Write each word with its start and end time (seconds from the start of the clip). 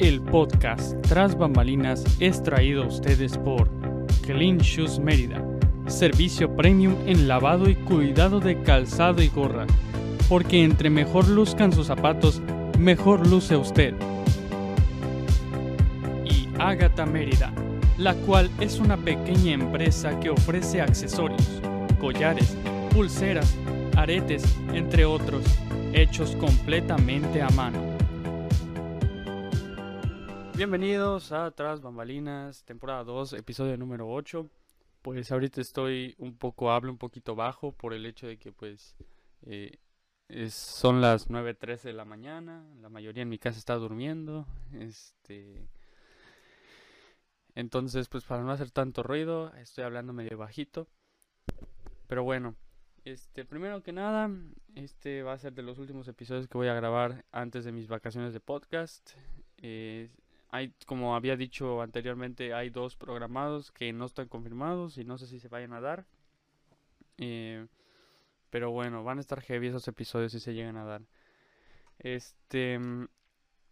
El 0.00 0.20
podcast 0.22 1.00
Tras 1.02 1.38
Bambalinas 1.38 2.04
es 2.18 2.42
traído 2.42 2.82
a 2.82 2.86
ustedes 2.88 3.38
por 3.38 3.68
Clean 4.22 4.58
Shoes 4.58 4.98
Mérida, 4.98 5.40
servicio 5.86 6.54
premium 6.56 6.96
en 7.06 7.28
lavado 7.28 7.70
y 7.70 7.76
cuidado 7.76 8.40
de 8.40 8.60
calzado 8.62 9.22
y 9.22 9.28
gorra, 9.28 9.66
porque 10.28 10.64
entre 10.64 10.90
mejor 10.90 11.28
luzcan 11.28 11.72
sus 11.72 11.86
zapatos, 11.86 12.42
mejor 12.76 13.24
luce 13.28 13.56
usted. 13.56 13.94
Y 16.24 16.48
Agatha 16.58 17.06
Mérida, 17.06 17.52
la 17.96 18.14
cual 18.14 18.50
es 18.60 18.80
una 18.80 18.96
pequeña 18.96 19.52
empresa 19.52 20.18
que 20.18 20.30
ofrece 20.30 20.80
accesorios, 20.80 21.62
collares, 22.00 22.56
pulseras, 22.92 23.56
aretes, 23.96 24.42
entre 24.72 25.04
otros, 25.04 25.44
hechos 25.92 26.34
completamente 26.34 27.40
a 27.40 27.48
mano. 27.50 27.93
Bienvenidos 30.56 31.32
a 31.32 31.50
Tras 31.50 31.80
Bambalinas, 31.80 32.62
temporada 32.62 33.02
2, 33.02 33.32
episodio 33.32 33.76
número 33.76 34.08
8. 34.08 34.48
Pues 35.02 35.32
ahorita 35.32 35.60
estoy 35.60 36.14
un 36.16 36.36
poco, 36.38 36.70
hablo 36.70 36.92
un 36.92 36.98
poquito 36.98 37.34
bajo 37.34 37.72
por 37.72 37.92
el 37.92 38.06
hecho 38.06 38.28
de 38.28 38.38
que 38.38 38.52
pues 38.52 38.94
eh, 39.42 39.78
son 40.50 41.00
las 41.00 41.28
9.13 41.28 41.82
de 41.82 41.92
la 41.92 42.04
mañana, 42.04 42.64
la 42.80 42.88
mayoría 42.88 43.24
en 43.24 43.30
mi 43.30 43.38
casa 43.38 43.58
está 43.58 43.74
durmiendo, 43.74 44.46
este... 44.78 45.66
Entonces 47.56 48.08
pues 48.08 48.22
para 48.22 48.44
no 48.44 48.52
hacer 48.52 48.70
tanto 48.70 49.02
ruido, 49.02 49.52
estoy 49.56 49.82
hablando 49.82 50.12
medio 50.12 50.38
bajito. 50.38 50.86
Pero 52.06 52.22
bueno, 52.22 52.54
este, 53.04 53.44
primero 53.44 53.82
que 53.82 53.92
nada, 53.92 54.30
este 54.76 55.24
va 55.24 55.32
a 55.32 55.38
ser 55.38 55.52
de 55.52 55.64
los 55.64 55.80
últimos 55.80 56.06
episodios 56.06 56.46
que 56.46 56.56
voy 56.56 56.68
a 56.68 56.74
grabar 56.74 57.24
antes 57.32 57.64
de 57.64 57.72
mis 57.72 57.88
vacaciones 57.88 58.32
de 58.32 58.38
podcast. 58.38 59.10
Hay, 60.54 60.72
como 60.86 61.16
había 61.16 61.36
dicho 61.36 61.82
anteriormente, 61.82 62.54
hay 62.54 62.70
dos 62.70 62.94
programados 62.94 63.72
que 63.72 63.92
no 63.92 64.04
están 64.04 64.28
confirmados 64.28 64.98
y 64.98 65.04
no 65.04 65.18
sé 65.18 65.26
si 65.26 65.40
se 65.40 65.48
vayan 65.48 65.72
a 65.72 65.80
dar. 65.80 66.06
Eh, 67.18 67.66
pero 68.50 68.70
bueno, 68.70 69.02
van 69.02 69.18
a 69.18 69.20
estar 69.20 69.40
heavy 69.40 69.66
esos 69.66 69.88
episodios 69.88 70.30
si 70.30 70.38
se 70.38 70.54
llegan 70.54 70.76
a 70.76 70.84
dar. 70.84 71.02
Este. 71.98 72.78
mm, 72.78 73.08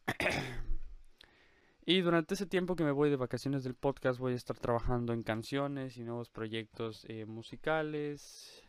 y 1.86 2.00
durante 2.00 2.34
ese 2.34 2.46
tiempo 2.46 2.74
que 2.74 2.82
me 2.82 2.90
voy 2.90 3.10
de 3.10 3.16
vacaciones 3.16 3.62
del 3.62 3.76
podcast, 3.76 4.18
voy 4.18 4.32
a 4.32 4.36
estar 4.36 4.58
trabajando 4.58 5.12
en 5.12 5.22
canciones 5.22 5.96
y 5.98 6.02
nuevos 6.02 6.30
proyectos 6.30 7.04
eh, 7.08 7.26
musicales. 7.26 8.60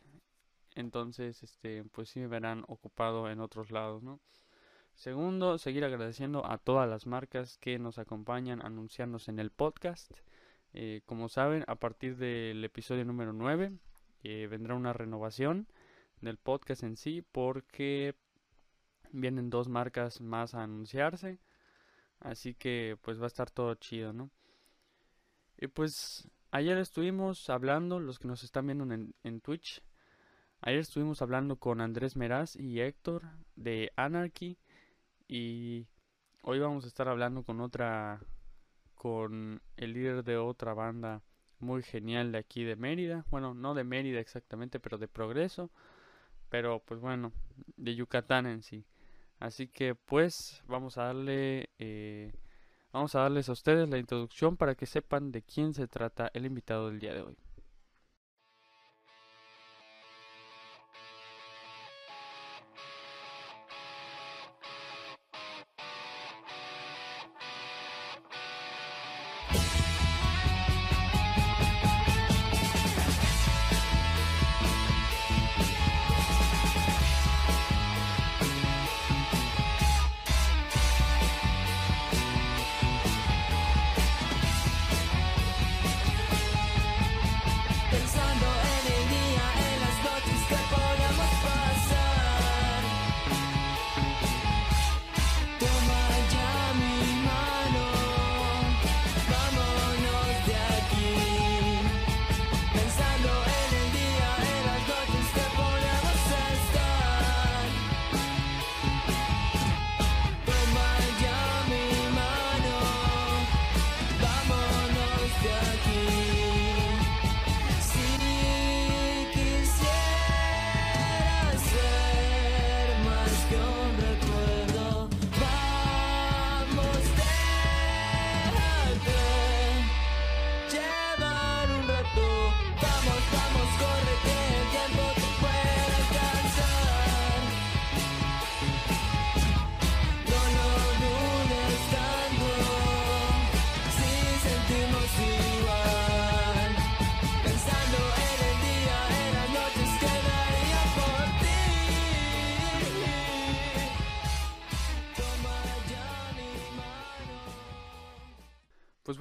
Entonces, 0.75 1.42
este, 1.42 1.83
pues 1.86 2.09
sí 2.09 2.20
me 2.20 2.27
verán 2.27 2.64
ocupado 2.67 3.27
en 3.31 3.39
otros 3.39 3.72
lados, 3.72 4.03
¿no? 4.03 4.20
Segundo, 4.95 5.58
seguir 5.58 5.83
agradeciendo 5.83 6.45
a 6.45 6.58
todas 6.58 6.89
las 6.89 7.08
marcas 7.08 7.58
que 7.58 7.80
nos 7.80 7.97
acompañan 7.97 8.61
anunciarnos 8.61 9.27
en 9.27 9.39
el 9.39 9.49
podcast. 9.49 10.11
Eh, 10.73 11.02
como 11.05 11.30
saben, 11.30 11.63
a 11.67 11.75
partir 11.75 12.17
del 12.17 12.63
episodio 12.63 13.05
número 13.05 13.33
9 13.33 13.73
eh, 14.23 14.47
vendrá 14.49 14.75
una 14.75 14.94
renovación 14.94 15.67
del 16.21 16.38
podcast 16.38 16.83
en 16.83 16.95
sí 16.95 17.21
porque 17.31 18.16
vienen 19.11 19.49
dos 19.49 19.67
marcas 19.67 20.21
más 20.21 20.55
a 20.55 20.64
anunciarse. 20.64 21.39
Así 22.19 22.53
que 22.53 22.97
pues 23.02 23.19
va 23.19 23.25
a 23.25 23.27
estar 23.27 23.52
todo 23.52 23.75
chido, 23.75 24.14
¿no? 24.14 24.31
Y 25.58 25.67
pues 25.67 26.30
ayer 26.52 26.77
estuvimos 26.77 27.49
hablando, 27.49 27.99
los 27.99 28.19
que 28.19 28.27
nos 28.27 28.44
están 28.44 28.66
viendo 28.67 28.91
en, 28.94 29.14
en 29.23 29.41
Twitch, 29.41 29.81
ayer 30.61 30.80
estuvimos 30.80 31.21
hablando 31.21 31.58
con 31.58 31.81
Andrés 31.81 32.16
Meraz 32.16 32.55
y 32.55 32.80
Héctor 32.80 33.23
de 33.55 33.91
Anarchy. 33.97 34.58
Y 35.36 35.88
hoy 36.44 36.59
vamos 36.59 36.84
a 36.84 36.88
estar 36.88 37.08
hablando 37.09 37.42
con 37.42 37.59
otra, 37.59 38.22
con 38.94 39.64
el 39.78 39.94
líder 39.94 40.23
de 40.23 40.38
otra 40.38 40.76
banda 40.76 41.23
muy 41.58 41.81
genial 41.81 42.31
de 42.31 42.38
aquí 42.38 42.64
de 42.64 42.76
Mérida. 42.76 43.26
Bueno, 43.31 43.56
no 43.56 43.73
de 43.73 43.84
Mérida 43.84 44.20
exactamente, 44.20 44.80
pero 44.80 44.99
de 44.99 45.08
Progreso. 45.08 45.72
Pero 46.49 46.83
pues 46.86 46.99
bueno, 46.99 47.32
de 47.77 47.95
Yucatán 47.95 48.45
en 48.45 48.61
sí. 48.61 48.86
Así 49.39 49.67
que 49.67 49.95
pues 49.95 50.61
vamos 50.67 50.99
a 50.99 51.05
darle, 51.05 51.72
eh, 51.80 52.32
vamos 52.92 53.16
a 53.16 53.22
darles 53.22 53.49
a 53.49 53.54
ustedes 53.54 53.89
la 53.89 53.98
introducción 53.98 54.55
para 54.55 54.76
que 54.76 54.86
sepan 54.86 55.32
de 55.32 55.42
quién 55.42 55.73
se 55.73 55.88
trata 55.88 56.30
el 56.36 56.45
invitado 56.45 56.92
del 56.92 56.99
día 56.99 57.16
de 57.16 57.23
hoy. 57.23 57.38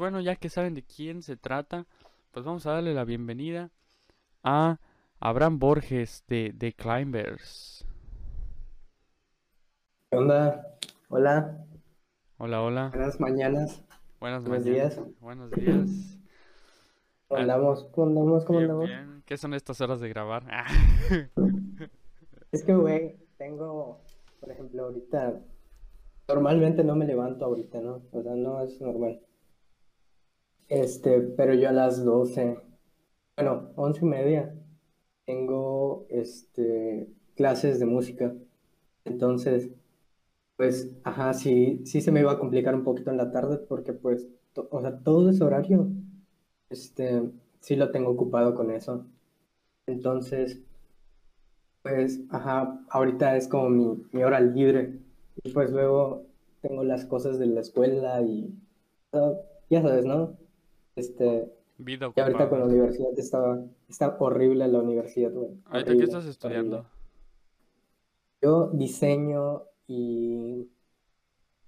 Bueno, 0.03 0.21
ya 0.21 0.35
que 0.35 0.49
saben 0.49 0.75
de 0.75 0.83
quién 0.83 1.23
se 1.23 1.37
trata, 1.37 1.87
pues 2.33 2.45
vamos 2.45 2.67
a 2.67 2.73
darle 2.73 2.93
la 2.93 3.05
bienvenida 3.05 3.71
a 4.43 4.81
Abraham 5.21 5.61
Borges 5.61 6.25
de 6.27 6.53
The 6.59 6.73
Climbers. 6.73 7.87
¿Qué 10.11 10.17
onda? 10.17 10.77
Hola, 11.09 11.65
Hola, 12.39 12.63
hola. 12.63 12.91
buenas 12.93 13.21
mañanas. 13.21 13.85
Buenos 14.19 14.45
Buenos 14.45 14.67
mañanas. 14.67 14.97
días. 14.97 15.01
Buenos 15.21 15.55
días. 15.55 16.19
¿Cómo 17.29 17.41
Ah. 17.41 17.43
andamos? 17.43 17.85
¿Cómo 17.93 18.07
andamos? 18.09 18.45
¿Cómo 18.45 18.59
Bien, 18.59 18.71
andamos? 18.71 18.89
bien. 18.89 19.23
¿Qué 19.25 19.37
son 19.37 19.55
estas 19.55 19.81
horas 19.81 20.01
de 20.01 20.09
grabar? 20.09 20.43
Ah, 20.51 20.67
Es 22.51 22.65
que, 22.65 22.75
güey, 22.75 23.17
tengo, 23.39 24.01
por 24.41 24.51
ejemplo, 24.51 24.85
ahorita, 24.87 25.41
normalmente 26.29 26.83
no 26.85 26.97
me 26.97 27.07
levanto 27.07 27.45
ahorita, 27.45 27.81
¿no? 27.81 28.03
O 28.13 28.23
sea, 28.23 28.35
no 28.35 28.63
es 28.63 28.81
normal. 28.81 29.21
Este, 30.73 31.21
pero 31.21 31.53
yo 31.53 31.69
a 31.69 31.73
las 31.73 32.03
12, 32.03 32.59
bueno, 33.37 33.73
once 33.77 34.01
y 34.03 34.09
media, 34.09 34.55
tengo, 35.27 36.07
este, 36.11 37.09
clases 37.37 37.79
de 37.81 37.87
música. 37.87 38.35
Entonces, 39.05 39.71
pues, 40.57 40.97
ajá, 41.05 41.35
sí, 41.35 41.83
sí 41.87 42.01
se 42.03 42.13
me 42.13 42.21
iba 42.21 42.33
a 42.33 42.39
complicar 42.41 42.75
un 42.75 42.85
poquito 42.85 43.11
en 43.11 43.19
la 43.19 43.33
tarde 43.33 43.59
porque, 43.59 43.93
pues, 43.95 44.29
o 44.71 44.81
sea, 44.83 44.99
todo 45.01 45.31
ese 45.31 45.45
horario, 45.45 45.89
este, 46.71 47.23
sí 47.61 47.77
lo 47.77 47.91
tengo 47.93 48.11
ocupado 48.13 48.55
con 48.55 48.71
eso. 48.73 49.07
Entonces, 49.87 50.61
pues, 51.83 52.21
ajá, 52.31 52.85
ahorita 52.91 53.37
es 53.37 53.49
como 53.49 53.69
mi, 53.71 54.03
mi 54.13 54.23
hora 54.25 54.41
libre. 54.41 55.01
Y 55.43 55.51
pues 55.53 55.71
luego, 55.71 56.27
tengo 56.61 56.85
las 56.85 57.05
cosas 57.07 57.39
de 57.39 57.47
la 57.47 57.61
escuela 57.61 58.21
y 58.23 58.55
ya 59.71 59.83
sabes, 59.83 60.05
¿no? 60.05 60.37
Este, 60.97 61.53
Vida 61.79 62.13
y 62.15 62.21
ahorita 62.21 62.49
con 62.49 62.61
la 62.61 62.67
universidad 62.67 63.09
estaba, 63.17 63.65
está 63.89 64.17
horrible 64.21 64.69
la 64.69 64.81
universidad, 64.81 65.33
güey. 65.33 65.51
Ahorita, 65.65 65.97
¿qué 65.97 66.05
estás 66.05 66.27
estudiando? 66.27 66.77
horrible. 66.79 66.93
Yo 68.43 68.69
diseño 68.73 69.65
y 69.87 70.69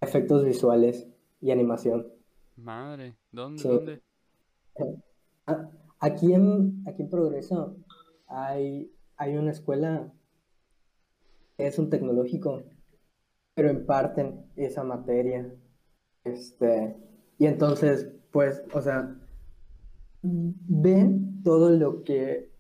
efectos 0.01 0.45
visuales 0.45 1.09
y 1.41 1.51
animación. 1.51 2.09
Madre, 2.57 3.17
¿dónde, 3.33 3.63
Sí. 3.63 3.69
dónde? 3.69 4.03
Ah, 5.47 5.71
Aquí 6.01 6.33
en, 6.35 6.83
aquí 6.87 7.03
en 7.03 7.09
Progreso 7.11 7.77
hay, 8.27 8.93
hay 9.17 9.37
una 9.37 9.53
escuela 9.53 10.13
que 11.57 11.67
es 11.67 11.79
un 11.79 11.89
tecnológico, 11.89 12.63
pero 13.55 13.71
imparten 13.71 14.47
esa 14.57 14.85
materia. 14.85 15.55
Este, 16.25 16.97
y 17.39 17.47
entonces, 17.47 18.11
pues, 18.35 18.65
o 18.73 18.81
sea, 18.81 19.15
ven 20.23 21.41
todo 21.45 21.71
lo 21.71 22.03
que 22.03 22.51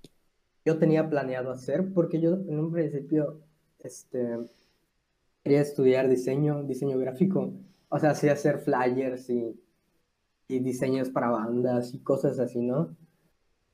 yo 0.64 0.78
tenía 0.78 1.10
planeado 1.10 1.50
hacer, 1.50 1.92
porque 1.92 2.20
yo 2.20 2.34
en 2.34 2.60
un 2.60 2.70
principio, 2.70 3.40
este, 3.80 4.38
quería 5.42 5.62
estudiar 5.62 6.08
diseño, 6.08 6.62
diseño 6.62 6.96
gráfico, 6.96 7.54
o 7.88 7.98
sea, 7.98 8.14
sí 8.14 8.28
hacer 8.28 8.60
flyers 8.60 9.28
y, 9.28 9.60
y 10.46 10.60
diseños 10.60 11.10
para 11.10 11.30
bandas 11.30 11.92
y 11.92 11.98
cosas 11.98 12.38
así, 12.38 12.60
¿no? 12.60 12.96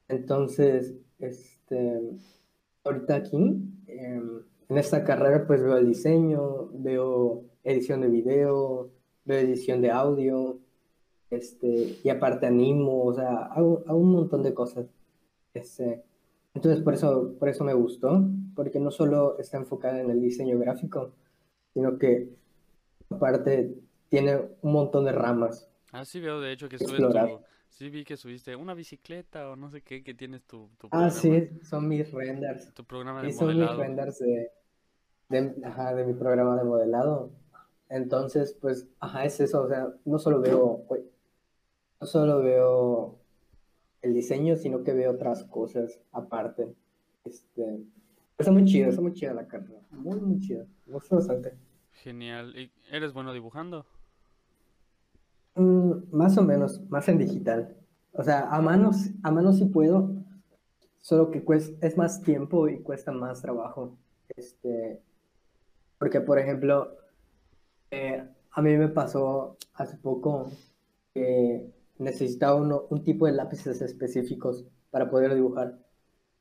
Entonces, 0.09 0.95
este, 1.19 2.01
ahorita 2.83 3.17
aquí, 3.17 3.37
em, 3.89 4.43
en 4.71 4.79
esta 4.79 5.05
carrera, 5.05 5.47
pues 5.47 5.63
veo 5.63 5.77
el 5.77 5.87
diseño, 5.87 6.71
veo 6.73 7.45
edición 7.63 8.01
de 8.01 8.09
video, 8.09 8.91
veo 9.27 9.39
edición 9.39 9.83
de 9.83 9.91
audio, 9.91 10.60
este, 11.31 11.99
y 12.03 12.09
aparte 12.09 12.47
animo, 12.47 13.05
o 13.05 13.15
sea, 13.15 13.47
hago, 13.47 13.83
hago 13.87 13.99
un 13.99 14.13
montón 14.13 14.43
de 14.43 14.55
cosas. 14.55 14.87
Este, 15.55 16.03
entonces, 16.55 16.83
por 16.83 16.95
eso, 16.95 17.35
por 17.39 17.49
eso 17.49 17.65
me 17.65 17.75
gustó, 17.75 18.23
porque 18.55 18.81
no 18.81 18.91
solo 18.91 19.39
está 19.39 19.57
enfocada 19.57 20.01
en 20.01 20.11
el 20.11 20.21
diseño 20.21 20.59
gráfico, 20.59 21.13
sino 21.75 21.99
que 21.99 22.29
aparte 23.11 23.75
tiene 24.09 24.37
un 24.63 24.73
montón 24.73 25.05
de 25.05 25.13
ramas. 25.13 25.69
Ah, 25.93 26.05
sí 26.05 26.21
veo, 26.21 26.41
de 26.41 26.53
hecho, 26.53 26.69
que 26.69 26.79
subes 26.79 27.01
tu... 27.01 27.41
Sí 27.69 27.89
vi 27.89 28.05
que 28.05 28.17
subiste 28.17 28.57
una 28.57 28.75
bicicleta 28.75 29.49
o 29.49 29.57
no 29.57 29.71
sé 29.71 29.81
qué, 29.83 30.03
que 30.03 30.13
tienes 30.13 30.43
tu, 30.43 30.69
tu 30.77 30.89
Ah, 30.89 31.09
programa, 31.09 31.11
sí, 31.11 31.49
son 31.63 31.89
mis 31.89 32.11
renders. 32.13 32.75
tu 32.75 32.85
programa 32.85 33.23
de 33.23 33.29
Y 33.29 33.33
son 33.33 33.47
mis 33.47 33.57
modelado. 33.59 33.81
renders 33.81 34.19
de, 34.19 34.51
de, 35.29 35.55
ajá, 35.65 35.95
de 35.95 36.05
mi 36.05 36.13
programa 36.15 36.57
de 36.59 36.65
modelado. 36.65 37.31
Entonces, 37.89 38.57
pues, 38.61 38.89
ajá, 38.99 39.25
es 39.25 39.39
eso. 39.41 39.63
O 39.63 39.69
sea, 39.69 39.89
no 40.05 40.19
solo 40.19 40.41
veo, 40.41 40.85
no 42.01 42.07
solo 42.07 42.43
veo 42.43 43.19
el 44.03 44.15
diseño, 44.15 44.57
sino 44.57 44.83
que 44.83 44.93
veo 44.95 45.13
otras 45.13 45.45
cosas 45.45 46.01
aparte. 46.13 46.75
Este, 47.25 47.83
está 48.39 48.51
muy 48.53 48.65
chido, 48.65 48.89
está 48.89 49.03
muy 49.03 49.13
chida 49.13 49.35
la 49.35 49.47
carrera. 49.47 49.81
Muy, 49.91 50.19
muy 50.21 50.41
chida. 50.41 50.65
Me 50.87 50.95
gusta 50.95 51.17
bastante. 51.17 51.55
Genial. 51.93 52.57
¿Y 52.57 52.73
eres 52.91 53.13
bueno 53.13 53.33
dibujando? 53.35 53.85
Mm, 55.55 55.93
más 56.13 56.39
o 56.39 56.43
menos, 56.43 56.81
más 56.89 57.09
en 57.09 57.19
digital. 57.19 57.77
O 58.13 58.23
sea, 58.23 58.49
a 58.51 58.61
mano, 58.63 58.91
s- 58.91 59.13
a 59.23 59.31
mano 59.31 59.53
sí 59.53 59.67
puedo, 59.67 60.11
solo 61.01 61.31
que 61.31 61.45
cues- 61.45 61.77
es 61.83 61.97
más 61.99 62.23
tiempo 62.23 62.69
y 62.69 62.81
cuesta 62.81 63.13
más 63.13 63.43
trabajo. 63.43 63.99
Este, 64.37 65.03
porque, 65.99 66.21
por 66.21 66.39
ejemplo, 66.39 66.97
eh, 67.91 68.27
a 68.53 68.63
mí 68.63 68.77
me 68.77 68.89
pasó 68.89 69.57
hace 69.75 69.97
poco 69.99 70.51
que 71.13 71.71
necesitaba 72.01 72.57
uno- 72.57 72.87
un 72.91 73.05
tipo 73.05 73.27
de 73.27 73.33
lápices 73.33 73.81
específicos 73.83 74.65
para 74.91 75.11
poder 75.11 75.35
dibujar. 75.35 75.79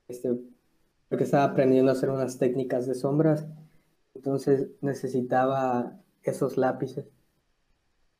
Este, 0.08 0.38
porque 1.10 1.26
estaba 1.26 1.44
aprendiendo 1.46 1.92
a 1.92 1.96
hacer 1.96 2.10
unas 2.10 2.38
técnicas 2.40 2.88
de 2.88 2.96
sombras, 2.96 3.48
entonces 4.16 4.70
necesitaba 4.82 6.00
esos 6.24 6.58
lápices. 6.58 7.08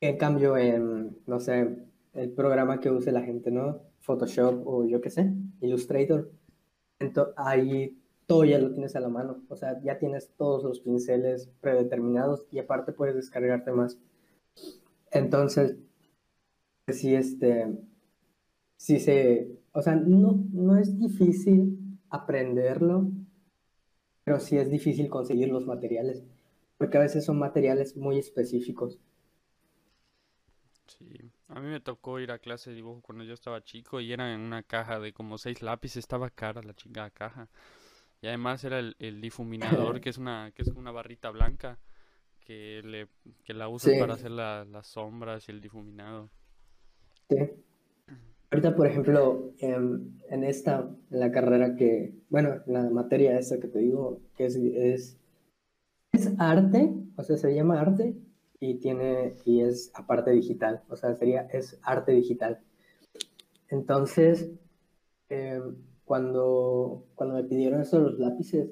En 0.00 0.16
cambio, 0.18 0.56
en, 0.56 1.18
no 1.26 1.40
sé, 1.40 1.76
el 2.14 2.32
programa 2.32 2.80
que 2.80 2.90
use 2.90 3.12
la 3.12 3.22
gente, 3.22 3.50
¿no? 3.50 3.82
Photoshop 4.00 4.66
o 4.66 4.84
yo 4.86 5.00
qué 5.00 5.10
sé, 5.10 5.32
Illustrator. 5.60 6.30
Entonces, 6.98 7.34
ahí 7.36 7.98
todo 8.26 8.44
ya 8.44 8.58
lo 8.58 8.72
tienes 8.72 8.96
a 8.96 9.00
la 9.00 9.08
mano. 9.08 9.42
O 9.48 9.56
sea, 9.56 9.80
ya 9.82 9.98
tienes 9.98 10.30
todos 10.36 10.64
los 10.64 10.80
pinceles 10.80 11.50
predeterminados 11.60 12.46
y 12.50 12.58
aparte 12.60 12.92
puedes 12.92 13.14
descargarte 13.16 13.72
más. 13.72 13.98
Entonces, 15.10 15.76
sí, 16.92 17.14
este, 17.14 17.66
sí 18.76 18.98
se, 18.98 19.60
o 19.72 19.80
sea, 19.82 19.94
no, 19.94 20.44
no 20.52 20.76
es 20.76 20.98
difícil 20.98 21.78
aprenderlo, 22.10 23.08
pero 24.24 24.40
sí 24.40 24.56
es 24.56 24.70
difícil 24.70 25.10
conseguir 25.10 25.50
los 25.50 25.66
materiales, 25.66 26.24
porque 26.78 26.96
a 26.96 27.02
veces 27.02 27.22
son 27.22 27.38
materiales 27.38 27.98
muy 27.98 28.18
específicos. 28.18 28.98
Sí. 30.86 31.32
A 31.48 31.60
mí 31.60 31.68
me 31.68 31.80
tocó 31.80 32.18
ir 32.20 32.30
a 32.32 32.38
clase 32.38 32.70
de 32.70 32.76
dibujo 32.76 33.00
cuando 33.02 33.24
yo 33.24 33.34
estaba 33.34 33.62
chico 33.62 34.00
y 34.00 34.12
era 34.12 34.32
en 34.34 34.40
una 34.40 34.62
caja 34.62 34.98
de 35.00 35.12
como 35.12 35.38
seis 35.38 35.62
lápices, 35.62 35.98
estaba 35.98 36.30
cara 36.30 36.62
la 36.62 36.74
chingada 36.74 37.10
caja. 37.10 37.48
Y 38.22 38.28
además 38.28 38.64
era 38.64 38.78
el, 38.80 38.96
el 38.98 39.20
difuminador, 39.20 40.00
que 40.02 40.10
es 40.10 40.18
una, 40.18 40.52
que 40.54 40.62
es 40.62 40.68
una 40.70 40.92
barrita 40.92 41.30
blanca 41.30 41.78
que 42.40 42.82
le, 42.84 43.08
que 43.44 43.54
la 43.54 43.68
usas 43.68 43.94
Sí. 43.94 43.98
para 43.98 44.14
hacer 44.14 44.32
la- 44.32 44.64
las 44.66 44.88
sombras 44.88 45.48
y 45.48 45.52
el 45.52 45.60
difuminado. 45.62 46.30
Sí. 47.30 47.36
Ahorita, 48.50 48.74
por 48.74 48.88
ejemplo, 48.88 49.52
en, 49.58 50.20
en 50.28 50.44
esta, 50.44 50.90
en 51.10 51.20
la 51.20 51.30
carrera 51.30 51.76
que, 51.76 52.12
bueno, 52.28 52.56
en 52.66 52.72
la 52.72 52.90
materia 52.90 53.38
esta 53.38 53.60
que 53.60 53.68
te 53.68 53.78
digo, 53.78 54.20
que 54.36 54.46
es, 54.46 54.56
es, 54.56 55.16
es 56.12 56.32
arte, 56.38 56.92
o 57.16 57.22
sea, 57.22 57.36
se 57.36 57.54
llama 57.54 57.80
arte 57.80 58.16
y 58.58 58.74
tiene, 58.80 59.36
y 59.44 59.60
es 59.60 59.92
aparte 59.94 60.32
digital, 60.32 60.82
o 60.88 60.96
sea, 60.96 61.14
sería, 61.14 61.42
es 61.52 61.78
arte 61.82 62.10
digital. 62.10 62.60
Entonces, 63.68 64.50
eh, 65.28 65.62
cuando, 66.04 67.06
cuando 67.14 67.36
me 67.36 67.44
pidieron 67.44 67.82
eso 67.82 68.00
los 68.00 68.18
lápices, 68.18 68.68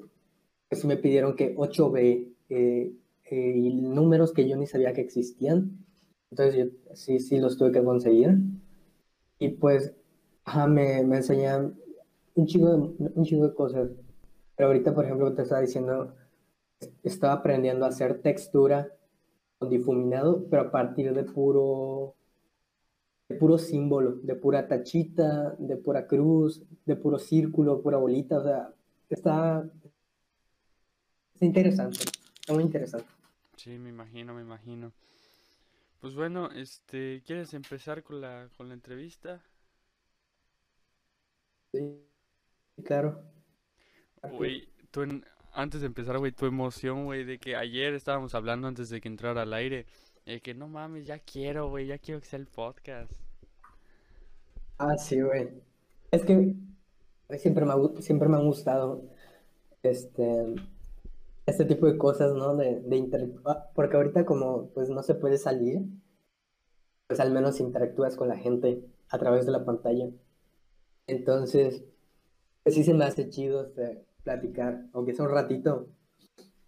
pues 0.67 0.83
me 0.83 0.97
pidieron 0.97 1.37
que 1.37 1.55
8B 1.55 2.33
eh, 2.49 2.93
eh, 3.31 3.53
y 3.55 3.73
números 3.73 4.33
que 4.33 4.47
yo 4.47 4.57
ni 4.57 4.67
sabía 4.67 4.91
que 4.91 5.01
existían. 5.01 5.85
Entonces 6.31 6.55
yo 6.55 6.95
sí, 6.95 7.19
sí 7.19 7.39
los 7.39 7.57
tuve 7.57 7.71
que 7.71 7.83
conseguir. 7.83 8.37
Y 9.39 9.49
pues, 9.49 9.93
ajá, 10.45 10.67
me, 10.67 11.03
me 11.03 11.17
enseñan 11.17 11.75
un 12.35 12.45
chingo, 12.45 12.69
de, 12.69 13.11
un 13.15 13.25
chingo 13.25 13.47
de 13.47 13.53
cosas. 13.53 13.89
Pero 14.55 14.67
ahorita, 14.67 14.93
por 14.93 15.05
ejemplo, 15.05 15.33
te 15.33 15.43
estaba 15.43 15.61
diciendo, 15.61 16.15
estaba 17.03 17.33
aprendiendo 17.33 17.85
a 17.85 17.89
hacer 17.89 18.21
textura 18.21 18.91
con 19.57 19.69
difuminado, 19.69 20.45
pero 20.49 20.63
a 20.63 20.71
partir 20.71 21.13
de 21.13 21.23
puro, 21.23 22.15
de 23.27 23.35
puro 23.35 23.57
símbolo, 23.57 24.15
de 24.23 24.35
pura 24.35 24.67
tachita, 24.67 25.55
de 25.57 25.77
pura 25.77 26.07
cruz, 26.07 26.63
de 26.85 26.95
puro 26.95 27.19
círculo, 27.19 27.81
pura 27.81 27.97
bolita. 27.97 28.39
O 28.39 28.43
sea, 28.43 28.73
está, 29.09 29.69
está 31.33 31.45
interesante, 31.45 31.99
está 32.39 32.53
muy 32.53 32.63
interesante. 32.63 33.07
Sí, 33.55 33.77
me 33.77 33.89
imagino, 33.89 34.33
me 34.33 34.41
imagino. 34.41 34.91
Pues 35.99 36.15
bueno, 36.15 36.49
este, 36.51 37.21
¿quieres 37.25 37.53
empezar 37.53 38.03
con 38.03 38.21
la, 38.21 38.49
con 38.57 38.67
la 38.69 38.73
entrevista? 38.73 39.41
Sí, 41.73 41.79
claro. 42.83 43.21
Güey, 44.23 44.69
tú 44.91 45.01
en- 45.03 45.25
antes 45.53 45.81
de 45.81 45.87
empezar, 45.87 46.17
güey, 46.17 46.31
tu 46.31 46.45
emoción, 46.45 47.05
güey, 47.05 47.23
de 47.23 47.39
que 47.39 47.55
ayer 47.55 47.93
estábamos 47.93 48.33
hablando 48.35 48.67
antes 48.67 48.89
de 48.89 49.01
que 49.01 49.07
entrara 49.07 49.41
al 49.43 49.53
aire, 49.53 49.85
de 50.25 50.41
que 50.41 50.53
no 50.53 50.67
mames, 50.67 51.05
ya 51.07 51.19
quiero, 51.19 51.69
güey, 51.69 51.87
ya 51.87 51.97
quiero 51.97 52.19
que 52.21 52.27
sea 52.27 52.39
el 52.39 52.47
podcast. 52.47 53.11
Ah, 54.77 54.97
sí, 54.97 55.19
güey. 55.21 55.49
Es 56.11 56.23
que 56.25 56.55
siempre 57.37 57.65
me, 57.65 58.01
siempre 58.01 58.29
me 58.29 58.37
han 58.37 58.45
gustado 58.45 59.03
este, 59.83 60.55
este 61.49 61.65
tipo 61.65 61.85
de 61.87 61.97
cosas, 61.97 62.33
¿no? 62.33 62.55
De, 62.55 62.95
interactuar. 62.95 63.69
Porque 63.73 63.97
ahorita 63.97 64.25
como 64.25 64.69
pues 64.69 64.89
no 64.89 65.03
se 65.03 65.15
puede 65.15 65.37
salir, 65.37 65.81
pues 67.07 67.19
al 67.19 67.31
menos 67.31 67.59
interactúas 67.59 68.15
con 68.15 68.27
la 68.27 68.37
gente 68.37 68.83
a 69.09 69.17
través 69.17 69.45
de 69.45 69.51
la 69.51 69.65
pantalla. 69.65 70.09
Entonces, 71.07 71.83
pues 72.63 72.75
sí 72.75 72.83
se 72.83 72.93
me 72.93 73.05
hace 73.05 73.29
chido 73.29 73.63
este, 73.63 74.05
platicar, 74.23 74.85
aunque 74.93 75.13
sea 75.13 75.25
un 75.25 75.31
ratito, 75.31 75.87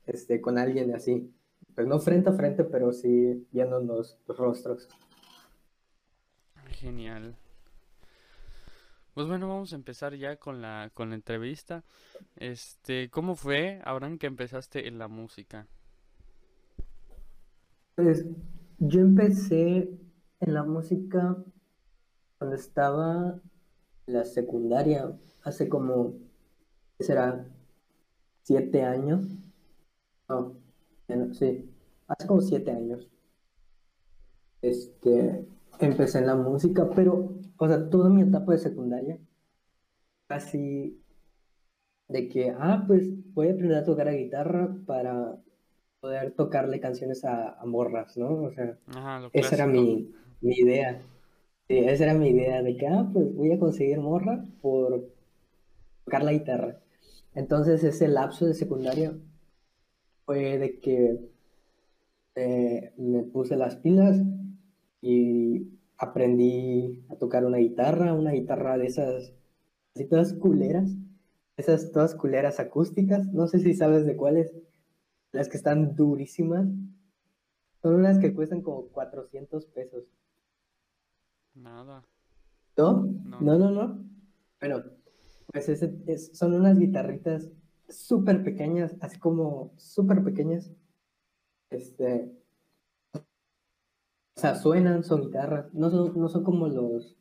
este, 0.07 0.41
con 0.41 0.57
alguien 0.57 0.93
así. 0.95 1.31
Pues 1.75 1.87
no 1.87 1.99
frente 1.99 2.29
a 2.29 2.33
frente, 2.33 2.63
pero 2.63 2.91
sí 2.91 3.47
viéndonos 3.51 4.17
los 4.27 4.37
rostros. 4.37 4.87
Genial. 6.67 7.35
Pues 9.13 9.27
bueno, 9.27 9.49
vamos 9.49 9.73
a 9.73 9.75
empezar 9.75 10.15
ya 10.15 10.37
con 10.37 10.61
la, 10.61 10.89
con 10.93 11.09
la 11.09 11.15
entrevista. 11.15 11.83
Este, 12.37 13.09
¿cómo 13.09 13.35
fue, 13.35 13.81
Abraham, 13.83 14.17
que 14.17 14.27
empezaste 14.27 14.87
en 14.87 14.97
la 14.97 15.09
música? 15.09 15.67
Pues 17.95 18.25
yo 18.79 19.01
empecé 19.01 19.89
en 20.39 20.53
la 20.53 20.63
música 20.63 21.35
cuando 22.37 22.55
estaba 22.55 23.39
en 24.07 24.13
la 24.13 24.23
secundaria, 24.23 25.11
hace 25.43 25.67
como, 25.67 26.13
¿qué 26.97 27.03
será? 27.03 27.45
¿Siete 28.43 28.83
años? 28.83 29.23
No, 30.29 30.55
sí, 31.33 31.69
hace 32.07 32.27
como 32.27 32.41
siete 32.41 32.71
años. 32.71 33.07
Este, 34.61 35.45
empecé 35.79 36.19
en 36.19 36.27
la 36.27 36.35
música, 36.35 36.89
pero, 36.95 37.33
o 37.61 37.67
sea, 37.67 37.89
toda 37.91 38.09
mi 38.09 38.23
etapa 38.23 38.53
de 38.53 38.57
secundaria, 38.57 39.19
casi 40.27 40.97
de 42.07 42.27
que, 42.29 42.49
ah, 42.57 42.83
pues 42.87 43.03
voy 43.33 43.47
a 43.49 43.51
aprender 43.53 43.77
a 43.77 43.83
tocar 43.85 44.05
la 44.07 44.13
guitarra 44.13 44.75
para 44.85 45.37
poder 46.01 46.31
tocarle 46.33 46.79
canciones 46.79 47.23
a, 47.25 47.59
a 47.59 47.65
morras, 47.65 48.17
¿no? 48.17 48.43
O 48.43 48.51
sea, 48.51 48.77
Ajá, 48.87 49.29
esa 49.33 49.55
era 49.55 49.67
mi, 49.67 50.11
mi 50.41 50.55
idea. 50.55 51.01
Sí, 51.67 51.77
esa 51.77 52.05
era 52.05 52.13
mi 52.15 52.29
idea 52.29 52.61
de 52.63 52.75
que, 52.77 52.87
ah, 52.87 53.09
pues 53.13 53.33
voy 53.35 53.51
a 53.53 53.59
conseguir 53.59 53.99
morra 53.99 54.45
por 54.61 55.05
tocar 56.05 56.23
la 56.23 56.33
guitarra. 56.33 56.79
Entonces 57.35 57.83
ese 57.83 58.07
lapso 58.07 58.45
de 58.45 58.53
secundaria 58.53 59.13
fue 60.25 60.57
de 60.57 60.79
que 60.79 61.19
eh, 62.35 62.93
me 62.97 63.23
puse 63.23 63.55
las 63.55 63.75
pilas 63.77 64.17
y 65.01 65.67
aprendí 66.01 67.05
a 67.09 67.15
tocar 67.15 67.45
una 67.45 67.57
guitarra, 67.59 68.13
una 68.13 68.31
guitarra 68.31 68.77
de 68.77 68.87
esas, 68.87 69.33
así 69.93 70.05
todas 70.05 70.33
culeras, 70.33 70.89
esas 71.57 71.91
todas 71.91 72.15
culeras 72.15 72.59
acústicas, 72.59 73.27
no 73.33 73.47
sé 73.47 73.59
si 73.59 73.75
sabes 73.75 74.05
de 74.05 74.15
cuáles, 74.15 74.51
las 75.31 75.47
que 75.47 75.57
están 75.57 75.95
durísimas, 75.95 76.67
son 77.83 77.95
unas 77.95 78.17
que 78.17 78.33
cuestan 78.33 78.61
como 78.61 78.87
400 78.87 79.65
pesos. 79.67 80.03
Nada. 81.53 82.03
¿No? 82.77 83.03
No. 83.23 83.41
No, 83.41 83.57
no, 83.59 83.69
no. 83.71 84.03
Bueno, 84.59 84.83
pues 85.53 85.69
es- 85.69 86.31
son 86.37 86.53
unas 86.53 86.79
guitarritas 86.79 87.47
súper 87.89 88.43
pequeñas, 88.43 88.95
así 89.01 89.19
como 89.19 89.71
súper 89.77 90.23
pequeñas. 90.23 90.71
Este, 91.69 92.31
o 94.35 94.39
sea, 94.39 94.55
suenan, 94.55 95.03
son 95.03 95.21
guitarras, 95.21 95.73
no 95.73 95.89
son, 95.89 96.17
no 96.17 96.29
son 96.29 96.43
como 96.43 96.67
los, 96.67 97.15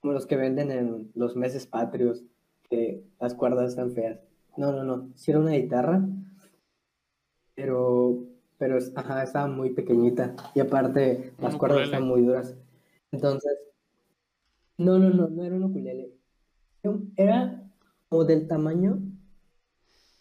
como 0.00 0.12
los 0.12 0.26
que 0.26 0.36
venden 0.36 0.70
en 0.70 1.10
los 1.14 1.36
meses 1.36 1.66
patrios, 1.66 2.24
que 2.68 3.04
las 3.20 3.34
cuerdas 3.34 3.70
están 3.70 3.92
feas. 3.92 4.20
No, 4.56 4.72
no, 4.72 4.84
no. 4.84 5.10
Sí 5.14 5.30
era 5.30 5.40
una 5.40 5.52
guitarra, 5.52 6.06
pero, 7.54 8.24
pero, 8.58 8.78
ajá, 8.94 9.22
estaba 9.22 9.46
muy 9.46 9.70
pequeñita. 9.70 10.34
Y 10.54 10.60
aparte, 10.60 11.32
las 11.38 11.54
Un 11.54 11.58
cuerdas 11.58 11.82
están 11.82 12.04
muy 12.04 12.22
duras. 12.22 12.56
Entonces, 13.12 13.52
no, 14.78 14.98
no, 14.98 15.10
no, 15.10 15.28
no 15.28 15.44
era 15.44 15.56
un 15.56 15.64
ukulele. 15.64 16.12
Era 17.16 17.62
como 18.08 18.24
del 18.24 18.46
tamaño 18.46 18.98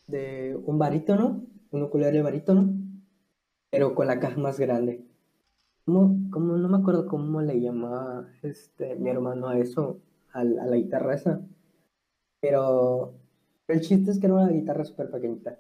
de 0.08 0.58
un 0.66 0.78
barítono, 0.78 1.46
un 1.72 1.84
ukulele 1.84 2.22
barítono, 2.22 2.74
pero 3.70 3.96
con 3.96 4.08
la 4.08 4.20
caja 4.20 4.40
más 4.40 4.60
grande. 4.60 5.06
¿Cómo, 5.86 6.30
cómo- 6.32 6.58
no 6.58 6.68
me 6.70 6.78
acuerdo 6.78 7.06
cómo 7.08 7.42
le 7.42 7.62
llamaba 7.62 8.28
este, 8.42 8.96
mi 8.96 9.10
hermano 9.10 9.48
a 9.50 9.58
eso, 9.60 10.00
al- 10.34 10.60
a, 10.60 10.66
la 10.66 10.76
guitarra 10.78 11.14
esa. 11.16 11.42
Pero 12.42 13.14
el 13.68 13.82
chiste 13.82 14.12
es 14.12 14.20
que 14.20 14.28
era 14.28 14.36
una 14.36 14.50
guitarra 14.50 14.86
súper 14.86 15.12
pequeñita. 15.12 15.60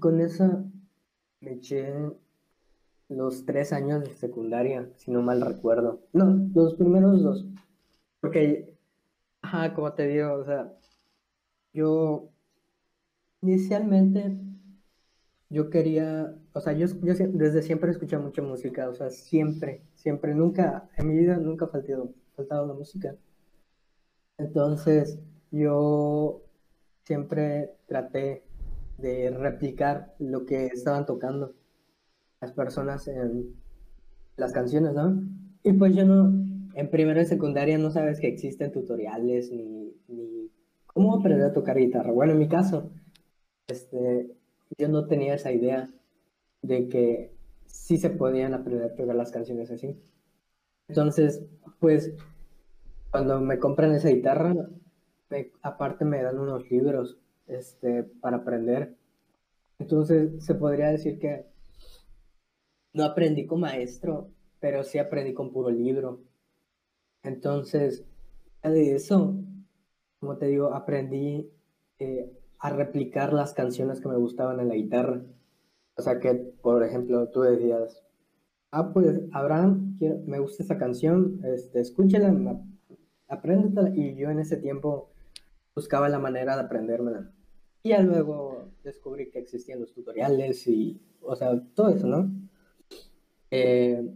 Con 0.00 0.20
esa 0.20 0.64
me 1.40 1.52
eché 1.54 1.92
los 3.08 3.44
tres 3.46 3.72
años 3.72 4.02
de 4.04 4.14
secundaria, 4.14 4.90
si 4.96 5.10
no 5.10 5.22
mal 5.22 5.40
recuerdo. 5.40 6.00
No, 6.12 6.48
los 6.54 6.74
primeros 6.74 7.22
dos. 7.22 7.44
Porque, 8.20 8.74
ajá, 9.42 9.74
como 9.74 9.92
te 9.94 10.08
digo, 10.08 10.34
o 10.34 10.44
sea, 10.44 10.72
yo 11.74 12.30
inicialmente 13.42 14.36
yo 15.54 15.70
quería, 15.70 16.34
o 16.52 16.60
sea, 16.60 16.72
yo, 16.72 16.86
yo 16.88 17.14
desde 17.14 17.62
siempre 17.62 17.92
escuché 17.92 18.18
mucha 18.18 18.42
música, 18.42 18.88
o 18.88 18.94
sea, 18.94 19.08
siempre, 19.10 19.82
siempre, 19.94 20.34
nunca, 20.34 20.88
en 20.96 21.06
mi 21.08 21.16
vida 21.16 21.36
nunca 21.36 21.68
faltado, 21.68 22.12
faltado 22.34 22.66
la 22.66 22.74
música. 22.74 23.14
Entonces, 24.36 25.20
yo 25.52 26.42
siempre 27.04 27.70
traté 27.86 28.42
de 28.98 29.30
replicar 29.30 30.14
lo 30.18 30.44
que 30.44 30.66
estaban 30.66 31.06
tocando 31.06 31.54
las 32.40 32.52
personas 32.52 33.06
en 33.06 33.54
las 34.36 34.52
canciones, 34.52 34.92
¿no? 34.92 35.22
Y 35.62 35.72
pues 35.74 35.94
yo 35.94 36.04
no, 36.04 36.32
en 36.74 36.90
primero 36.90 37.20
y 37.20 37.26
secundaria 37.26 37.78
no 37.78 37.92
sabes 37.92 38.18
que 38.18 38.26
existen 38.26 38.72
tutoriales 38.72 39.52
ni, 39.52 39.94
ni 40.08 40.50
cómo 40.86 41.14
aprender 41.16 41.46
a 41.46 41.52
tocar 41.52 41.78
guitarra. 41.78 42.10
Bueno, 42.10 42.32
en 42.32 42.40
mi 42.40 42.48
caso, 42.48 42.90
este, 43.68 44.34
yo 44.78 44.88
no 44.88 45.06
tenía 45.06 45.34
esa 45.34 45.52
idea 45.52 45.90
de 46.62 46.88
que 46.88 47.34
sí 47.66 47.98
se 47.98 48.10
podían 48.10 48.54
aprender 48.54 48.84
a 48.84 48.94
tocar 48.94 49.16
las 49.16 49.30
canciones 49.30 49.70
así. 49.70 49.98
Entonces, 50.88 51.44
pues, 51.78 52.14
cuando 53.10 53.40
me 53.40 53.58
compran 53.58 53.92
esa 53.94 54.08
guitarra, 54.08 54.54
aparte 55.62 56.04
me 56.04 56.22
dan 56.22 56.38
unos 56.38 56.70
libros, 56.70 57.18
este, 57.46 58.04
para 58.04 58.38
aprender. 58.38 58.96
Entonces, 59.78 60.44
se 60.44 60.54
podría 60.54 60.88
decir 60.88 61.18
que 61.18 61.46
no 62.92 63.04
aprendí 63.04 63.46
con 63.46 63.60
maestro, 63.60 64.30
pero 64.60 64.84
sí 64.84 64.98
aprendí 64.98 65.34
con 65.34 65.52
puro 65.52 65.70
libro. 65.70 66.20
Entonces, 67.22 68.04
de 68.62 68.94
eso, 68.94 69.34
como 70.20 70.36
te 70.38 70.46
digo, 70.46 70.72
aprendí 70.72 71.50
eh, 71.98 72.32
a 72.64 72.70
replicar 72.70 73.34
las 73.34 73.52
canciones 73.52 74.00
que 74.00 74.08
me 74.08 74.16
gustaban 74.16 74.58
en 74.58 74.68
la 74.68 74.74
guitarra. 74.74 75.22
O 75.96 76.02
sea 76.02 76.18
que, 76.18 76.34
por 76.34 76.82
ejemplo, 76.82 77.28
tú 77.28 77.42
decías, 77.42 78.02
ah, 78.70 78.90
pues, 78.94 79.20
Abraham, 79.32 79.96
quiero- 79.98 80.20
me 80.26 80.38
gusta 80.38 80.62
esa 80.62 80.78
canción, 80.78 81.40
este, 81.44 81.80
escúchala, 81.80 82.58
apréndetela. 83.28 83.90
Y 83.94 84.14
yo 84.16 84.30
en 84.30 84.38
ese 84.38 84.56
tiempo 84.56 85.10
buscaba 85.74 86.08
la 86.08 86.18
manera 86.18 86.56
de 86.56 86.62
aprendérmela. 86.62 87.30
Y 87.82 87.94
luego 88.02 88.70
descubrí 88.82 89.30
que 89.30 89.40
existían 89.40 89.80
los 89.80 89.92
tutoriales 89.92 90.66
y, 90.66 91.02
o 91.20 91.36
sea, 91.36 91.60
todo 91.74 91.90
eso, 91.90 92.06
¿no? 92.06 92.32
Eh, 93.50 94.08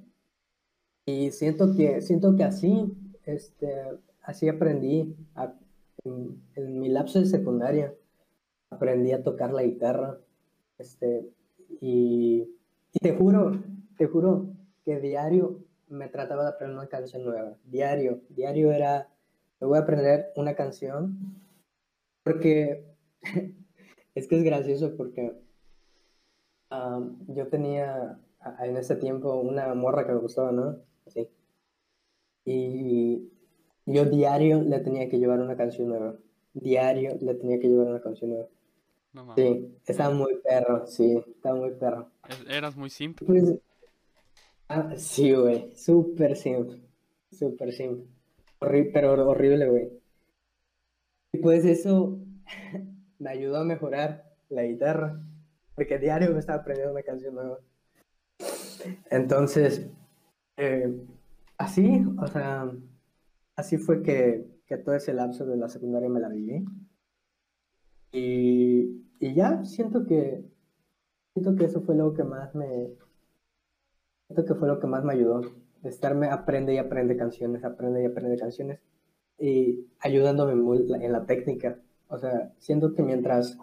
y 1.05 1.31
siento 1.33 1.77
que, 1.77 2.01
siento 2.01 2.35
que 2.35 2.45
así, 2.45 2.95
este, 3.25 3.75
así 4.23 4.49
aprendí 4.49 5.15
en, 6.05 6.43
en 6.55 6.81
mi 6.81 6.89
lapso 6.89 7.21
de 7.21 7.27
secundaria, 7.27 7.95
aprendí 8.71 9.13
a 9.13 9.23
tocar 9.23 9.53
la 9.53 9.63
guitarra, 9.63 10.19
este, 10.79 11.29
y, 11.81 12.49
y 12.93 12.99
te 13.01 13.15
juro, 13.15 13.63
te 13.97 14.07
juro 14.07 14.47
que 14.85 15.01
diario 15.01 15.59
me 15.89 16.09
trataba 16.09 16.45
de 16.45 16.51
aprender 16.51 16.79
una 16.79 16.89
canción 16.89 17.25
nueva, 17.25 17.57
diario, 17.65 18.21
diario 18.29 18.73
era, 18.73 19.09
me 19.61 19.67
voy 19.67 19.79
a 19.79 19.83
aprender 19.83 20.33
una 20.37 20.55
canción, 20.55 21.19
porque 22.23 22.85
es 24.15 24.29
que 24.29 24.37
es 24.37 24.45
gracioso 24.45 24.97
porque 24.97 25.35
yo 27.29 27.49
tenía 27.49 28.19
en 28.61 28.77
ese 28.77 28.97
tiempo 28.97 29.35
una 29.37 29.75
morra 29.75 30.07
que 30.07 30.13
me 30.13 30.19
gustaba, 30.19 30.53
¿no? 30.53 30.77
Así. 31.07 31.29
Y 32.45 33.31
yo 33.87 34.05
diario 34.05 34.63
le 34.63 34.81
tenía 34.81 35.09
que 35.09 35.19
llevar 35.19 35.41
una 35.41 35.57
canción 35.57 35.89
nueva. 35.89 36.17
Diario 36.55 37.17
le 37.21 37.35
tenía 37.35 37.59
que 37.59 37.69
llevar 37.69 37.89
una 37.89 38.01
canción 38.01 38.31
nueva. 38.31 38.49
No 39.13 39.25
mames. 39.25 39.45
Sí, 39.45 39.79
estaba 39.87 40.15
muy 40.15 40.37
perro, 40.43 40.87
sí, 40.87 41.23
estaba 41.29 41.57
muy 41.59 41.71
perro. 41.73 42.11
Eras 42.49 42.77
muy 42.77 42.91
simple. 42.91 43.27
Pues, 43.27 43.55
ah, 44.69 44.95
sí, 44.97 45.33
güey, 45.33 45.75
súper 45.77 46.37
simple, 46.37 46.81
súper 47.31 47.73
simple. 47.73 48.07
Horri- 48.61 48.91
pero 48.93 49.13
horrible, 49.29 49.69
güey. 49.69 49.91
Y 51.33 51.39
pues 51.39 51.65
eso 51.65 52.19
me 53.19 53.31
ayudó 53.31 53.59
a 53.59 53.65
mejorar 53.65 54.35
la 54.49 54.63
guitarra, 54.65 55.21
porque 55.75 55.99
diario 55.99 56.33
me 56.33 56.39
estaba 56.41 56.61
aprendiendo 56.61 56.93
una 56.93 57.03
canción 57.03 57.35
nueva. 57.35 57.59
Entonces, 59.11 59.87
eh, 60.57 60.95
así, 61.57 62.03
o 62.19 62.27
sea, 62.27 62.71
así 63.57 63.77
fue 63.79 64.03
que, 64.03 64.47
que 64.67 64.77
todo 64.79 64.95
ese 64.95 65.13
lapso 65.15 65.45
de 65.47 65.57
la 65.57 65.69
secundaria 65.69 66.09
me 66.09 66.21
la 66.21 66.29
viví. 66.29 66.65
Y, 68.13 69.05
y 69.21 69.35
ya 69.35 69.65
siento 69.65 70.07
que, 70.07 70.45
siento 71.35 71.57
que 71.57 71.65
eso 71.65 71.83
fue 71.83 71.95
lo 71.95 72.15
que 72.15 72.25
más 72.25 72.55
me, 72.55 72.95
siento 74.27 74.45
que 74.45 74.55
fue 74.55 74.69
lo 74.69 74.79
que 74.79 74.87
más 74.87 75.05
me 75.05 75.13
ayudó. 75.15 75.43
Estarme 75.83 76.29
aprende 76.29 76.75
y 76.75 76.79
aprende 76.79 77.17
canciones, 77.17 77.65
aprende 77.65 78.03
y 78.03 78.07
aprende 78.07 78.37
canciones. 78.39 78.81
Y 79.39 79.87
ayudándome 80.01 80.55
muy 80.55 80.87
en 80.93 81.13
la 81.13 81.25
técnica. 81.25 81.79
O 82.09 82.19
sea, 82.19 82.53
siento 82.59 82.95
que 82.95 83.03
mientras, 83.03 83.57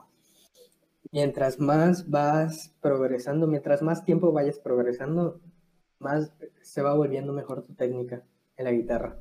mientras 1.12 1.60
más 1.60 2.10
vas 2.10 2.74
progresando, 2.82 3.48
mientras 3.48 3.82
más 3.82 4.06
tiempo 4.06 4.32
vayas 4.32 4.60
progresando, 4.60 5.42
más 6.00 6.32
se 6.62 6.82
va 6.82 6.94
volviendo 6.94 7.34
mejor 7.34 7.64
tu 7.64 7.74
técnica 7.74 8.24
en 8.58 8.66
la 8.66 8.72
guitarra. 8.72 9.20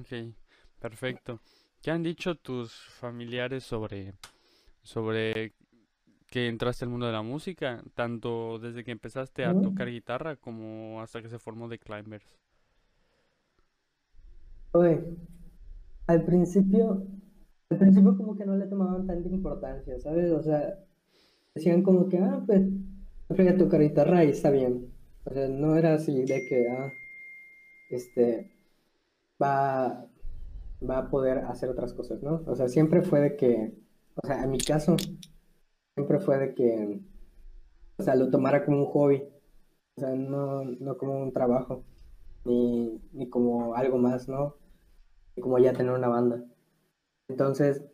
Ok, 0.00 0.34
perfecto. 0.80 1.40
¿Qué 1.82 1.90
han 1.90 2.02
dicho 2.02 2.34
tus 2.34 2.72
familiares 2.74 3.64
sobre, 3.64 4.14
sobre 4.82 5.54
que 6.30 6.48
entraste 6.48 6.84
al 6.84 6.90
mundo 6.90 7.06
de 7.06 7.12
la 7.12 7.22
música, 7.22 7.82
tanto 7.94 8.58
desde 8.60 8.84
que 8.84 8.92
empezaste 8.92 9.46
a 9.46 9.54
Mm. 9.54 9.56
tocar 9.56 9.88
guitarra 9.90 10.36
como 10.36 11.02
hasta 11.02 11.22
que 11.22 11.28
se 11.30 11.38
formó 11.40 11.68
The 11.68 11.78
Climbers? 11.78 12.26
Oye, 14.72 15.02
al 16.06 16.24
principio, 16.24 17.06
al 17.70 17.78
principio 17.78 18.16
como 18.16 18.36
que 18.36 18.46
no 18.46 18.56
le 18.56 18.66
tomaban 18.66 19.06
tanta 19.06 19.28
importancia, 19.28 19.98
¿sabes? 20.00 20.32
O 20.32 20.42
sea, 20.42 20.78
decían 21.54 21.82
como 21.82 22.08
que, 22.08 22.18
ah, 22.18 22.42
pues, 22.46 22.62
aprende 23.30 23.54
a 23.54 23.58
tocar 23.58 23.80
guitarra 23.82 24.24
y 24.24 24.30
está 24.30 24.50
bien. 24.50 24.92
O 25.24 25.32
sea, 25.34 25.48
no 25.48 25.76
era 25.76 25.94
así 25.94 26.24
de 26.26 26.44
que, 26.46 26.68
ah, 26.70 26.92
este, 27.90 28.50
va, 29.42 30.06
va 30.82 30.98
a 30.98 31.10
poder 31.10 31.38
hacer 31.38 31.68
otras 31.70 31.92
cosas, 31.94 32.22
¿no? 32.22 32.42
O 32.46 32.54
sea, 32.54 32.68
siempre 32.68 33.02
fue 33.02 33.20
de 33.20 33.36
que, 33.36 33.74
o 34.16 34.26
sea, 34.26 34.42
en 34.44 34.50
mi 34.50 34.58
caso, 34.58 34.96
siempre 35.94 36.18
fue 36.20 36.38
de 36.38 36.54
que, 36.54 37.00
o 37.98 38.02
sea, 38.02 38.14
lo 38.14 38.30
tomara 38.30 38.64
como 38.64 38.78
un 38.78 38.86
hobby, 38.86 39.22
o 39.96 40.00
sea, 40.00 40.14
no, 40.14 40.64
no 40.64 40.98
como 40.98 41.22
un 41.22 41.32
trabajo, 41.32 41.84
ni, 42.44 43.00
ni 43.12 43.28
como 43.28 43.74
algo 43.74 43.98
más, 43.98 44.28
¿no? 44.28 44.56
Ni 45.36 45.42
como 45.42 45.58
ya 45.58 45.72
tener 45.72 45.92
una 45.92 46.08
banda. 46.08 46.44
Entonces, 47.28 47.84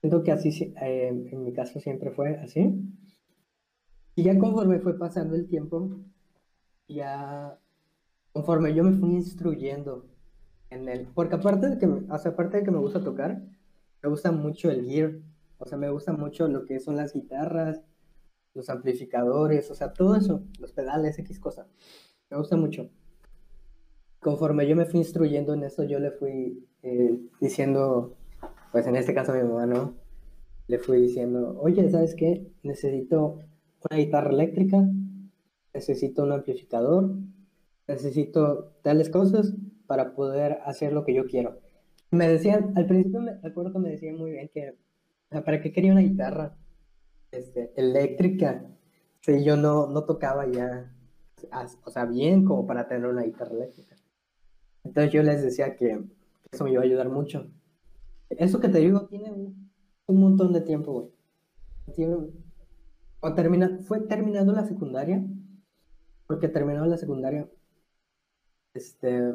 siento 0.00 0.22
que 0.22 0.32
así, 0.32 0.74
eh, 0.82 1.08
en 1.08 1.44
mi 1.44 1.52
caso 1.52 1.80
siempre 1.80 2.10
fue 2.10 2.36
así. 2.36 2.74
Y 4.16 4.22
ya 4.24 4.38
conforme 4.38 4.80
fue 4.80 4.98
pasando 4.98 5.36
el 5.36 5.46
tiempo, 5.48 6.00
ya 6.88 7.58
conforme 8.32 8.74
yo 8.74 8.84
me 8.84 8.92
fui 8.98 9.10
instruyendo 9.10 10.06
en 10.70 10.88
él, 10.88 11.08
porque 11.14 11.34
aparte 11.34 11.68
de 11.68 11.78
que, 11.78 11.86
o 11.86 12.18
sea, 12.18 12.32
aparte 12.32 12.58
de 12.58 12.62
que 12.62 12.70
me 12.70 12.78
gusta 12.78 13.02
tocar, 13.02 13.42
me 14.02 14.08
gusta 14.08 14.32
mucho 14.32 14.70
el 14.70 14.84
gear, 14.84 15.18
o 15.58 15.66
sea, 15.66 15.76
me 15.76 15.90
gusta 15.90 16.12
mucho 16.12 16.48
lo 16.48 16.64
que 16.64 16.80
son 16.80 16.96
las 16.96 17.12
guitarras, 17.12 17.82
los 18.54 18.70
amplificadores, 18.70 19.70
o 19.70 19.74
sea, 19.74 19.92
todo 19.92 20.16
eso, 20.16 20.42
los 20.58 20.72
pedales, 20.72 21.18
X 21.18 21.38
cosa, 21.38 21.66
me 22.30 22.36
gusta 22.36 22.56
mucho. 22.56 22.88
Conforme 24.20 24.66
yo 24.68 24.76
me 24.76 24.86
fui 24.86 25.00
instruyendo 25.00 25.54
en 25.54 25.64
eso, 25.64 25.84
yo 25.84 25.98
le 25.98 26.10
fui 26.12 26.66
eh, 26.82 27.20
diciendo, 27.40 28.16
pues 28.72 28.86
en 28.86 28.96
este 28.96 29.14
caso 29.14 29.32
a 29.32 29.36
mi 29.36 29.42
mamá, 29.42 29.66
¿no? 29.66 29.94
Le 30.66 30.78
fui 30.78 31.00
diciendo, 31.00 31.58
oye, 31.60 31.88
¿sabes 31.90 32.14
qué? 32.14 32.52
Necesito 32.62 33.40
una 33.90 33.98
guitarra 33.98 34.30
eléctrica, 34.30 34.88
necesito 35.74 36.22
un 36.22 36.32
amplificador, 36.32 37.16
necesito 37.88 38.72
tales 38.82 39.10
cosas 39.10 39.54
para 39.90 40.14
poder 40.14 40.60
hacer 40.66 40.92
lo 40.92 41.04
que 41.04 41.12
yo 41.12 41.26
quiero. 41.26 41.58
Me 42.12 42.28
decían, 42.28 42.74
al 42.76 42.86
principio 42.86 43.20
me 43.20 43.34
recuerdo 43.40 43.72
que 43.72 43.80
me 43.80 43.90
decían 43.90 44.14
muy 44.14 44.30
bien 44.30 44.48
que, 44.54 44.78
¿para 45.30 45.60
qué 45.60 45.72
quería 45.72 45.90
una 45.90 46.00
guitarra 46.00 46.56
este, 47.32 47.72
eléctrica? 47.74 48.64
Si 49.20 49.42
yo 49.42 49.56
no, 49.56 49.88
no 49.88 50.04
tocaba 50.04 50.46
ya, 50.46 50.94
o 51.84 51.90
sea, 51.90 52.04
bien 52.04 52.44
como 52.44 52.68
para 52.68 52.86
tener 52.86 53.06
una 53.10 53.22
guitarra 53.22 53.50
eléctrica. 53.50 53.96
Entonces 54.84 55.12
yo 55.12 55.24
les 55.24 55.42
decía 55.42 55.74
que 55.74 56.04
eso 56.52 56.62
me 56.62 56.70
iba 56.70 56.82
a 56.82 56.84
ayudar 56.84 57.08
mucho. 57.08 57.50
Eso 58.28 58.60
que 58.60 58.68
te 58.68 58.78
digo 58.78 59.08
tiene 59.08 59.32
un, 59.32 60.20
montón 60.20 60.52
de 60.52 60.60
tiempo, 60.60 60.92
güey. 60.92 62.30
O 63.18 63.34
termina, 63.34 63.80
fue 63.88 64.02
terminando 64.02 64.52
la 64.52 64.64
secundaria, 64.64 65.20
porque 66.28 66.46
terminó 66.46 66.86
la 66.86 66.96
secundaria, 66.96 67.50
este, 68.72 69.34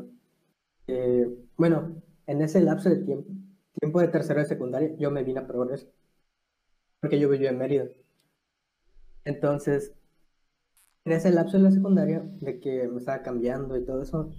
eh, 0.87 1.27
bueno, 1.57 2.01
en 2.27 2.41
ese 2.41 2.61
lapso 2.61 2.89
de 2.89 2.97
tiempo, 2.97 3.31
tiempo 3.79 3.99
de 4.01 4.07
tercero 4.09 4.39
de 4.39 4.45
secundaria, 4.47 4.95
yo 4.97 5.11
me 5.11 5.23
vine 5.23 5.39
a 5.41 5.47
Progreso, 5.47 5.87
porque 6.99 7.19
yo 7.19 7.29
vivía 7.29 7.51
en 7.51 7.57
Mérida. 7.57 7.87
Entonces, 9.25 9.91
en 11.05 11.13
ese 11.13 11.31
lapso 11.31 11.57
de 11.57 11.63
la 11.63 11.71
secundaria, 11.71 12.21
de 12.41 12.59
que 12.59 12.87
me 12.89 12.97
estaba 12.99 13.21
cambiando 13.23 13.77
y 13.77 13.85
todo 13.85 14.01
eso, 14.01 14.29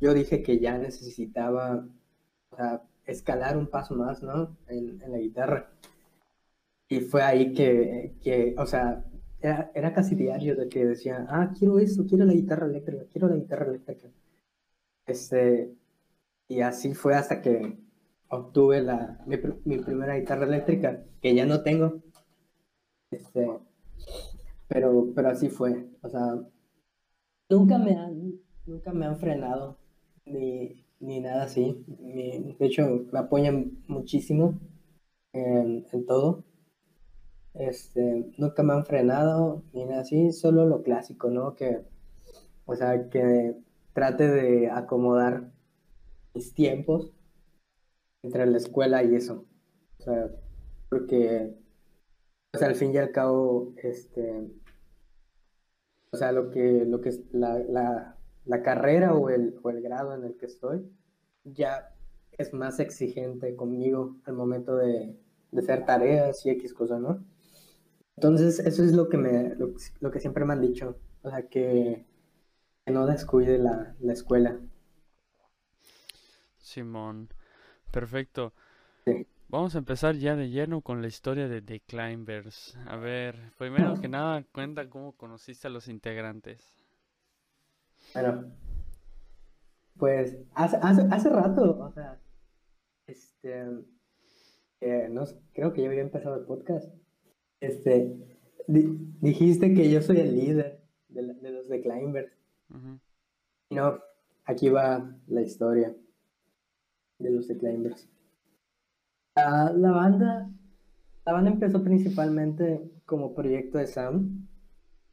yo 0.00 0.14
dije 0.14 0.42
que 0.42 0.60
ya 0.60 0.78
necesitaba, 0.78 1.86
o 2.50 2.56
sea, 2.56 2.82
escalar 3.06 3.56
un 3.58 3.68
paso 3.68 3.94
más, 3.96 4.22
¿no? 4.22 4.56
En, 4.68 5.02
en 5.02 5.12
la 5.12 5.18
guitarra. 5.18 5.70
Y 6.88 7.00
fue 7.00 7.22
ahí 7.22 7.54
que, 7.54 8.16
que 8.22 8.54
o 8.58 8.66
sea, 8.66 9.04
era, 9.40 9.70
era 9.74 9.92
casi 9.94 10.14
diario 10.14 10.56
de 10.56 10.68
que 10.68 10.84
decía, 10.84 11.26
ah, 11.28 11.52
quiero 11.58 11.78
esto, 11.78 12.04
quiero 12.06 12.24
la 12.24 12.32
guitarra 12.34 12.66
eléctrica, 12.66 13.04
quiero 13.10 13.28
la 13.28 13.36
guitarra 13.36 13.66
eléctrica. 13.68 14.08
Este, 15.08 15.74
y 16.48 16.60
así 16.60 16.94
fue 16.94 17.14
hasta 17.14 17.42
que 17.42 17.78
obtuve 18.28 18.82
la, 18.82 19.22
mi, 19.26 19.38
mi 19.64 19.78
primera 19.78 20.16
guitarra 20.16 20.44
eléctrica, 20.46 21.04
que 21.20 21.34
ya 21.34 21.46
no 21.46 21.62
tengo. 21.62 22.02
Este, 23.10 23.48
pero, 24.68 25.12
pero 25.14 25.28
así 25.30 25.48
fue. 25.48 25.88
O 26.02 26.08
sea, 26.08 26.36
nunca 27.48 27.78
me 27.78 27.96
han, 27.96 28.34
nunca 28.66 28.92
me 28.92 29.06
han 29.06 29.18
frenado, 29.18 29.78
ni, 30.26 30.84
ni 31.00 31.20
nada 31.20 31.44
así. 31.44 31.84
De 31.88 32.66
hecho, 32.66 33.06
me 33.12 33.18
apoyan 33.18 33.82
muchísimo 33.88 34.60
en, 35.32 35.86
en 35.92 36.06
todo. 36.06 36.44
Este, 37.54 38.30
nunca 38.36 38.62
me 38.62 38.74
han 38.74 38.84
frenado, 38.84 39.64
ni 39.72 39.84
nada 39.84 40.02
así, 40.02 40.32
solo 40.32 40.66
lo 40.66 40.82
clásico, 40.82 41.30
¿no? 41.30 41.54
Que, 41.54 41.80
o 42.66 42.76
sea, 42.76 43.08
que 43.08 43.56
trate 43.98 44.28
de 44.28 44.70
acomodar 44.70 45.50
mis 46.32 46.54
tiempos 46.54 47.12
entre 48.22 48.46
la 48.46 48.56
escuela 48.56 49.02
y 49.02 49.16
eso. 49.16 49.44
O 49.98 50.02
sea, 50.04 50.30
porque, 50.88 51.52
sea, 52.56 52.68
al 52.68 52.76
fin 52.76 52.94
y 52.94 52.98
al 52.98 53.10
cabo, 53.10 53.74
este, 53.76 54.52
o 56.12 56.16
sea, 56.16 56.30
lo 56.30 56.52
que, 56.52 56.84
lo 56.84 57.00
que 57.00 57.08
es 57.08 57.24
la, 57.32 57.58
la, 57.58 58.16
la 58.44 58.62
carrera 58.62 59.14
o 59.14 59.30
el, 59.30 59.58
o 59.64 59.70
el 59.70 59.82
grado 59.82 60.14
en 60.14 60.22
el 60.22 60.36
que 60.36 60.46
estoy 60.46 60.88
ya 61.42 61.92
es 62.30 62.54
más 62.54 62.78
exigente 62.78 63.56
conmigo 63.56 64.14
al 64.26 64.34
momento 64.34 64.76
de, 64.76 65.16
de 65.50 65.60
hacer 65.60 65.84
tareas 65.84 66.46
y 66.46 66.50
X 66.50 66.72
cosas, 66.72 67.00
¿no? 67.00 67.24
Entonces, 68.14 68.60
eso 68.60 68.84
es 68.84 68.92
lo 68.92 69.08
que 69.08 69.16
me, 69.16 69.56
lo 69.56 70.10
que 70.12 70.20
siempre 70.20 70.44
me 70.44 70.52
han 70.52 70.60
dicho, 70.60 71.00
o 71.22 71.30
sea, 71.30 71.48
que, 71.48 72.06
que 72.88 72.94
no 72.94 73.06
descuide 73.06 73.58
la, 73.58 73.94
la 74.00 74.12
escuela. 74.14 74.58
Simón, 76.56 77.28
perfecto. 77.92 78.54
Sí. 79.04 79.26
Vamos 79.48 79.74
a 79.74 79.78
empezar 79.78 80.16
ya 80.16 80.36
de 80.36 80.48
lleno 80.48 80.80
con 80.80 81.02
la 81.02 81.08
historia 81.08 81.48
de 81.48 81.60
The 81.60 81.80
Climbers. 81.80 82.78
A 82.86 82.96
ver, 82.96 83.52
primero 83.58 84.00
que 84.00 84.08
nada, 84.08 84.42
cuenta 84.52 84.88
cómo 84.88 85.12
conociste 85.12 85.66
a 85.66 85.70
los 85.70 85.88
integrantes. 85.88 86.64
Bueno, 88.14 88.50
pues 89.98 90.38
hace, 90.54 90.78
hace, 90.80 91.02
hace 91.10 91.28
rato, 91.28 91.78
o 91.78 91.92
sea, 91.92 92.18
este, 93.06 93.66
eh, 94.80 95.08
no 95.10 95.24
creo 95.52 95.74
que 95.74 95.82
ya 95.82 95.88
había 95.88 96.00
empezado 96.00 96.36
el 96.36 96.46
podcast. 96.46 96.90
Este, 97.60 98.16
di- 98.66 98.98
dijiste 99.20 99.74
que 99.74 99.90
yo 99.90 100.00
soy 100.00 100.20
el 100.20 100.34
líder 100.36 100.80
de, 101.08 101.22
la- 101.22 101.34
de 101.34 101.50
los 101.50 101.68
The 101.68 101.82
Climbers. 101.82 102.37
Ujú. 102.70 103.00
Y 103.70 103.74
No, 103.74 103.98
aquí 104.44 104.68
va 104.68 105.14
la 105.26 105.42
historia 105.42 105.94
de 107.18 107.30
los 107.30 107.46
The 107.48 107.58
Climbers. 107.58 108.08
La 109.36 109.92
banda, 109.92 110.50
la 111.24 111.32
banda 111.32 111.50
empezó 111.50 111.82
principalmente 111.82 112.90
como 113.06 113.34
proyecto 113.34 113.78
de 113.78 113.86
Sam. 113.86 114.48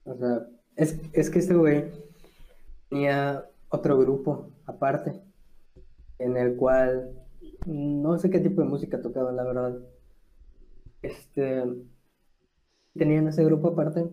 O 0.04 0.15
sea, 0.15 0.48
es, 0.76 1.00
es 1.13 1.30
que 1.30 1.39
este 1.39 1.54
güey 1.54 1.86
tenía 2.89 3.46
otro 3.70 3.98
grupo 3.98 4.50
aparte, 4.65 5.22
en 6.20 6.38
el 6.38 6.56
cual 6.56 7.12
no 7.65 8.18
sé 8.18 8.30
qué 8.30 8.39
tipo 8.39 8.62
de 8.62 8.68
música 8.68 9.02
tocaban, 9.02 9.36
la 9.36 9.44
verdad. 9.44 9.78
Este, 11.02 11.63
tenían 12.96 13.28
ese 13.28 13.44
grupo 13.44 13.70
aparte 13.70 14.10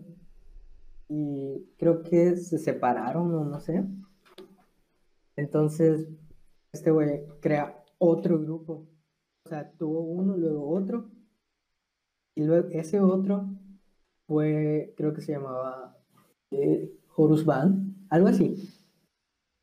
y 1.15 1.75
creo 1.77 2.01
que 2.01 2.35
se 2.37 2.57
separaron 2.57 3.31
o 3.35 3.45
no 3.45 3.59
sé. 3.59 3.85
Entonces, 5.35 6.09
este 6.71 6.89
güey 6.89 7.27
crea 7.39 7.83
otro 7.99 8.39
grupo. 8.39 8.87
O 9.45 9.49
sea, 9.49 9.71
tuvo 9.77 10.01
uno, 10.01 10.35
luego 10.35 10.67
otro. 10.69 11.11
Y 12.35 12.43
luego 12.43 12.67
ese 12.69 12.99
otro 12.99 13.47
fue, 14.27 14.95
creo 14.97 15.13
que 15.13 15.21
se 15.21 15.33
llamaba 15.33 15.95
eh, 16.49 16.91
Horus 17.15 17.45
Band, 17.45 18.07
algo 18.09 18.29
así. 18.29 18.73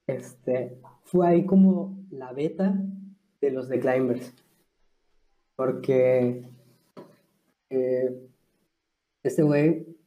Este, 0.07 0.81
fue 1.03 1.27
ahí 1.27 1.47
como 1.47 2.07
la 2.11 2.33
beta 2.33 2.81
de 3.41 3.51
los 3.51 3.69
The 3.69 3.81
Climbers. 3.81 4.33
Porque 5.57 6.49
eh, 7.71 8.31
este 9.25 9.43
güey 9.43 10.00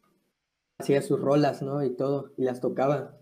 hacía 0.77 1.01
sus 1.01 1.19
rolas, 1.19 1.61
¿no? 1.61 1.83
Y 1.83 1.95
todo, 1.95 2.31
y 2.37 2.43
las 2.43 2.61
tocaba. 2.61 3.17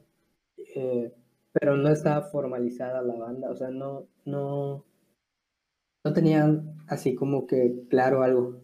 Eh, 0.75 1.13
pero 1.53 1.75
no 1.77 1.89
estaba 1.89 2.21
formalizada 2.29 3.01
la 3.01 3.15
banda, 3.15 3.51
o 3.51 3.55
sea, 3.55 3.69
no, 3.69 4.07
no, 4.25 4.85
no 6.03 6.13
tenían 6.13 6.77
así 6.87 7.15
como 7.15 7.45
que 7.45 7.85
claro 7.89 8.23
algo. 8.23 8.61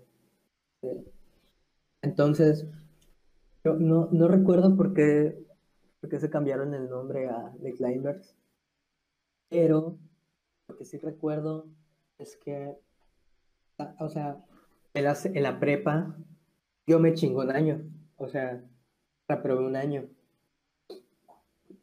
Eh, 0.83 1.03
entonces, 2.01 2.67
yo 3.63 3.75
no, 3.75 4.07
no 4.11 4.27
recuerdo 4.27 4.75
por 4.77 4.93
qué, 4.93 5.45
por 5.99 6.09
qué 6.09 6.19
se 6.19 6.29
cambiaron 6.29 6.73
el 6.73 6.89
nombre 6.89 7.27
a 7.27 7.53
The 7.61 7.73
Climbers, 7.73 8.35
pero 9.49 9.97
lo 10.67 10.77
que 10.77 10.85
sí 10.85 10.97
recuerdo 10.97 11.67
es 12.17 12.37
que, 12.37 12.73
o 13.99 14.09
sea, 14.09 14.43
en 14.93 15.03
la, 15.03 15.17
en 15.23 15.43
la 15.43 15.59
prepa 15.59 16.15
yo 16.85 16.99
me 16.99 17.13
chingo 17.13 17.41
un 17.41 17.51
año, 17.51 17.81
o 18.15 18.29
sea, 18.29 18.63
reprobé 19.27 19.65
un 19.65 19.75
año, 19.75 20.05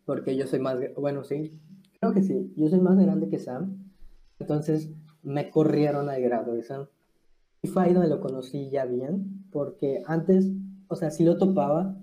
porque 0.04 0.36
yo 0.36 0.46
soy 0.46 0.60
más, 0.60 0.78
bueno, 0.96 1.24
sí, 1.24 1.60
creo 2.00 2.12
que 2.12 2.22
sí, 2.22 2.52
yo 2.56 2.68
soy 2.68 2.80
más 2.80 2.98
grande 2.98 3.28
que 3.28 3.38
Sam, 3.38 3.92
entonces 4.38 4.90
me 5.22 5.50
corrieron 5.50 6.08
al 6.08 6.22
grado 6.22 6.54
de 6.54 6.62
Sam. 6.62 6.86
Y 7.62 7.68
fue 7.68 7.84
ahí 7.84 7.94
donde 7.94 8.10
lo 8.10 8.20
conocí 8.20 8.68
ya 8.70 8.84
bien, 8.84 9.46
porque 9.50 10.02
antes, 10.06 10.50
o 10.88 10.96
sea, 10.96 11.10
sí 11.10 11.24
lo 11.24 11.38
topaba, 11.38 11.96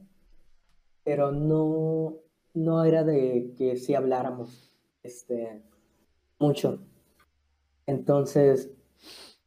pero 1.04 1.32
no, 1.32 2.17
no 2.54 2.84
era 2.84 3.04
de 3.04 3.54
que 3.58 3.77
sí 3.77 3.93
habláramos, 3.93 4.73
este, 5.04 5.62
mucho. 6.39 6.80
Entonces, 7.86 8.71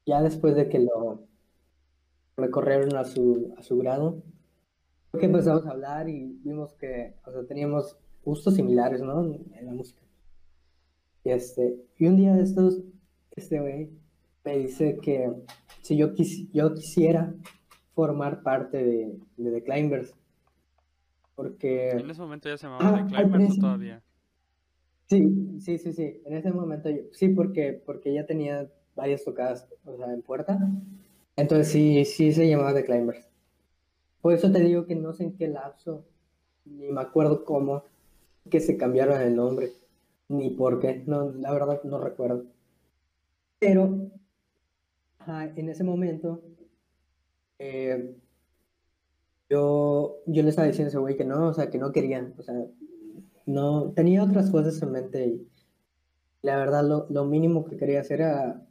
ya 0.06 0.22
después 0.22 0.54
de 0.54 0.68
que 0.68 0.78
lo 0.80 1.26
me 2.36 2.50
corrieron 2.50 2.96
a 2.96 3.04
su, 3.04 3.54
a 3.56 3.62
su 3.62 3.78
grado, 3.78 4.22
que 5.18 5.26
empezamos 5.26 5.66
a 5.66 5.70
hablar 5.70 6.08
y 6.08 6.38
vimos 6.44 6.72
que, 6.74 7.14
o 7.26 7.32
sea, 7.32 7.44
teníamos 7.46 7.96
gustos 8.24 8.54
similares, 8.54 9.00
¿no? 9.02 9.22
En 9.24 9.66
la 9.66 9.72
música. 9.72 10.00
Y 11.24 11.30
este, 11.30 11.76
y 11.98 12.06
un 12.06 12.16
día 12.16 12.34
de 12.34 12.42
estos, 12.42 12.80
este 13.34 13.60
güey 13.60 13.90
me 14.44 14.58
dice 14.58 14.98
que 15.02 15.32
si 15.82 15.96
yo, 15.96 16.12
quis- 16.14 16.50
yo 16.52 16.74
quisiera 16.74 17.34
formar 17.94 18.42
parte 18.42 18.84
de, 18.84 19.18
de 19.36 19.50
The 19.52 19.62
Climbers, 19.62 20.14
porque... 21.34 21.90
En 21.90 22.10
ese 22.10 22.20
momento 22.20 22.48
ya 22.48 22.56
se 22.56 22.66
Ah, 22.66 22.70
llamaba 22.70 22.98
al 22.98 23.06
The 23.06 23.14
Climbers 23.16 23.58
todavía. 23.58 24.02
Sí, 25.08 25.58
sí, 25.60 25.78
sí, 25.78 25.92
sí. 25.92 26.22
En 26.24 26.34
ese 26.34 26.50
momento 26.50 26.88
yo, 26.90 27.02
sí, 27.12 27.28
porque, 27.28 27.72
porque 27.84 28.12
ya 28.14 28.26
tenía 28.26 28.70
varias 28.96 29.24
tocadas, 29.24 29.68
o 29.84 29.96
sea, 29.96 30.12
en 30.12 30.22
puerta. 30.22 30.58
Entonces 31.36 31.68
sí, 31.68 32.04
sí 32.04 32.32
se 32.32 32.48
llamaba 32.48 32.74
The 32.74 32.84
Climbers. 32.84 33.26
Por 34.24 34.32
eso 34.32 34.50
te 34.50 34.60
digo 34.60 34.86
que 34.86 34.94
no 34.94 35.12
sé 35.12 35.24
en 35.24 35.36
qué 35.36 35.48
lapso, 35.48 36.02
ni 36.64 36.90
me 36.90 37.02
acuerdo 37.02 37.44
cómo, 37.44 37.84
que 38.48 38.58
se 38.58 38.78
cambiaron 38.78 39.20
el 39.20 39.36
nombre, 39.36 39.74
ni 40.28 40.48
por 40.48 40.80
qué, 40.80 41.04
no, 41.06 41.30
la 41.32 41.52
verdad 41.52 41.82
no 41.84 41.98
recuerdo. 41.98 42.46
Pero 43.58 44.10
ajá, 45.18 45.52
en 45.54 45.68
ese 45.68 45.84
momento, 45.84 46.40
eh, 47.58 48.16
yo, 49.50 50.16
yo 50.24 50.42
le 50.42 50.48
estaba 50.48 50.68
diciendo 50.68 50.86
a 50.86 50.88
ese 50.88 50.98
güey 50.98 51.18
que 51.18 51.26
no, 51.26 51.48
o 51.48 51.52
sea, 51.52 51.68
que 51.68 51.76
no 51.76 51.92
quería, 51.92 52.32
o 52.38 52.42
sea, 52.42 52.54
no, 53.44 53.92
tenía 53.92 54.24
otras 54.24 54.50
cosas 54.50 54.80
en 54.80 54.90
mente 54.90 55.26
y 55.26 55.48
la 56.40 56.56
verdad 56.56 56.82
lo, 56.82 57.06
lo 57.10 57.26
mínimo 57.26 57.66
que 57.66 57.76
quería 57.76 58.00
hacer 58.00 58.22
era 58.22 58.66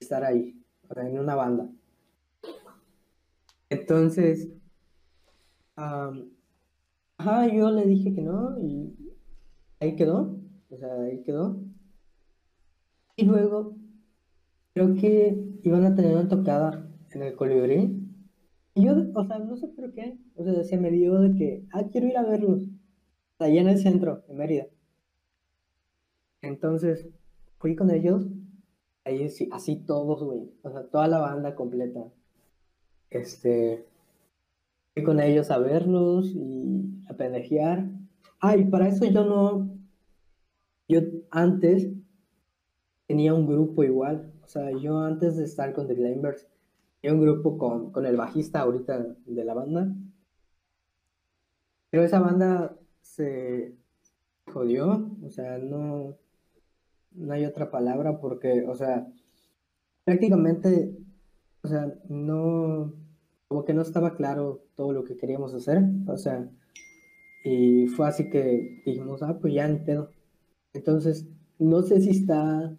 estar 0.00 0.24
ahí, 0.24 0.58
o 0.88 0.94
sea, 0.94 1.06
en 1.06 1.18
una 1.18 1.34
banda. 1.34 1.68
Entonces, 3.68 4.48
am, 5.80 6.30
ajá, 7.18 7.48
yo 7.48 7.70
le 7.70 7.86
dije 7.86 8.14
que 8.14 8.22
no 8.22 8.58
y 8.60 8.94
ahí 9.80 9.96
quedó, 9.96 10.38
o 10.70 10.76
sea, 10.76 10.92
ahí 11.02 11.22
quedó. 11.22 11.58
Y 13.16 13.24
luego, 13.24 13.76
creo 14.74 14.94
que 14.94 15.38
iban 15.62 15.84
a 15.84 15.94
tener 15.94 16.16
una 16.16 16.28
tocada 16.28 16.86
en 17.10 17.22
el 17.22 17.34
Colibrí. 17.36 17.96
Y 18.74 18.84
yo, 18.84 18.94
o 19.14 19.24
sea, 19.24 19.38
no 19.38 19.56
sé 19.56 19.68
por 19.68 19.92
qué, 19.92 20.18
o 20.36 20.44
sea, 20.44 20.64
se 20.64 20.78
me 20.78 20.90
dio 20.90 21.18
de 21.20 21.34
que, 21.34 21.66
ah, 21.72 21.84
quiero 21.90 22.06
ir 22.06 22.16
a 22.16 22.22
verlos, 22.22 22.62
allá 23.38 23.60
en 23.60 23.68
el 23.68 23.78
centro, 23.78 24.22
en 24.28 24.36
Mérida. 24.36 24.66
Entonces, 26.42 27.08
fui 27.58 27.74
con 27.74 27.90
ellos, 27.90 28.26
ahí 29.04 29.28
sí, 29.28 29.48
así 29.52 29.76
todos, 29.76 30.22
güey, 30.22 30.50
o 30.62 30.70
sea, 30.70 30.84
toda 30.88 31.08
la 31.08 31.18
banda 31.18 31.54
completa. 31.54 32.00
Este, 33.10 33.89
fui 34.94 35.02
con 35.02 35.20
ellos 35.20 35.50
a 35.50 35.58
verlos 35.58 36.32
y 36.34 37.02
a 37.08 37.14
pendejear. 37.14 37.88
Ah, 38.40 38.56
para 38.70 38.88
eso 38.88 39.04
yo 39.06 39.24
no, 39.24 39.70
yo 40.88 41.00
antes 41.30 41.88
tenía 43.06 43.34
un 43.34 43.46
grupo 43.46 43.84
igual, 43.84 44.32
o 44.42 44.48
sea, 44.48 44.70
yo 44.70 44.98
antes 44.98 45.36
de 45.36 45.44
estar 45.44 45.72
con 45.72 45.86
The 45.86 45.94
Climbers, 45.94 46.46
tenía 47.00 47.14
un 47.14 47.22
grupo 47.22 47.58
con, 47.58 47.92
con 47.92 48.06
el 48.06 48.16
bajista 48.16 48.60
ahorita 48.60 49.16
de 49.26 49.44
la 49.44 49.54
banda. 49.54 49.94
Pero 51.90 52.04
esa 52.04 52.20
banda 52.20 52.76
se 53.00 53.74
jodió, 54.46 55.10
o 55.24 55.30
sea, 55.30 55.58
no, 55.58 56.16
no 57.12 57.32
hay 57.32 57.44
otra 57.44 57.70
palabra 57.70 58.20
porque, 58.20 58.64
o 58.66 58.74
sea, 58.74 59.06
prácticamente, 60.04 60.96
o 61.62 61.68
sea, 61.68 61.92
no, 62.08 62.92
como 63.48 63.64
que 63.64 63.74
no 63.74 63.82
estaba 63.82 64.16
claro 64.16 64.62
todo 64.80 64.94
lo 64.94 65.04
que 65.04 65.14
queríamos 65.14 65.52
hacer, 65.52 65.82
o 66.06 66.16
sea, 66.16 66.48
y 67.44 67.86
fue 67.88 68.08
así 68.08 68.30
que 68.30 68.80
dijimos, 68.86 69.22
ah, 69.22 69.36
pues 69.38 69.52
ya 69.52 69.68
ni 69.68 69.78
pedo. 69.78 70.08
Entonces, 70.72 71.28
no 71.58 71.82
sé 71.82 72.00
si 72.00 72.08
está 72.08 72.74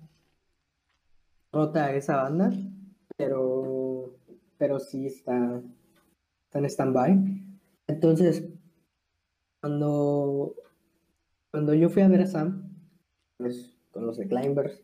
rota 1.51 1.93
esa 1.93 2.23
banda, 2.23 2.51
pero, 3.15 4.15
pero 4.57 4.79
sí 4.79 5.05
está, 5.05 5.61
está 6.45 6.57
en 6.57 6.65
stand-by. 6.65 7.43
Entonces, 7.85 8.49
cuando, 9.61 10.55
cuando 11.51 11.75
yo 11.75 11.87
fui 11.89 12.01
a 12.01 12.07
ver 12.07 12.21
a 12.21 12.25
Sam, 12.25 12.75
pues, 13.37 13.77
con 13.91 14.07
los 14.07 14.17
de 14.17 14.27
Climbers, 14.27 14.81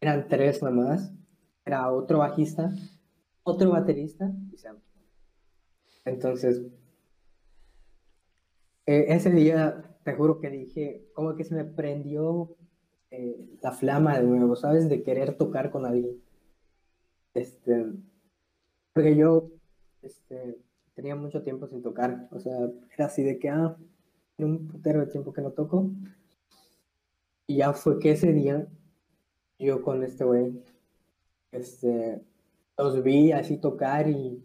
eran 0.00 0.28
tres 0.28 0.62
nomás. 0.62 1.12
Era 1.64 1.90
otro 1.90 2.18
bajista, 2.18 2.72
otro 3.42 3.70
baterista 3.70 4.32
y 4.52 4.56
Sam. 4.56 4.78
Entonces, 6.04 6.62
eh, 8.86 9.06
ese 9.08 9.30
día, 9.30 9.82
te 10.04 10.14
juro 10.14 10.40
que 10.40 10.50
dije, 10.50 11.08
como 11.14 11.36
que 11.36 11.44
se 11.44 11.54
me 11.54 11.64
prendió 11.64 12.56
eh, 13.10 13.36
la 13.62 13.72
flama 13.72 14.18
de 14.18 14.24
nuevo, 14.24 14.56
¿sabes? 14.56 14.88
De 14.88 15.02
querer 15.02 15.36
tocar 15.36 15.70
con 15.70 15.86
alguien. 15.86 16.20
Este, 17.34 17.86
porque 18.92 19.16
yo, 19.16 19.50
este, 20.02 20.58
tenía 20.94 21.14
mucho 21.16 21.42
tiempo 21.42 21.66
sin 21.66 21.82
tocar, 21.82 22.28
o 22.32 22.40
sea, 22.40 22.56
era 22.94 23.06
así 23.06 23.22
de 23.22 23.38
que, 23.38 23.48
ah, 23.48 23.76
tiene 24.36 24.52
un 24.52 24.68
putero 24.68 25.00
de 25.00 25.06
tiempo 25.06 25.32
que 25.32 25.42
no 25.42 25.52
toco. 25.52 25.90
Y 27.46 27.56
ya 27.58 27.72
fue 27.72 27.98
que 27.98 28.12
ese 28.12 28.32
día, 28.32 28.66
yo 29.58 29.82
con 29.82 30.02
este 30.02 30.24
güey, 30.24 30.62
este, 31.52 32.22
los 32.78 33.02
vi 33.02 33.32
así 33.32 33.58
tocar 33.58 34.08
y 34.08 34.42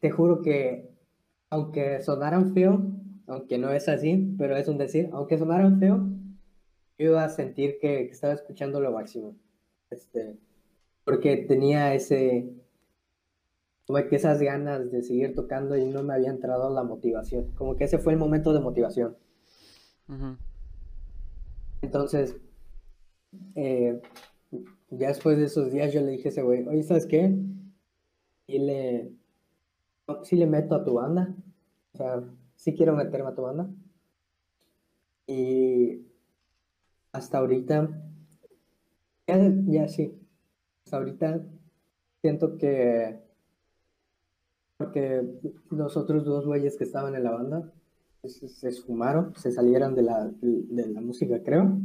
te 0.00 0.10
juro 0.10 0.42
que, 0.42 0.90
aunque 1.50 2.00
sonaran 2.02 2.54
feo, 2.54 2.82
aunque 3.26 3.58
no 3.58 3.70
es 3.72 3.88
así, 3.88 4.34
pero 4.38 4.56
es 4.56 4.68
un 4.68 4.78
decir, 4.78 5.10
aunque 5.12 5.38
sonaran 5.38 5.78
feo, 5.78 6.08
yo 6.98 7.10
iba 7.10 7.24
a 7.24 7.28
sentir 7.28 7.78
que, 7.80 8.06
que 8.06 8.12
estaba 8.12 8.32
escuchando 8.32 8.80
lo 8.80 8.92
máximo. 8.92 9.36
Este, 9.90 10.36
porque 11.04 11.36
tenía 11.36 11.94
ese, 11.94 12.52
como 13.86 14.06
que 14.06 14.16
esas 14.16 14.40
ganas 14.40 14.90
de 14.90 15.02
seguir 15.02 15.34
tocando 15.34 15.74
y 15.74 15.86
no 15.86 16.02
me 16.02 16.12
había 16.12 16.28
entrado 16.28 16.68
la 16.68 16.82
motivación. 16.82 17.52
Como 17.52 17.74
que 17.76 17.84
ese 17.84 17.98
fue 17.98 18.12
el 18.12 18.18
momento 18.18 18.52
de 18.52 18.60
motivación. 18.60 19.16
Entonces, 21.80 22.36
eh, 23.54 24.00
ya 24.90 25.08
después 25.08 25.38
de 25.38 25.44
esos 25.44 25.72
días 25.72 25.92
yo 25.92 26.02
le 26.02 26.12
dije 26.12 26.28
a 26.28 26.32
ese 26.32 26.42
güey, 26.42 26.66
oye, 26.66 26.82
¿sabes 26.82 27.06
qué? 27.06 27.34
Y 28.46 28.58
le, 28.58 29.12
sí 30.22 30.36
le 30.36 30.46
meto 30.46 30.74
a 30.74 30.84
tu 30.84 30.94
banda. 30.94 31.34
O 31.94 31.96
sea, 31.96 32.22
sí 32.56 32.74
quiero 32.74 32.94
meterme 32.94 33.30
a 33.30 33.34
tu 33.34 33.42
banda. 33.42 33.68
Y 35.26 36.06
hasta 37.12 37.38
ahorita, 37.38 37.88
ya, 39.26 39.52
ya 39.66 39.88
sí, 39.88 40.18
hasta 40.84 40.96
ahorita 40.96 41.40
siento 42.22 42.56
que, 42.56 43.20
porque 44.78 45.22
los 45.70 45.96
otros 45.96 46.24
dos 46.24 46.46
güeyes 46.46 46.76
que 46.76 46.84
estaban 46.84 47.14
en 47.14 47.24
la 47.24 47.32
banda, 47.32 47.72
se, 48.24 48.48
se 48.48 48.68
esfumaron, 48.68 49.34
se 49.36 49.52
salieron 49.52 49.94
de 49.94 50.02
la, 50.02 50.30
de 50.40 50.86
la 50.88 51.00
música, 51.00 51.42
creo. 51.42 51.78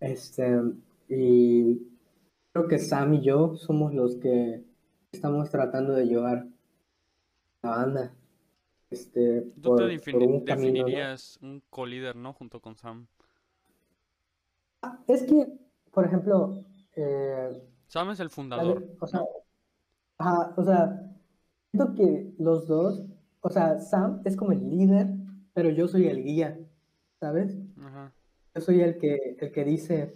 Este, 0.00 0.60
y 1.08 1.78
creo 2.52 2.68
que 2.68 2.78
Sam 2.78 3.14
y 3.14 3.20
yo 3.22 3.56
somos 3.56 3.94
los 3.94 4.16
que 4.16 4.64
estamos 5.12 5.50
tratando 5.50 5.92
de 5.92 6.06
llevar 6.06 6.46
la 7.62 7.70
banda. 7.70 8.12
Este, 8.90 9.42
Tú 9.60 9.70
por, 9.70 9.78
te 9.78 9.84
por 9.84 9.90
defini- 9.92 10.26
un 10.26 10.44
camino, 10.44 10.78
¿no? 10.78 10.84
definirías 10.84 11.38
un 11.42 11.62
co-líder, 11.70 12.16
¿no? 12.16 12.32
Junto 12.32 12.60
con 12.60 12.76
Sam. 12.76 13.06
Ah, 14.82 14.98
Es 15.06 15.24
que, 15.24 15.46
por 15.92 16.04
ejemplo, 16.06 16.64
eh, 16.94 17.62
Sam 17.88 18.10
es 18.10 18.20
el 18.20 18.30
fundador. 18.30 18.84
o 19.00 19.06
sea, 19.06 19.22
o 20.56 20.64
sea, 20.64 21.12
siento 21.70 21.94
que 21.94 22.32
los 22.38 22.66
dos, 22.66 23.04
o 23.40 23.50
sea, 23.50 23.78
Sam 23.80 24.22
es 24.24 24.36
como 24.36 24.52
el 24.52 24.68
líder, 24.70 25.08
pero 25.52 25.70
yo 25.70 25.86
soy 25.88 26.06
el 26.06 26.22
guía, 26.22 26.58
¿sabes? 27.20 27.56
Ajá. 27.82 28.12
Yo 28.54 28.60
soy 28.62 28.80
el 28.80 28.98
que, 28.98 29.36
el 29.38 29.52
que 29.52 29.64
dice, 29.64 30.14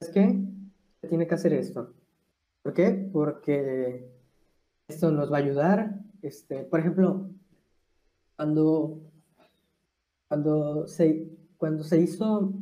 es 0.00 0.10
que 0.10 0.38
se 1.00 1.08
tiene 1.08 1.26
que 1.26 1.34
hacer 1.34 1.52
esto. 1.54 1.94
¿Por 2.62 2.74
qué? 2.74 3.08
Porque 3.12 4.08
esto 4.88 5.10
nos 5.10 5.32
va 5.32 5.38
a 5.38 5.40
ayudar. 5.40 5.94
Este, 6.22 6.62
por 6.64 6.80
ejemplo, 6.80 7.28
cuando, 8.36 9.00
cuando 10.28 10.86
se, 10.86 11.28
cuando 11.56 11.82
se 11.82 12.00
hizo, 12.00 12.52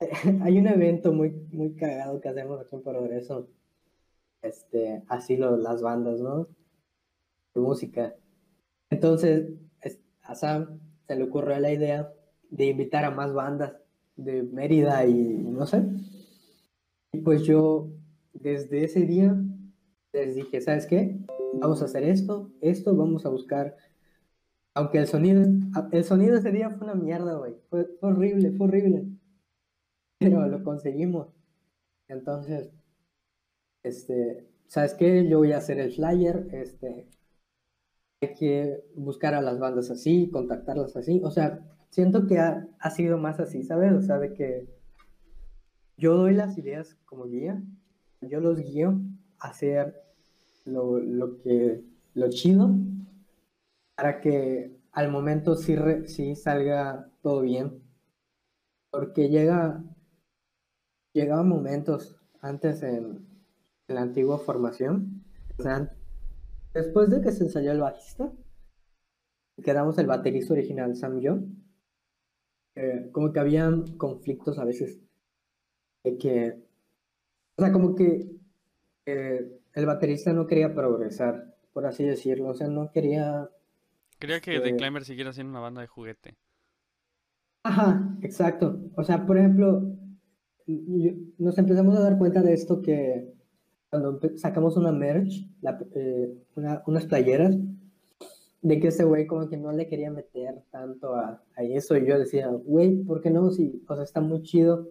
hay 0.42 0.58
un 0.58 0.66
evento 0.66 1.12
muy, 1.12 1.30
muy 1.50 1.74
cagado 1.74 2.20
que 2.20 2.28
hacemos 2.28 2.60
aquí 2.60 2.76
en 2.76 2.82
Progreso. 2.82 3.48
Este, 4.42 5.02
así 5.08 5.36
lo, 5.36 5.56
las 5.56 5.82
bandas, 5.82 6.20
¿no? 6.20 6.48
De 7.54 7.60
música. 7.60 8.14
Entonces, 8.90 9.50
es- 9.80 9.98
a 10.22 10.34
Sam 10.34 10.78
se 11.06 11.16
le 11.16 11.24
ocurrió 11.24 11.58
la 11.58 11.72
idea 11.72 12.12
de 12.50 12.66
invitar 12.66 13.04
a 13.04 13.10
más 13.10 13.32
bandas 13.32 13.72
de 14.16 14.42
Mérida 14.42 15.04
y 15.06 15.14
no 15.14 15.66
sé. 15.66 15.82
Y 17.12 17.18
pues 17.18 17.42
yo, 17.44 17.88
desde 18.34 18.84
ese 18.84 19.00
día, 19.06 19.34
les 20.12 20.34
dije, 20.34 20.60
¿sabes 20.60 20.86
qué? 20.86 21.18
Vamos 21.52 21.82
a 21.82 21.86
hacer 21.86 22.04
esto, 22.04 22.50
esto, 22.60 22.94
vamos 22.94 23.24
a 23.26 23.30
buscar. 23.30 23.76
Aunque 24.74 24.98
el 24.98 25.06
sonido, 25.06 25.42
el 25.92 26.04
sonido 26.04 26.36
ese 26.36 26.52
día 26.52 26.70
fue 26.70 26.86
una 26.86 26.94
mierda, 26.94 27.34
güey. 27.36 27.56
Fue, 27.70 27.86
horrible, 28.00 28.52
fue 28.52 28.66
horrible. 28.66 29.06
Pero 30.18 30.46
lo 30.46 30.62
conseguimos. 30.62 31.28
Entonces, 32.08 32.70
este, 33.82 34.46
¿sabes 34.66 34.94
qué? 34.94 35.28
Yo 35.28 35.38
voy 35.38 35.52
a 35.52 35.58
hacer 35.58 35.78
el 35.78 35.92
flyer, 35.92 36.48
este, 36.52 37.08
hay 38.20 38.34
que 38.34 38.84
buscar 38.94 39.34
a 39.34 39.42
las 39.42 39.58
bandas 39.58 39.90
así, 39.90 40.30
contactarlas 40.30 40.96
así. 40.96 41.20
O 41.24 41.30
sea, 41.30 41.60
siento 41.90 42.26
que 42.26 42.38
ha, 42.38 42.68
ha 42.78 42.90
sido 42.90 43.18
más 43.18 43.40
así, 43.40 43.62
¿sabes? 43.62 43.92
O 43.92 44.02
sea, 44.02 44.18
de 44.18 44.34
que 44.34 44.68
yo 45.96 46.16
doy 46.16 46.34
las 46.34 46.56
ideas 46.58 46.96
como 47.04 47.24
guía, 47.26 47.62
yo 48.20 48.40
los 48.40 48.60
guío 48.60 49.00
a 49.38 49.48
hacer 49.48 50.07
lo, 50.68 50.98
lo 50.98 51.38
que, 51.38 51.82
lo 52.14 52.28
chido, 52.30 52.70
para 53.96 54.20
que 54.20 54.76
al 54.92 55.10
momento 55.10 55.54
sí, 55.56 55.76
re- 55.76 56.06
sí 56.08 56.34
salga 56.36 57.10
todo 57.22 57.42
bien. 57.42 57.82
Porque 58.90 59.28
llega, 59.28 59.82
llegaban 61.12 61.48
momentos 61.48 62.16
antes 62.40 62.82
en, 62.82 63.26
la 63.88 64.02
antigua 64.02 64.38
formación, 64.38 65.24
después 66.74 67.08
de 67.10 67.20
que 67.22 67.32
se 67.32 67.44
ensayó 67.44 67.72
el 67.72 67.80
bajista, 67.80 68.30
quedamos 69.64 69.98
el 69.98 70.06
baterista 70.06 70.52
original, 70.52 70.94
Sam 70.94 71.20
yo, 71.20 71.38
eh, 72.74 73.08
como 73.12 73.32
que 73.32 73.40
habían 73.40 73.96
conflictos 73.96 74.58
a 74.58 74.64
veces, 74.64 75.00
de 76.04 76.18
que, 76.18 76.62
o 77.56 77.62
sea, 77.62 77.72
como 77.72 77.94
que 77.94 78.30
eh, 79.06 79.57
el 79.78 79.86
baterista 79.86 80.32
no 80.32 80.46
quería 80.46 80.74
progresar, 80.74 81.54
por 81.72 81.86
así 81.86 82.04
decirlo, 82.04 82.48
o 82.48 82.54
sea, 82.54 82.68
no 82.68 82.90
quería 82.92 83.48
Quería 84.18 84.40
que 84.40 84.56
Este- 84.56 84.70
The 84.72 84.76
Climber 84.76 85.04
siguiera 85.04 85.32
siendo 85.32 85.52
una 85.52 85.60
banda 85.60 85.80
de 85.80 85.86
juguete. 85.86 86.36
Ajá, 87.62 88.16
exacto. 88.22 88.80
O 88.96 89.04
sea, 89.04 89.24
por 89.26 89.38
ejemplo, 89.38 89.94
nos 91.38 91.56
empezamos 91.58 91.96
a 91.96 92.00
dar 92.00 92.18
cuenta 92.18 92.42
de 92.42 92.52
esto 92.52 92.82
que 92.82 93.32
cuando 93.90 94.20
sacamos 94.36 94.76
una 94.76 94.92
merch, 94.92 95.46
la- 95.60 95.78
eh, 95.94 96.34
una- 96.56 96.82
unas 96.86 97.06
playeras, 97.06 97.56
de 98.60 98.80
que 98.80 98.88
ese 98.88 99.04
güey 99.04 99.26
como 99.28 99.48
que 99.48 99.56
no 99.56 99.70
le 99.70 99.86
quería 99.86 100.10
meter 100.10 100.64
tanto 100.72 101.14
a, 101.14 101.44
a 101.54 101.62
eso. 101.62 101.96
Y 101.96 102.04
yo 102.06 102.18
decía, 102.18 102.48
güey, 102.48 102.96
¿por 103.04 103.20
qué 103.20 103.30
no? 103.30 103.50
Si, 103.50 103.84
o 103.88 103.94
sea, 103.94 104.02
está 104.02 104.20
muy 104.20 104.42
chido. 104.42 104.88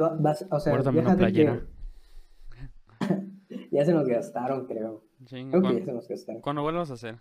Va- 0.00 0.16
vas- 0.18 0.46
o 0.50 0.58
sea, 0.58 0.72
Guárdame 0.72 1.00
una 1.00 1.10
que- 1.12 1.16
playera. 1.18 1.66
Ya 3.80 3.86
se 3.86 3.94
nos 3.94 4.06
gastaron, 4.06 4.66
creo. 4.66 5.02
Sí, 5.26 5.46
Creo 5.48 5.62
que 5.62 5.78
ya 5.78 5.84
se 5.86 5.92
nos 5.92 6.06
gastaron. 6.06 6.42
Cuando 6.42 6.60
vuelvas 6.60 6.90
a 6.90 6.94
hacer. 6.94 7.16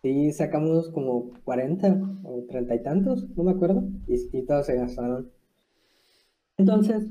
Sí, 0.00 0.32
sacamos 0.32 0.90
como 0.90 1.32
40 1.44 2.00
o 2.24 2.44
30 2.48 2.74
y 2.74 2.82
tantos, 2.82 3.28
no 3.36 3.44
me 3.44 3.50
acuerdo, 3.50 3.84
y, 4.06 4.38
y 4.38 4.42
todos 4.46 4.64
se 4.64 4.76
gastaron. 4.76 5.30
Entonces, 6.56 7.08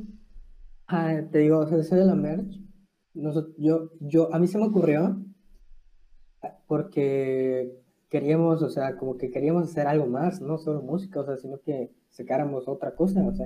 ah, 0.87 1.21
te 1.31 1.39
digo, 1.39 1.61
eso 1.63 1.95
de 1.95 2.05
la 2.05 2.15
merch, 2.15 2.59
yo, 3.13 3.91
yo, 3.99 4.33
a 4.33 4.39
mí 4.39 4.47
se 4.47 4.57
me 4.57 4.65
ocurrió 4.65 5.21
ah, 6.41 6.57
porque 6.65 7.71
queríamos, 8.09 8.63
o 8.63 8.69
sea, 8.69 8.97
como 8.97 9.17
que 9.17 9.29
queríamos 9.29 9.69
hacer 9.69 9.85
algo 9.85 10.07
más, 10.07 10.41
no 10.41 10.57
solo 10.57 10.81
música, 10.81 11.19
o 11.19 11.25
sea, 11.25 11.37
sino 11.37 11.59
que 11.59 11.91
sacáramos 12.09 12.67
otra 12.67 12.95
cosa, 12.95 13.21
o 13.27 13.33
sea, 13.33 13.45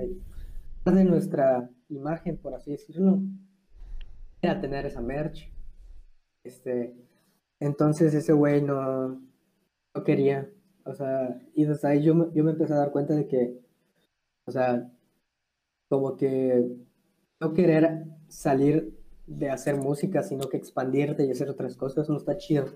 parte 0.82 1.00
de 1.00 1.04
nuestra 1.04 1.68
imagen, 1.90 2.38
por 2.38 2.54
así 2.54 2.70
decirlo, 2.70 3.20
era 4.42 4.60
tener 4.60 4.84
esa 4.86 5.00
merch. 5.00 5.48
Este, 6.44 6.94
entonces 7.60 8.12
ese 8.14 8.32
güey 8.32 8.60
no, 8.62 9.08
no 9.94 10.04
quería, 10.04 10.50
o 10.84 10.92
sea, 10.94 11.40
y 11.54 11.64
desde 11.64 11.88
ahí 11.88 12.02
yo, 12.02 12.14
me- 12.14 12.32
yo 12.34 12.42
me 12.42 12.50
empecé 12.50 12.72
a 12.72 12.78
dar 12.78 12.90
cuenta 12.90 13.14
de 13.14 13.28
que, 13.28 13.60
o 14.46 14.50
sea, 14.50 14.90
como 15.88 16.16
que 16.16 16.66
no 17.40 17.52
querer 17.54 18.04
salir 18.28 18.98
de 19.26 19.50
hacer 19.50 19.76
música, 19.76 20.22
sino 20.22 20.48
que 20.48 20.56
expandirte 20.56 21.24
y 21.24 21.30
hacer 21.30 21.48
otras 21.48 21.76
cosas, 21.76 22.08
no 22.08 22.16
está 22.16 22.36
chido. 22.36 22.66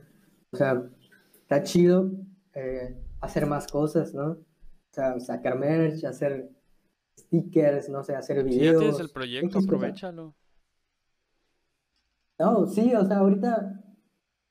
O 0.53 0.57
sea, 0.57 0.89
está 1.35 1.63
chido 1.65 2.13
eh, 2.55 2.97
hacer 3.21 3.47
más 3.47 3.67
cosas, 3.67 4.15
¿no? 4.15 4.31
O 4.33 4.45
sea, 4.93 5.19
sacar 5.19 5.59
merch, 5.59 6.05
hacer 6.05 6.49
stickers, 7.19 7.89
no 7.89 8.05
sé, 8.05 8.15
hacer 8.15 8.45
Si 8.45 8.51
ya 8.55 8.57
videos. 8.61 8.79
tienes 8.81 9.01
el 9.01 9.11
proyecto, 9.11 9.59
aprovechalo. 9.59 10.35
No, 12.39 12.67
sí, 12.67 12.95
o 12.95 13.05
sea, 13.05 13.19
ahorita 13.19 13.83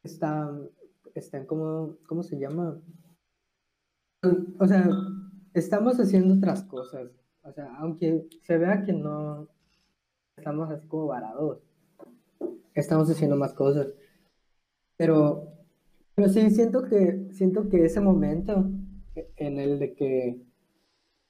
están, 0.04 0.70
están 1.14 1.46
como, 1.46 1.98
¿cómo 2.08 2.24
se 2.24 2.40
llama? 2.40 2.82
O 4.60 4.68
sea, 4.68 4.90
estamos 5.54 6.00
haciendo 6.00 6.34
otras 6.34 6.64
cosas. 6.64 7.12
O 7.44 7.52
sea, 7.52 7.76
aunque 7.78 8.28
se 8.42 8.58
vea 8.58 8.84
que 8.84 8.92
no 8.92 9.48
estamos 10.36 10.72
así 10.72 10.88
como 10.88 11.08
varados, 11.08 11.60
estamos 12.74 13.08
haciendo 13.10 13.36
más 13.36 13.54
cosas. 13.54 13.88
Pero, 14.98 15.48
pero 16.16 16.28
sí, 16.30 16.50
siento 16.50 16.86
que, 16.86 17.28
siento 17.34 17.70
que 17.70 17.86
ese 17.86 18.02
momento 18.02 18.68
en 19.36 19.60
el 19.60 19.78
de 19.78 19.94
que 19.94 20.42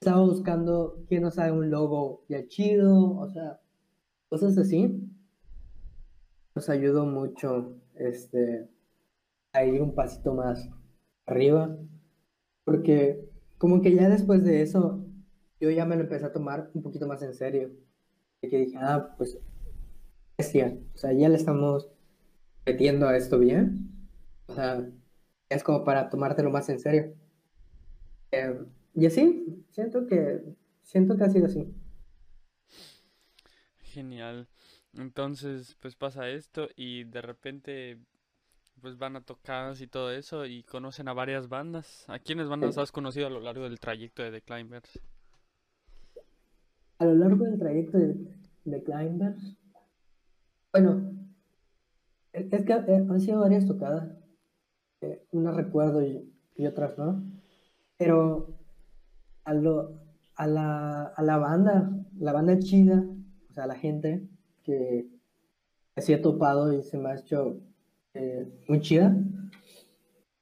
estaba 0.00 0.22
buscando 0.22 1.04
quién 1.06 1.22
nos 1.22 1.38
haga 1.38 1.52
un 1.52 1.70
logo 1.70 2.24
ya 2.28 2.46
chido, 2.48 3.14
o 3.18 3.28
sea, 3.28 3.60
cosas 4.30 4.56
así 4.56 5.06
nos 6.56 6.70
ayudó 6.70 7.04
mucho 7.04 7.76
este, 7.94 8.66
a 9.52 9.62
ir 9.64 9.82
un 9.82 9.94
pasito 9.94 10.32
más 10.32 10.66
arriba, 11.26 11.76
porque 12.64 13.28
como 13.58 13.82
que 13.82 13.94
ya 13.94 14.08
después 14.08 14.42
de 14.42 14.62
eso, 14.62 15.04
yo 15.60 15.70
ya 15.70 15.84
me 15.84 15.96
lo 15.96 16.02
empecé 16.02 16.24
a 16.24 16.32
tomar 16.32 16.70
un 16.72 16.82
poquito 16.82 17.06
más 17.06 17.20
en 17.20 17.34
serio, 17.34 17.72
de 18.40 18.48
que 18.48 18.56
dije, 18.56 18.78
ah, 18.80 19.14
pues, 19.18 19.38
bestia, 20.38 20.78
o 20.94 20.96
sea, 20.96 21.12
ya 21.12 21.28
le 21.28 21.36
estamos 21.36 21.90
metiendo 22.64 23.06
a 23.06 23.18
esto 23.18 23.38
bien, 23.38 23.90
o 24.46 24.54
sea, 24.54 24.88
es 25.50 25.62
como 25.62 25.84
para 25.84 26.08
tomártelo 26.08 26.50
más 26.50 26.70
en 26.70 26.80
serio. 26.80 27.14
Eh, 28.32 28.64
y 28.94 29.04
así, 29.04 29.62
siento 29.68 30.06
que, 30.06 30.42
siento 30.82 31.18
que 31.18 31.24
ha 31.24 31.28
sido 31.28 31.46
así. 31.46 31.70
Genial. 33.82 34.48
Entonces, 34.98 35.76
pues 35.80 35.94
pasa 35.94 36.28
esto 36.28 36.68
y 36.76 37.04
de 37.04 37.20
repente 37.20 37.98
pues 38.80 38.98
van 38.98 39.16
a 39.16 39.22
tocadas 39.22 39.80
y 39.80 39.86
todo 39.86 40.10
eso 40.10 40.44
y 40.46 40.62
conocen 40.62 41.08
a 41.08 41.14
varias 41.14 41.48
bandas. 41.48 42.04
¿A 42.08 42.18
quiénes 42.18 42.48
bandas 42.48 42.78
has 42.78 42.92
conocido 42.92 43.26
a 43.26 43.30
lo 43.30 43.40
largo 43.40 43.64
del 43.64 43.80
trayecto 43.80 44.22
de 44.22 44.30
The 44.30 44.42
Climbers? 44.42 45.00
A 46.98 47.04
lo 47.04 47.14
largo 47.14 47.44
del 47.44 47.58
trayecto 47.58 47.98
de, 47.98 48.16
de 48.64 48.82
Climbers, 48.82 49.56
bueno, 50.72 51.10
es 52.32 52.52
es 52.52 52.64
que 52.64 52.72
eh, 52.72 53.06
han 53.08 53.20
sido 53.20 53.40
varias 53.40 53.66
tocadas, 53.66 54.10
eh, 55.00 55.26
unas 55.32 55.56
recuerdo 55.56 56.02
y, 56.02 56.32
y 56.54 56.66
otras 56.66 56.96
no, 56.98 57.22
pero 57.98 58.58
a, 59.44 59.54
lo, 59.54 60.00
a, 60.36 60.46
la, 60.46 61.04
a 61.04 61.22
la 61.22 61.38
banda, 61.38 61.90
la 62.18 62.32
banda 62.32 62.58
chida, 62.58 63.04
o 63.50 63.52
sea, 63.52 63.66
la 63.66 63.74
gente 63.74 64.28
que 64.66 65.06
así 65.94 66.12
he 66.12 66.18
topado 66.18 66.72
y 66.72 66.82
se 66.82 66.98
me 66.98 67.10
ha 67.10 67.16
hecho 67.16 67.60
eh, 68.14 68.46
muy 68.68 68.80
chida, 68.80 69.16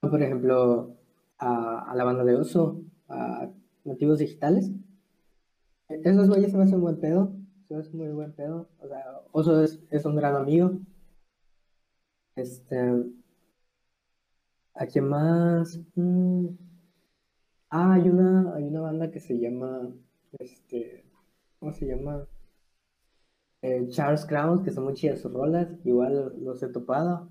por 0.00 0.22
ejemplo, 0.22 0.96
a, 1.38 1.92
la 1.94 2.04
banda 2.04 2.24
de 2.24 2.36
Oso, 2.36 2.82
a 3.08 3.50
Nativos 3.84 4.18
Digitales. 4.18 4.70
Esos 5.88 6.28
güeyes 6.28 6.50
se 6.50 6.56
me 6.56 6.64
hacen 6.64 6.80
buen 6.80 6.98
pedo, 6.98 7.32
se 7.68 7.74
me 7.74 7.80
hacen 7.80 7.98
muy 7.98 8.08
buen 8.08 8.32
pedo. 8.32 8.68
O 8.80 8.88
sea, 8.88 9.04
Oso 9.32 9.62
es, 9.62 9.80
es 9.90 10.04
un 10.04 10.16
gran 10.16 10.34
amigo. 10.36 10.78
Este, 12.36 12.76
¿a 14.74 14.86
quién 14.86 15.08
más? 15.08 15.78
Mm, 15.94 16.48
Ah, 17.76 17.94
hay 17.94 18.08
una, 18.08 18.54
hay 18.54 18.62
una 18.68 18.82
banda 18.82 19.10
que 19.10 19.18
se 19.18 19.36
llama, 19.36 19.92
este, 20.38 21.04
¿cómo 21.58 21.72
se 21.72 21.86
llama? 21.86 22.24
Eh, 23.66 23.88
Charles 23.88 24.26
Crowns, 24.26 24.62
que 24.62 24.70
son 24.70 24.84
muy 24.84 24.92
chidas 24.92 25.20
sus 25.22 25.32
rolas, 25.32 25.66
igual 25.84 26.34
los 26.38 26.62
he 26.62 26.68
topado. 26.68 27.30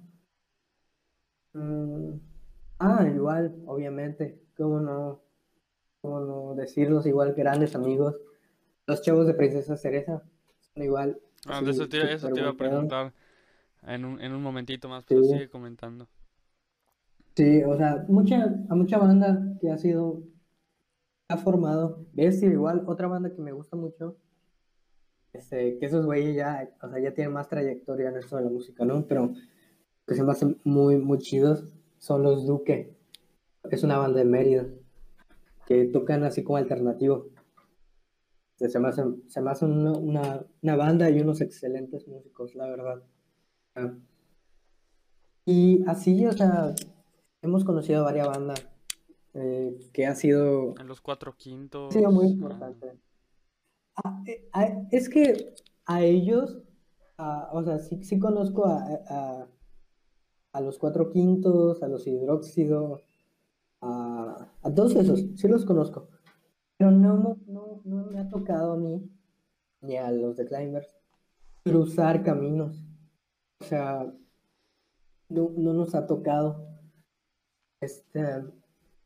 Mm, 1.53 2.13
ah, 2.79 3.07
igual, 3.13 3.53
obviamente, 3.67 4.41
cómo 4.57 4.79
no, 4.79 5.21
cómo 6.01 6.19
no 6.21 6.55
decirlos, 6.55 7.05
igual 7.05 7.33
grandes 7.35 7.75
amigos. 7.75 8.19
Los 8.87 9.03
chavos 9.03 9.27
de 9.27 9.35
Princesa 9.35 9.77
Cereza 9.77 10.23
son 10.73 10.83
igual. 10.83 11.19
Ah, 11.45 11.61
de 11.61 11.69
eso 11.71 11.87
te, 11.87 12.13
eso 12.13 12.27
súper 12.27 12.33
te 12.33 12.39
iba 12.39 12.49
a 12.49 12.53
preguntar 12.57 13.13
en 13.83 14.05
un, 14.05 14.21
en 14.21 14.33
un 14.33 14.41
momentito 14.41 14.89
más, 14.89 15.05
pero 15.05 15.23
Sí. 15.23 15.29
sigue 15.33 15.49
comentando. 15.49 16.07
Sí, 17.35 17.63
o 17.63 17.75
sea, 17.77 18.05
mucha, 18.09 18.43
a 18.69 18.75
mucha 18.75 18.97
banda 18.97 19.39
que 19.59 19.69
ha 19.71 19.77
sido, 19.77 20.23
ha 21.27 21.37
formado, 21.37 22.05
Bestia 22.13 22.49
igual, 22.49 22.83
otra 22.87 23.07
banda 23.07 23.33
que 23.33 23.41
me 23.41 23.51
gusta 23.51 23.75
mucho, 23.75 24.15
este, 25.33 25.77
que 25.77 25.85
esos 25.85 26.05
güeyes 26.05 26.35
ya, 26.35 26.69
o 26.81 26.89
sea, 26.89 26.99
ya 26.99 27.13
tienen 27.13 27.33
más 27.33 27.49
trayectoria 27.49 28.09
en 28.09 28.17
esto 28.17 28.37
de 28.37 28.43
la 28.43 28.49
música, 28.49 28.85
¿no? 28.85 29.05
Pero 29.07 29.33
que 30.07 30.15
se 30.15 30.23
me 30.23 30.31
hacen 30.31 30.59
muy, 30.63 30.97
muy 30.97 31.17
chidos 31.17 31.73
son 31.97 32.23
los 32.23 32.45
Duque, 32.45 32.95
es 33.71 33.83
una 33.83 33.97
banda 33.97 34.19
de 34.19 34.25
Mérida, 34.25 34.67
que 35.65 35.85
tocan 35.85 36.23
así 36.23 36.43
como 36.43 36.57
alternativo. 36.57 37.27
Se 38.57 38.79
me 38.79 38.89
hacen, 38.89 39.23
se 39.27 39.41
me 39.41 39.51
hacen 39.51 39.71
una, 39.71 39.91
una, 39.93 40.45
una 40.61 40.75
banda 40.75 41.09
y 41.09 41.19
unos 41.19 41.41
excelentes 41.41 42.07
músicos, 42.07 42.55
la 42.55 42.67
verdad. 42.67 43.03
Y 45.45 45.83
así, 45.87 46.25
o 46.25 46.31
sea, 46.31 46.73
hemos 47.41 47.63
conocido 47.63 48.03
varias 48.03 48.27
bandas 48.27 48.65
eh, 49.33 49.77
que 49.91 50.05
ha 50.05 50.15
sido, 50.15 50.75
En 50.79 50.87
los 50.87 51.01
cuatro 51.01 51.35
quintos. 51.35 51.95
ha 51.95 51.99
sido 51.99 52.11
muy 52.11 52.27
importante. 52.27 52.91
Ah, 52.93 53.12
es 54.91 55.09
que 55.09 55.55
a 55.85 56.01
ellos, 56.01 56.61
o 57.17 57.63
sea, 57.63 57.79
sí, 57.79 58.03
sí 58.03 58.19
conozco 58.19 58.65
a, 58.65 59.47
a, 60.53 60.61
los 60.61 60.77
cuatro 60.77 61.09
quintos, 61.09 61.81
a 61.83 61.87
los 61.87 62.07
hidróxido, 62.07 63.01
a, 63.81 64.49
todos 64.75 64.95
esos, 64.95 65.25
sí 65.35 65.47
los 65.47 65.65
conozco. 65.65 66.09
Pero 66.77 66.91
no, 66.91 67.37
no, 67.47 67.81
no, 67.83 68.05
me 68.05 68.19
ha 68.19 68.29
tocado 68.29 68.73
a 68.73 68.77
mí, 68.77 69.09
ni 69.81 69.97
a 69.97 70.11
los 70.11 70.37
de 70.37 70.45
Climbers, 70.45 70.95
cruzar 71.63 72.23
caminos. 72.23 72.85
O 73.59 73.65
sea, 73.65 74.13
no, 75.29 75.51
no 75.55 75.73
nos 75.73 75.95
ha 75.95 76.05
tocado. 76.07 76.67
Este, 77.79 78.23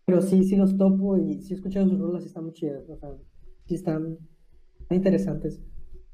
pero 0.05 0.21
sí, 0.21 0.43
sí 0.43 0.55
los 0.55 0.77
topo 0.77 1.17
y 1.17 1.41
sí 1.41 1.53
he 1.53 1.57
escuchado 1.57 1.89
sus 1.89 1.99
rolas 1.99 2.23
y 2.23 2.27
están 2.27 2.45
muy 2.45 2.53
chidas. 2.53 2.87
O 2.89 2.95
sea, 2.95 3.09
sí 3.65 3.75
están 3.75 4.17
interesantes. 4.95 5.59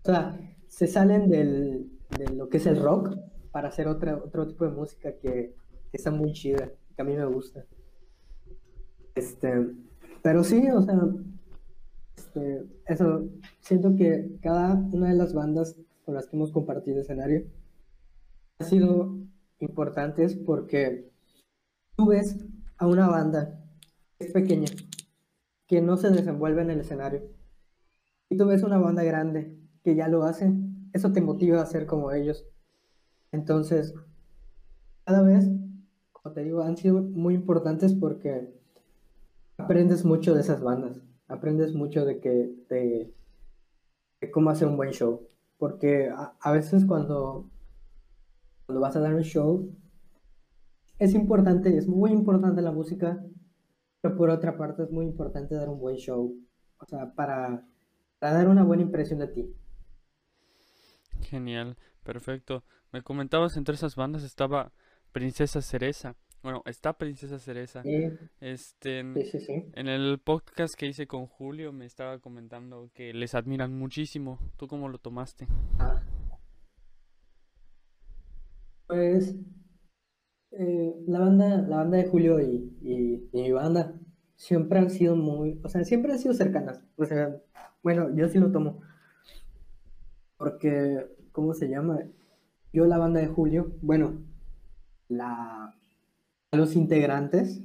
O 0.04 0.06
sea, 0.06 0.40
se 0.68 0.88
salen 0.88 1.30
del, 1.30 1.92
de 2.18 2.34
lo 2.34 2.50
que 2.50 2.58
es 2.58 2.66
el 2.66 2.82
rock 2.82 3.16
para 3.52 3.70
hacer 3.70 3.88
otra, 3.88 4.18
otro 4.18 4.48
tipo 4.48 4.66
de 4.66 4.72
música 4.72 5.14
que, 5.18 5.56
que 5.92 5.98
está 5.98 6.12
muy 6.12 6.34
chida, 6.34 6.72
que 6.96 7.02
a 7.02 7.06
mí 7.06 7.16
me 7.16 7.26
gusta. 7.26 7.66
Este, 9.16 9.54
pero 10.22 10.44
sí, 10.44 10.68
o 10.70 10.82
sea, 10.82 11.00
este, 12.16 12.66
eso, 12.88 13.30
siento 13.60 13.96
que 13.96 14.38
cada 14.42 14.74
una 14.74 15.10
de 15.10 15.16
las 15.16 15.34
bandas 15.34 15.76
con 16.06 16.16
las 16.16 16.28
que 16.28 16.36
hemos 16.36 16.52
compartido 16.52 17.00
escenario 17.00 17.46
ha 18.60 18.64
sido 18.64 19.18
importantes 19.60 20.36
porque 20.36 21.12
tú 21.96 22.08
ves 22.08 22.38
a 22.78 22.88
una 22.88 23.08
banda 23.08 23.60
que 24.18 24.26
es 24.26 24.34
pequeña, 24.34 24.68
que 25.68 25.82
no 25.82 25.98
se 25.98 26.10
desenvuelve 26.10 26.62
en 26.62 26.72
el 26.72 26.80
escenario, 26.80 27.22
y 28.34 28.38
tú 28.38 28.48
ves 28.48 28.64
una 28.64 28.80
banda 28.80 29.04
grande 29.04 29.56
que 29.84 29.94
ya 29.94 30.08
lo 30.08 30.24
hace, 30.24 30.52
eso 30.92 31.12
te 31.12 31.22
motiva 31.22 31.62
a 31.62 31.66
ser 31.68 31.86
como 31.86 32.12
ellos. 32.12 32.48
Entonces, 33.32 33.94
cada 35.04 35.22
vez, 35.22 35.48
como 36.12 36.34
te 36.34 36.44
digo, 36.44 36.64
han 36.64 36.76
sido 36.76 37.04
muy 37.04 37.36
importantes 37.36 37.94
porque 37.94 38.52
aprendes 39.58 40.04
mucho 40.04 40.34
de 40.34 40.42
esas 40.42 40.62
bandas, 40.62 41.00
aprendes 41.28 41.76
mucho 41.76 42.06
de 42.06 42.20
que 42.20 42.56
de, 42.70 43.14
de 44.20 44.32
cómo 44.32 44.50
hacer 44.50 44.68
un 44.68 44.78
buen 44.78 44.90
show, 44.90 45.28
porque 45.60 46.10
a, 46.10 46.34
a 46.40 46.52
veces 46.52 46.86
cuando 46.86 47.52
cuando 48.66 48.82
vas 48.82 48.96
a 48.96 49.02
dar 49.02 49.14
un 49.14 49.22
show, 49.22 49.70
es 50.98 51.14
importante, 51.14 51.78
es 51.78 51.88
muy 51.88 52.12
importante 52.12 52.64
la 52.64 52.72
música, 52.72 53.24
pero 54.02 54.16
por 54.16 54.32
otra 54.32 54.58
parte 54.58 54.82
es 54.82 54.90
muy 54.90 55.06
importante 55.06 55.54
dar 55.54 55.70
un 55.70 55.80
buen 55.80 55.98
show, 55.98 56.36
o 56.80 56.86
sea, 56.86 57.14
para, 57.14 57.68
para 58.24 58.36
dar 58.36 58.48
una 58.48 58.64
buena 58.64 58.84
impresión 58.84 59.20
de 59.20 59.28
ti. 59.28 59.54
Genial, 61.24 61.76
perfecto. 62.04 62.64
Me 62.94 63.02
comentabas 63.02 63.58
entre 63.58 63.76
esas 63.76 63.98
bandas 63.98 64.24
estaba 64.24 64.72
Princesa 65.12 65.62
Cereza. 65.62 66.16
Bueno, 66.42 66.62
está 66.66 66.94
Princesa 66.98 67.38
Cereza. 67.38 67.84
Sí, 67.84 68.12
Este, 68.40 69.00
en, 69.00 69.14
sí, 69.16 69.24
sí, 69.26 69.40
sí. 69.42 69.66
en 69.74 69.90
el 69.90 70.20
podcast 70.24 70.76
que 70.76 70.86
hice 70.88 71.06
con 71.06 71.28
Julio 71.28 71.74
me 71.74 71.86
estaba 71.86 72.20
comentando 72.20 72.90
que 72.94 73.14
les 73.14 73.36
admiran 73.36 73.78
muchísimo. 73.78 74.40
¿Tú 74.56 74.68
cómo 74.70 74.88
lo 74.88 75.00
tomaste? 75.00 75.46
Ah. 75.80 76.02
Pues 78.88 79.36
eh, 80.52 80.94
la 81.08 81.20
banda, 81.20 81.58
la 81.62 81.76
banda 81.76 81.98
de 81.98 82.06
Julio 82.06 82.40
y, 82.40 82.78
y- 82.82 83.30
y 83.34 83.42
mi 83.42 83.52
banda 83.52 84.00
siempre 84.38 84.80
han 84.80 84.90
sido 84.90 85.18
muy, 85.18 85.60
o 85.62 85.68
sea, 85.68 85.84
siempre 85.84 86.14
han 86.14 86.20
sido 86.20 86.34
cercanas. 86.34 86.82
O 86.96 87.04
sea, 87.06 87.36
bueno, 87.84 88.16
yo 88.16 88.30
sí 88.30 88.40
lo 88.40 88.52
tomo. 88.52 88.82
Porque, 90.38 91.06
¿cómo 91.32 91.54
se 91.54 91.70
llama? 91.70 92.00
Yo 92.72 92.86
la 92.86 92.98
banda 92.98 93.20
de 93.20 93.28
Julio, 93.28 93.76
bueno, 93.82 94.24
la, 95.10 95.76
a 96.52 96.58
los 96.58 96.76
integrantes, 96.76 97.62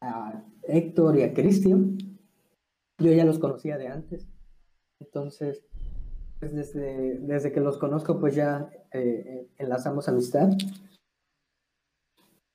a 0.00 0.42
Héctor 0.62 1.18
y 1.18 1.22
a 1.22 1.34
Cristian, 1.34 1.96
yo 2.98 3.12
ya 3.12 3.24
los 3.24 3.38
conocía 3.38 3.78
de 3.78 3.88
antes. 3.88 4.26
Entonces, 4.98 5.64
pues 6.40 6.52
desde, 6.54 7.18
desde 7.18 7.52
que 7.52 7.60
los 7.60 7.78
conozco, 7.78 8.18
pues 8.18 8.34
ya 8.34 8.70
eh, 8.92 9.48
enlazamos 9.58 10.08
amistad. 10.08 10.50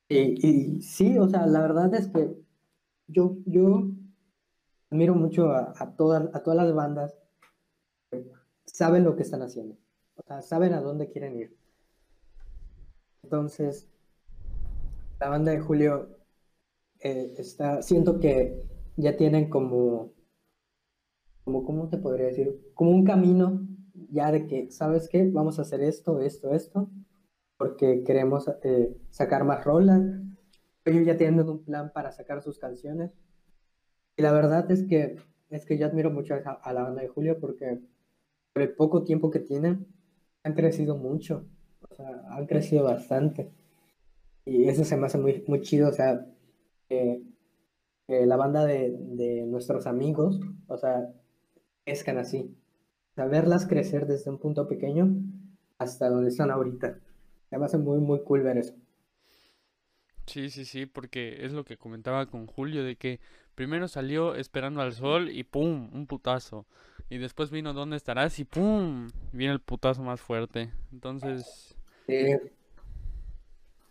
Y, 0.10 0.48
y 0.48 0.82
sí, 0.82 1.18
o 1.20 1.28
sea, 1.28 1.46
la 1.46 1.62
verdad 1.62 1.94
es 1.94 2.08
que 2.08 2.36
yo, 3.08 3.38
yo 3.46 3.90
admiro 4.90 5.16
mucho 5.16 5.52
a, 5.52 5.74
a 5.78 5.96
todas, 5.96 6.34
a 6.34 6.44
todas 6.44 6.58
las 6.58 6.74
bandas 6.74 7.18
que 8.12 8.32
saben 8.66 9.04
lo 9.04 9.16
que 9.16 9.24
están 9.24 9.42
haciendo. 9.42 9.76
O 10.16 10.24
sea, 10.24 10.42
saben 10.42 10.74
a 10.74 10.82
dónde 10.82 11.10
quieren 11.10 11.38
ir. 11.38 11.58
Entonces, 13.24 13.90
la 15.20 15.30
banda 15.30 15.52
de 15.52 15.60
Julio 15.60 16.18
eh, 17.00 17.36
está, 17.38 17.82
siento 17.82 18.20
que 18.20 18.64
ya 18.96 19.18
tienen 19.18 19.50
como, 19.50 20.14
como, 21.44 21.64
¿cómo 21.64 21.90
te 21.90 21.98
podría 21.98 22.28
decir? 22.28 22.72
Como 22.74 22.92
un 22.92 23.04
camino 23.04 23.68
ya 24.10 24.32
de 24.32 24.48
que, 24.48 24.72
¿sabes 24.72 25.10
qué? 25.10 25.30
Vamos 25.30 25.60
a 25.60 25.64
hacer 25.64 25.82
esto, 25.82 26.22
esto, 26.22 26.54
esto, 26.54 26.90
porque 27.58 28.04
queremos 28.04 28.50
eh, 28.64 28.96
sacar 29.10 29.44
más 29.44 29.64
rolas. 29.64 30.02
Ellos 30.86 31.06
ya 31.06 31.18
tienen 31.18 31.48
un 31.48 31.64
plan 31.64 31.92
para 31.94 32.12
sacar 32.12 32.42
sus 32.42 32.60
canciones. 32.60 33.12
Y 34.18 34.24
la 34.24 34.34
verdad 34.34 34.70
es 34.72 34.84
que, 34.84 35.16
es 35.52 35.66
que 35.66 35.78
yo 35.78 35.86
admiro 35.86 36.10
mucho 36.10 36.34
a, 36.34 36.74
la 36.74 36.84
banda 36.84 37.04
de 37.04 37.08
Julio 37.08 37.40
porque 37.40 37.80
por 38.52 38.64
el 38.64 38.74
poco 38.74 39.04
tiempo 39.04 39.30
que 39.30 39.40
tienen, 39.40 39.86
han 40.44 40.54
crecido 40.54 40.98
mucho. 40.98 41.46
O 41.88 41.94
sea, 41.94 42.24
han 42.32 42.48
crecido 42.48 42.84
bastante. 42.84 43.52
Y 44.44 44.68
eso 44.68 44.84
se 44.84 44.98
me 44.98 45.06
hace 45.06 45.20
muy, 45.20 45.44
muy 45.48 45.62
chido. 45.62 45.90
O 45.90 45.94
sea, 45.94 46.26
que, 46.90 47.22
que 48.08 48.26
la 48.26 48.38
banda 48.38 48.66
de, 48.66 48.98
de 48.98 49.46
nuestros 49.46 49.86
amigos, 49.86 50.40
o 50.68 50.78
sea, 50.78 51.14
crezcan 51.86 52.18
así. 52.18 52.58
O 53.12 53.16
sea, 53.16 53.26
verlas 53.26 53.68
crecer 53.68 54.08
desde 54.08 54.32
un 54.32 54.40
punto 54.40 54.68
pequeño 54.68 55.16
hasta 55.78 56.10
donde 56.10 56.30
están 56.30 56.50
ahorita. 56.50 57.00
Se 57.50 57.58
me 57.58 57.66
hace 57.66 57.78
muy, 57.78 58.00
muy 58.00 58.24
cool 58.24 58.42
ver 58.42 58.58
eso. 58.58 58.74
Sí, 60.28 60.50
sí, 60.50 60.66
sí, 60.66 60.86
porque 60.86 61.46
es 61.46 61.54
lo 61.54 61.64
que 61.64 61.78
comentaba 61.78 62.26
con 62.26 62.48
Julio, 62.48 62.84
de 62.84 62.98
que 62.98 63.20
primero 63.56 63.88
salió 63.88 64.36
esperando 64.36 64.82
al 64.82 64.94
sol 64.94 65.30
y 65.30 65.44
¡pum! 65.44 65.90
un 65.94 66.06
putazo. 66.06 66.66
Y 67.10 67.18
después 67.18 67.50
vino 67.50 67.74
¿Dónde 67.74 67.96
estarás? 67.96 68.38
y 68.40 68.44
¡pum! 68.46 69.08
viene 69.32 69.54
el 69.54 69.62
putazo 69.62 70.04
más 70.04 70.20
fuerte. 70.22 70.72
Entonces, 70.92 71.74
Sí. 72.06 72.16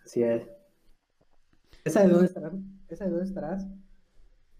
Así 0.05 0.23
es. 0.23 0.43
Esa 1.85 2.03
de 2.03 2.09
dónde 2.09 2.27
estarás, 2.27 2.53
esa 2.89 3.05
de 3.05 3.11
dónde 3.11 3.27
estarás, 3.27 3.67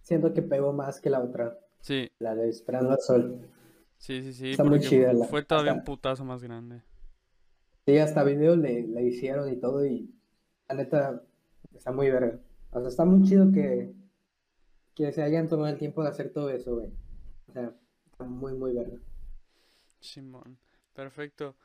siento 0.03 0.33
que 0.33 0.43
pegó 0.43 0.73
más 0.73 1.01
que 1.01 1.11
la 1.11 1.21
otra, 1.21 1.59
Sí, 1.81 2.11
la 2.19 2.35
de 2.35 2.49
Esperando 2.49 2.91
al 2.91 3.01
Sol. 3.01 3.49
sí, 3.99 4.23
sí, 4.23 4.33
sí. 4.33 4.51
Está 4.51 4.65
muy 4.65 4.81
chida 4.81 5.13
la- 5.13 5.27
Fue 5.27 5.43
todavía 5.43 5.73
un 5.75 5.85
putazo 5.85 6.25
más 6.25 6.43
grande. 6.43 6.83
Sí, 7.87 7.99
hasta 7.99 8.25
video 8.25 8.57
le, 8.57 8.83
le 8.87 9.03
hicieron 9.05 9.53
y 9.53 9.57
todo 9.57 9.85
y 9.87 10.11
la 10.69 10.75
neta 10.75 11.23
está 11.77 11.93
muy 11.93 12.11
verga. 12.11 12.39
O 12.71 12.81
sea, 12.81 12.89
está 12.89 13.05
muy 13.05 13.27
chido 13.27 13.51
que, 13.53 13.95
que 14.95 15.13
se 15.13 15.23
hayan 15.23 15.49
tomado 15.49 15.69
el 15.69 15.79
tiempo 15.79 16.03
de 16.03 16.09
hacer 16.09 16.33
todo 16.33 16.51
eso, 16.51 16.77
güey. 16.77 16.91
O 17.49 17.53
sea, 17.53 17.75
está 18.11 18.25
muy, 18.25 18.55
muy 18.55 18.73
verga. 18.73 18.99
Simón, 20.01 20.59
perfecto. 20.95 21.57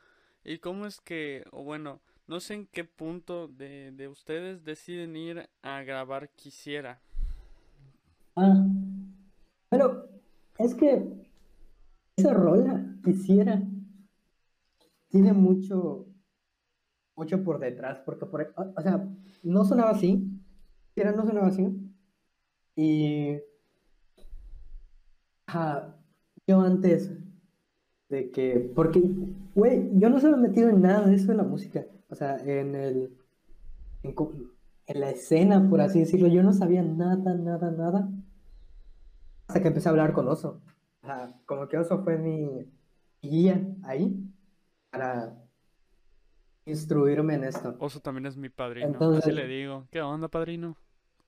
¿Y 0.44 0.58
cómo 0.58 0.86
es 0.86 1.00
que, 1.00 1.44
o 1.52 1.62
bueno, 1.62 2.00
no 2.26 2.40
sé 2.40 2.54
en 2.54 2.66
qué 2.66 2.84
punto 2.84 3.48
de, 3.48 3.92
de 3.92 4.08
ustedes 4.08 4.64
deciden 4.64 5.16
ir 5.16 5.48
a 5.62 5.82
grabar 5.82 6.30
Quisiera? 6.30 7.00
Ah, 8.36 8.66
pero 9.68 10.08
es 10.58 10.74
que 10.74 11.30
esa 12.16 12.32
rola 12.32 12.96
quisiera 13.04 13.62
tiene 15.08 15.32
mucho 15.32 16.06
mucho 17.16 17.42
por 17.44 17.58
detrás 17.58 18.00
porque 18.04 18.26
por 18.26 18.52
o, 18.56 18.72
o 18.76 18.82
sea 18.82 19.08
no 19.42 19.64
sonaba 19.64 19.90
así 19.90 20.28
quisiera 20.88 21.12
no 21.12 21.26
sonaba 21.26 21.48
así 21.48 21.68
y 22.74 23.38
ajá, 25.46 25.96
yo 26.46 26.60
antes 26.60 27.12
de 28.08 28.30
que 28.30 28.72
porque 28.74 29.02
güey 29.54 29.90
yo 29.98 30.08
no 30.08 30.20
se 30.20 30.28
me 30.28 30.36
he 30.36 30.48
metido 30.48 30.68
en 30.70 30.82
nada 30.82 31.06
de 31.06 31.14
eso 31.14 31.28
de 31.28 31.38
la 31.38 31.44
música 31.44 31.86
o 32.08 32.14
sea 32.14 32.36
en 32.38 32.74
el 32.74 33.18
en, 34.02 34.14
en 34.86 35.00
la 35.00 35.10
escena 35.10 35.68
por 35.68 35.80
así 35.80 36.00
decirlo 36.00 36.28
yo 36.28 36.42
no 36.42 36.52
sabía 36.52 36.82
nada 36.82 37.34
nada 37.34 37.70
nada 37.70 38.08
hasta 39.52 39.60
que 39.60 39.68
empecé 39.68 39.88
a 39.88 39.90
hablar 39.90 40.14
con 40.14 40.26
Oso. 40.28 40.62
Ajá, 41.02 41.38
como 41.44 41.68
que 41.68 41.76
Oso 41.76 42.02
fue 42.02 42.16
mi 42.16 42.72
guía 43.20 43.62
ahí 43.82 44.16
para 44.90 45.41
instruirme 46.66 47.34
en 47.34 47.44
esto. 47.44 47.74
Oso 47.78 48.00
también 48.00 48.26
es 48.26 48.36
mi 48.36 48.48
padrino, 48.48 48.86
así 48.86 48.92
Entonces- 48.94 49.34
le 49.34 49.46
digo. 49.46 49.86
¿Qué 49.90 50.00
onda, 50.00 50.28
padrino? 50.28 50.76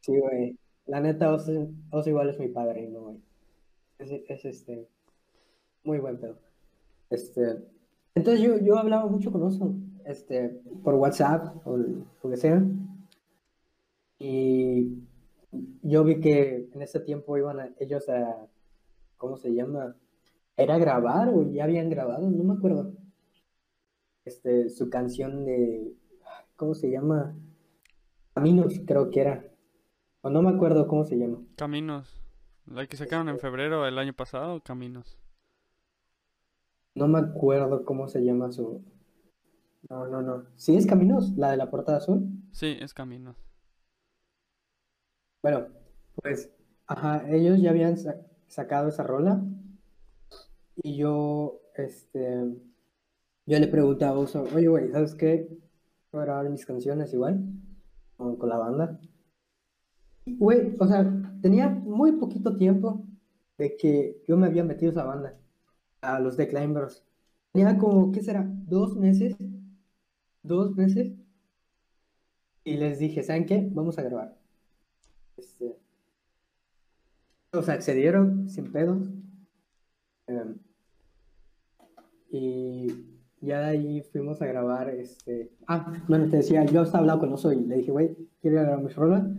Sí, 0.01 0.19
güey. 0.19 0.59
La 0.87 1.01
neta, 1.01 1.33
Oso, 1.33 1.69
Oso 1.91 2.11
igual 2.11 2.29
es 2.31 2.39
mi 2.39 2.49
padrino, 2.49 3.01
güey. 3.01 3.21
Es, 3.99 4.11
es 4.29 4.45
este. 4.45 4.89
Muy 5.83 5.99
buen 5.99 6.19
pedo. 6.19 6.39
Este. 7.11 7.59
Entonces 8.15 8.43
yo, 8.43 8.59
yo 8.59 8.79
hablaba 8.79 9.07
mucho 9.07 9.33
con 9.33 9.43
Oso. 9.43 9.75
Este. 10.05 10.61
Por 10.83 10.95
WhatsApp 10.95 11.67
o 11.67 11.77
lo 11.79 12.31
que 12.31 12.37
sea. 12.37 12.63
Y 14.19 14.99
yo 15.83 16.05
vi 16.05 16.21
que 16.21 16.69
en 16.73 16.83
ese 16.83 17.01
tiempo 17.01 17.37
iban 17.37 17.61
a- 17.61 17.71
ellos 17.79 18.09
a. 18.09 18.47
¿Cómo 19.17 19.37
se 19.37 19.55
llama? 19.55 19.97
¿Era 20.57 20.79
grabar 20.79 21.29
o 21.31 21.51
ya 21.51 21.65
habían 21.65 21.89
grabado? 21.91 22.31
No 22.31 22.45
me 22.45 22.55
acuerdo. 22.55 22.93
Este, 24.25 24.69
su 24.71 24.89
canción 24.91 25.45
de. 25.45 25.95
¿Cómo 26.57 26.75
se 26.75 26.91
llama? 26.91 27.35
Caminos, 28.35 28.81
creo 28.87 29.11
que 29.11 29.21
era. 29.21 29.45
O 30.23 30.31
no 30.31 30.43
me 30.43 30.51
acuerdo 30.51 30.87
cómo 30.89 31.05
se 31.05 31.17
llama. 31.17 31.39
Caminos. 31.57 32.21
La 32.67 32.87
que 32.87 32.97
sacaron 32.97 33.29
en 33.29 33.39
febrero 33.39 33.83
del 33.83 33.99
año 33.99 34.15
pasado, 34.15 34.61
Caminos. 34.63 35.19
No 36.95 37.09
me 37.09 37.19
acuerdo 37.19 37.85
cómo 37.85 38.09
se 38.09 38.25
llama 38.25 38.51
su. 38.53 38.83
No, 39.91 40.07
no, 40.09 40.23
no. 40.23 40.47
¿Sí 40.57 40.77
es 40.77 40.87
Caminos? 40.87 41.33
¿La 41.37 41.51
de 41.51 41.57
la 41.59 41.71
portada 41.71 41.99
azul? 41.99 42.27
Sí, 42.53 42.79
es 42.81 42.95
Caminos. 42.95 43.37
Bueno, 45.43 45.67
pues, 46.15 46.51
ajá, 46.87 47.29
ellos 47.31 47.61
ya 47.61 47.71
habían 47.71 47.99
sa- 47.99 48.17
sacado 48.47 48.89
esa 48.89 49.03
rola. 49.03 49.43
Y 50.77 50.97
yo, 50.97 51.61
este. 51.77 52.45
Yo 53.47 53.59
le 53.59 53.67
pregunté 53.69 54.07
a 54.07 54.13
Oso, 54.15 54.45
oye, 54.55 54.69
güey, 54.69 54.91
¿sabes 54.91 55.15
qué? 55.15 55.49
Voy 56.11 56.23
a 56.23 56.25
grabar 56.25 56.49
mis 56.49 56.65
canciones 56.65 57.13
igual, 57.13 57.45
con, 58.17 58.49
la 58.49 58.57
banda. 58.57 58.99
Güey, 60.25 60.75
o 60.79 60.87
sea, 60.87 61.07
tenía 61.43 61.69
muy 61.69 62.13
poquito 62.13 62.57
tiempo 62.57 63.05
de 63.59 63.77
que 63.77 64.23
yo 64.27 64.39
me 64.39 64.47
había 64.47 64.65
metido 64.65 64.93
esa 64.93 65.05
banda, 65.05 65.39
a 66.01 66.21
los 66.21 66.37
The 66.39 66.49
Climbers. 66.49 67.05
Tenía 67.53 67.77
como, 67.77 68.13
¿qué 68.13 68.23
será? 68.23 68.51
Dos 68.67 68.97
meses, 68.97 69.37
dos 70.43 70.75
meses. 70.75 71.13
Y 72.65 72.79
les 72.79 72.99
dije, 72.99 73.23
¿saben 73.23 73.45
qué? 73.45 73.69
Vamos 73.73 73.99
a 73.99 74.03
grabar. 74.03 74.39
Este, 75.37 75.77
o 77.53 77.63
sea, 77.63 77.75
accedieron 77.75 78.49
sin 78.49 78.73
pedos. 78.73 79.11
Em, 80.27 80.59
y 82.31 83.14
ya 83.45 83.61
de 83.61 83.67
ahí 83.67 84.03
fuimos 84.03 84.41
a 84.43 84.47
grabar, 84.47 84.91
este... 84.91 85.51
Ah, 85.67 85.93
bueno, 86.09 86.29
te 86.29 86.39
decía, 86.39 86.65
yo 86.65 86.83
estaba 86.83 87.01
hablando 87.01 87.21
con 87.21 87.33
Oso 87.33 87.53
y 87.53 87.65
le 87.65 87.77
dije, 87.77 87.91
güey, 87.91 88.17
quiero 88.41 88.61
grabar 88.61 88.83
mi 88.83 88.91
rola. 88.91 89.31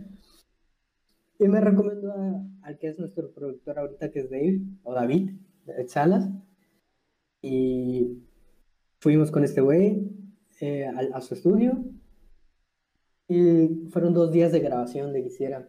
Y 1.38 1.48
me 1.48 1.60
recomendó 1.60 2.14
al 2.62 2.78
que 2.78 2.88
es 2.88 2.98
nuestro 2.98 3.30
productor 3.32 3.78
ahorita, 3.78 4.10
que 4.10 4.20
es 4.20 4.30
Dave, 4.30 4.60
o 4.84 4.94
David, 4.94 5.32
Salas. 5.86 6.28
Y 7.42 8.22
fuimos 9.00 9.30
con 9.30 9.44
este 9.44 9.60
güey 9.60 10.10
eh, 10.60 10.86
a, 10.86 11.20
su 11.20 11.34
estudio. 11.34 11.84
Y 13.28 13.88
fueron 13.90 14.14
dos 14.14 14.32
días 14.32 14.52
de 14.52 14.60
grabación 14.60 15.12
de 15.12 15.22
Quisiera. 15.22 15.68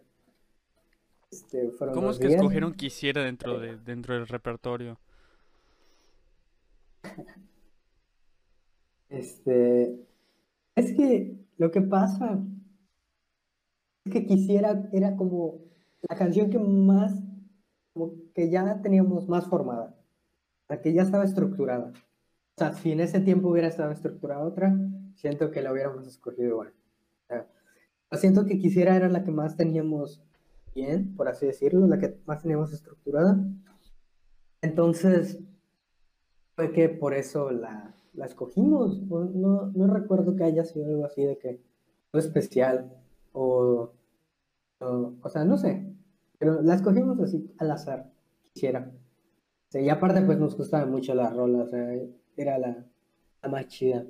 Este, 1.31 1.69
fueron 1.71 1.95
¿Cómo 1.95 2.11
es 2.11 2.19
que 2.19 2.27
días. 2.27 2.39
escogieron 2.39 2.73
Quisiera 2.73 3.23
dentro 3.23 3.59
de 3.59 3.77
dentro 3.77 4.13
del 4.13 4.27
repertorio? 4.27 4.97
Este, 9.09 10.05
es 10.75 10.93
que 10.93 11.37
lo 11.57 11.71
que 11.71 11.81
pasa 11.81 12.39
es 14.05 14.11
que 14.11 14.25
quisiera, 14.25 14.89
era 14.93 15.15
como 15.15 15.59
la 16.07 16.15
canción 16.15 16.49
que 16.49 16.59
más, 16.59 17.13
como 17.93 18.13
que 18.33 18.49
ya 18.49 18.81
teníamos 18.81 19.27
más 19.27 19.47
formada, 19.47 19.95
la 20.69 20.81
que 20.81 20.93
ya 20.93 21.03
estaba 21.03 21.23
estructurada. 21.23 21.91
O 21.91 22.57
sea, 22.57 22.73
si 22.73 22.91
en 22.91 22.99
ese 22.99 23.19
tiempo 23.19 23.49
hubiera 23.49 23.67
estado 23.67 23.91
estructurada 23.91 24.43
otra, 24.43 24.77
siento 25.15 25.51
que 25.51 25.61
la 25.61 25.71
hubiéramos 25.71 26.07
escogido 26.07 26.49
igual. 26.49 26.73
O 28.09 28.15
siento 28.15 28.45
que 28.45 28.57
quisiera 28.57 28.95
era 28.95 29.09
la 29.09 29.23
que 29.23 29.31
más 29.31 29.57
teníamos 29.57 30.23
bien, 30.73 31.13
por 31.15 31.27
así 31.27 31.45
decirlo, 31.45 31.87
la 31.87 31.99
que 31.99 32.17
más 32.25 32.41
teníamos 32.41 32.71
estructurada. 32.71 33.37
Entonces, 34.61 35.39
fue 36.55 36.71
que 36.71 36.87
por 36.87 37.13
eso 37.13 37.51
la, 37.51 37.96
la 38.17 38.25
escogimos. 38.25 39.01
No, 39.03 39.25
no, 39.25 39.71
no 39.73 39.87
recuerdo 39.87 40.35
que 40.35 40.43
haya 40.43 40.65
sido 40.65 40.87
algo 40.87 41.05
así 41.05 41.23
de 41.23 41.37
que 41.37 41.61
algo 42.11 42.25
especial 42.25 42.91
o, 43.31 43.91
o, 44.79 45.29
sea, 45.29 45.45
no 45.45 45.57
sé, 45.57 45.95
pero 46.37 46.61
la 46.61 46.75
escogimos 46.75 47.19
así 47.19 47.49
al 47.59 47.71
azar, 47.71 48.11
quisiera. 48.53 48.91
Y 49.73 49.89
aparte 49.89 50.21
pues 50.21 50.39
nos 50.39 50.57
gustaba 50.57 50.85
mucho 50.85 51.13
la 51.13 51.29
rola, 51.29 51.63
o 51.63 51.67
sea, 51.67 51.93
era 52.35 52.57
la, 52.57 52.85
la 53.43 53.49
más 53.49 53.67
chida. 53.67 54.05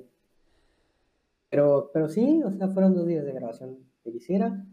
Pero, 1.50 1.90
pero 1.92 2.08
sí, 2.08 2.42
o 2.42 2.50
sea, 2.50 2.68
fueron 2.68 2.94
dos 2.94 3.06
días 3.06 3.24
de 3.24 3.32
grabación 3.32 3.78
que 4.02 4.12
quisiera. 4.12 4.64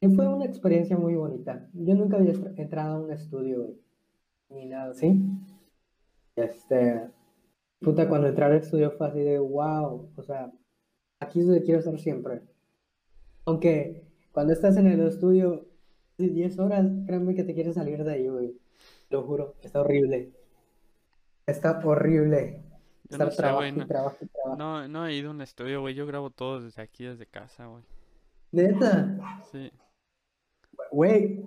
Y 0.00 0.08
fue 0.08 0.28
una 0.28 0.44
experiencia 0.44 0.96
muy 0.96 1.14
bonita. 1.14 1.68
Yo 1.72 1.94
nunca 1.94 2.18
había 2.18 2.32
entrado 2.56 2.96
a 2.96 3.00
un 3.00 3.10
estudio 3.10 3.74
ni 4.50 4.66
nada 4.66 4.90
así. 4.90 5.22
Este, 6.36 7.08
puta, 7.80 8.08
cuando 8.08 8.28
entré 8.28 8.44
al 8.44 8.54
estudio 8.56 8.90
fue 8.92 9.08
así 9.08 9.20
de 9.20 9.38
wow, 9.38 10.10
o 10.16 10.22
sea, 10.22 10.50
aquí 11.20 11.40
es 11.40 11.46
donde 11.46 11.62
quiero 11.62 11.80
estar 11.80 11.98
siempre. 11.98 12.42
Aunque 13.46 14.04
cuando 14.32 14.52
estás 14.52 14.76
en 14.76 14.86
el 14.86 15.00
estudio 15.06 15.66
de 16.18 16.28
10 16.28 16.58
horas, 16.58 16.86
créeme 17.06 17.34
que 17.34 17.44
te 17.44 17.54
quieres 17.54 17.74
salir 17.74 18.02
de 18.04 18.12
ahí, 18.12 18.28
güey. 18.28 18.56
Lo 19.10 19.22
juro, 19.22 19.54
está 19.62 19.80
horrible. 19.80 20.32
Está 21.46 21.80
horrible. 21.84 22.62
Yo 23.10 23.16
Estar 23.16 23.26
no 23.26 23.30
sé, 23.32 23.36
trabajo 23.36 23.58
güey. 23.60 23.70
y 23.70 23.76
No, 23.76 23.86
trabajo 23.86 24.16
y 24.22 24.26
trabajo. 24.26 24.56
no, 24.56 24.88
no 24.88 25.06
he 25.06 25.14
ido 25.14 25.28
a 25.28 25.32
un 25.34 25.42
estudio, 25.42 25.80
güey. 25.82 25.94
Yo 25.94 26.06
grabo 26.06 26.30
todo 26.30 26.60
desde 26.62 26.80
aquí, 26.82 27.04
desde 27.04 27.26
casa, 27.26 27.66
güey. 27.66 27.82
Neta, 28.52 29.18
Sí. 29.52 29.70
güey, 30.90 31.44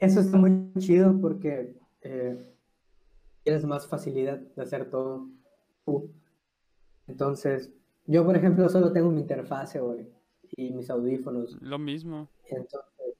eso 0.00 0.20
está 0.20 0.36
muy 0.36 0.72
chido 0.78 1.18
porque 1.20 1.74
eh, 2.02 2.54
tienes 3.44 3.64
más 3.64 3.86
facilidad 3.86 4.38
de 4.38 4.62
hacer 4.62 4.90
todo. 4.90 5.28
Entonces, 7.06 7.72
yo 8.06 8.24
por 8.24 8.36
ejemplo 8.36 8.68
solo 8.68 8.92
tengo 8.92 9.10
mi 9.10 9.20
interfase, 9.20 9.80
güey, 9.80 10.08
y 10.56 10.70
mis 10.72 10.90
audífonos. 10.90 11.56
Lo 11.60 11.78
mismo. 11.78 12.28
Entonces, 12.48 13.16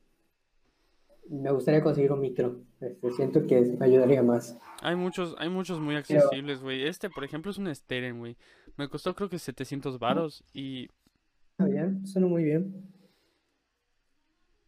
me 1.28 1.50
gustaría 1.50 1.82
conseguir 1.82 2.12
un 2.12 2.20
micro. 2.20 2.60
Este, 2.80 3.10
siento 3.12 3.46
que 3.46 3.60
me 3.78 3.86
ayudaría 3.86 4.22
más. 4.22 4.58
Hay 4.82 4.96
muchos, 4.96 5.34
hay 5.38 5.48
muchos 5.48 5.80
muy 5.80 5.96
accesibles, 5.96 6.62
güey. 6.62 6.86
Este, 6.86 7.08
por 7.10 7.24
ejemplo, 7.24 7.50
es 7.50 7.58
un 7.58 7.74
Steren, 7.74 8.18
güey. 8.18 8.36
Me 8.76 8.88
costó 8.88 9.14
creo 9.14 9.28
que 9.28 9.38
700 9.38 9.98
varos 9.98 10.44
y 10.52 10.88
Está 11.52 11.66
bien, 11.66 12.04
suena 12.04 12.26
muy 12.26 12.42
bien. 12.42 12.90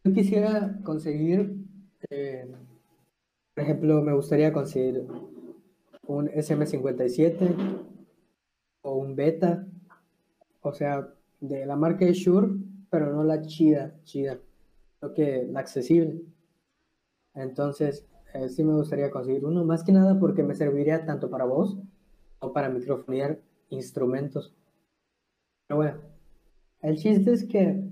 yo 0.05 0.13
quisiera 0.13 0.79
conseguir, 0.83 1.57
eh, 2.09 2.49
por 3.53 3.63
ejemplo, 3.63 4.01
me 4.01 4.13
gustaría 4.13 4.53
conseguir 4.53 5.05
un 6.07 6.29
SM57 6.29 7.86
o 8.87 8.95
un 8.95 9.15
Beta, 9.17 9.67
o 10.61 10.71
sea, 10.71 11.13
de 11.41 11.65
la 11.65 11.75
marca 11.75 12.05
de 12.05 12.13
Shure, 12.13 12.47
pero 12.89 13.11
no 13.11 13.23
la 13.25 13.41
chida, 13.41 13.93
chida, 14.05 14.39
lo 15.01 15.13
que 15.13 15.45
la 15.51 15.59
accesible. 15.59 16.21
Entonces, 17.33 18.07
eh, 18.33 18.47
sí 18.47 18.63
me 18.63 18.73
gustaría 18.73 19.11
conseguir 19.11 19.43
uno, 19.45 19.65
más 19.65 19.83
que 19.83 19.91
nada 19.91 20.17
porque 20.17 20.41
me 20.41 20.55
serviría 20.55 21.05
tanto 21.05 21.29
para 21.29 21.43
voz 21.43 21.77
o 22.39 22.53
para 22.53 22.69
microfonear 22.69 23.39
instrumentos. 23.69 24.55
Pero 25.67 25.77
bueno, 25.77 25.97
el 26.81 26.95
chiste 26.95 27.33
es 27.33 27.43
que 27.43 27.83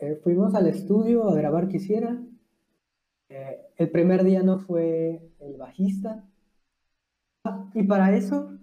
eh, 0.00 0.16
fuimos 0.24 0.56
al 0.56 0.66
estudio 0.66 1.28
a 1.28 1.34
grabar 1.36 1.68
Quisiera. 1.68 2.20
Eh, 3.28 3.60
el 3.76 3.90
primer 3.92 4.24
día 4.24 4.42
no 4.42 4.58
fue 4.58 5.30
el 5.38 5.56
bajista. 5.56 6.24
Y 7.72 7.84
para 7.84 8.16
eso, 8.16 8.55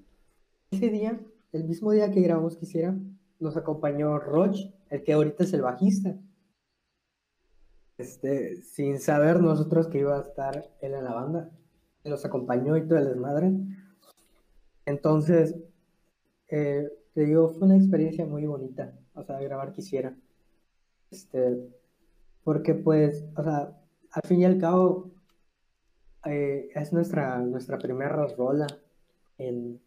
ese 0.74 0.89
día, 0.89 1.19
el 1.51 1.65
mismo 1.65 1.91
día 1.91 2.11
que 2.11 2.21
grabamos 2.21 2.57
Quisiera, 2.57 2.95
nos 3.39 3.57
acompañó 3.57 4.17
Roch, 4.17 4.57
el 4.89 5.03
que 5.03 5.13
ahorita 5.13 5.43
es 5.43 5.53
el 5.53 5.61
bajista. 5.61 6.17
Este, 7.97 8.57
sin 8.63 8.99
saber 8.99 9.39
nosotros 9.39 9.88
que 9.88 9.99
iba 9.99 10.17
a 10.17 10.21
estar 10.21 10.71
él 10.82 10.93
en 10.93 11.03
la 11.03 11.13
banda. 11.13 11.51
Nos 12.03 12.26
acompañó 12.26 12.76
y 12.76 12.88
todo 12.88 12.97
el 12.97 13.05
desmadre. 13.05 13.53
Entonces, 14.86 15.55
eh, 16.49 16.89
te 17.13 17.26
digo, 17.26 17.49
fue 17.49 17.67
una 17.67 17.78
experiencia 17.78 18.26
muy 18.26 18.45
bonita, 18.45 18.93
o 19.13 19.24
sea, 19.24 19.39
grabar 19.39 19.74
quisiera. 19.74 20.17
Este, 21.11 21.69
porque 22.43 22.74
pues, 22.74 23.26
o 23.38 23.43
sea, 23.43 23.80
al 24.11 24.21
fin 24.28 24.41
y 24.41 24.45
al 24.45 24.57
cabo, 24.57 25.11
eh, 26.26 26.69
es 26.74 26.91
nuestra, 26.91 27.38
nuestra 27.39 27.78
primera 27.78 28.26
rola 28.36 28.67
en, 29.38 29.80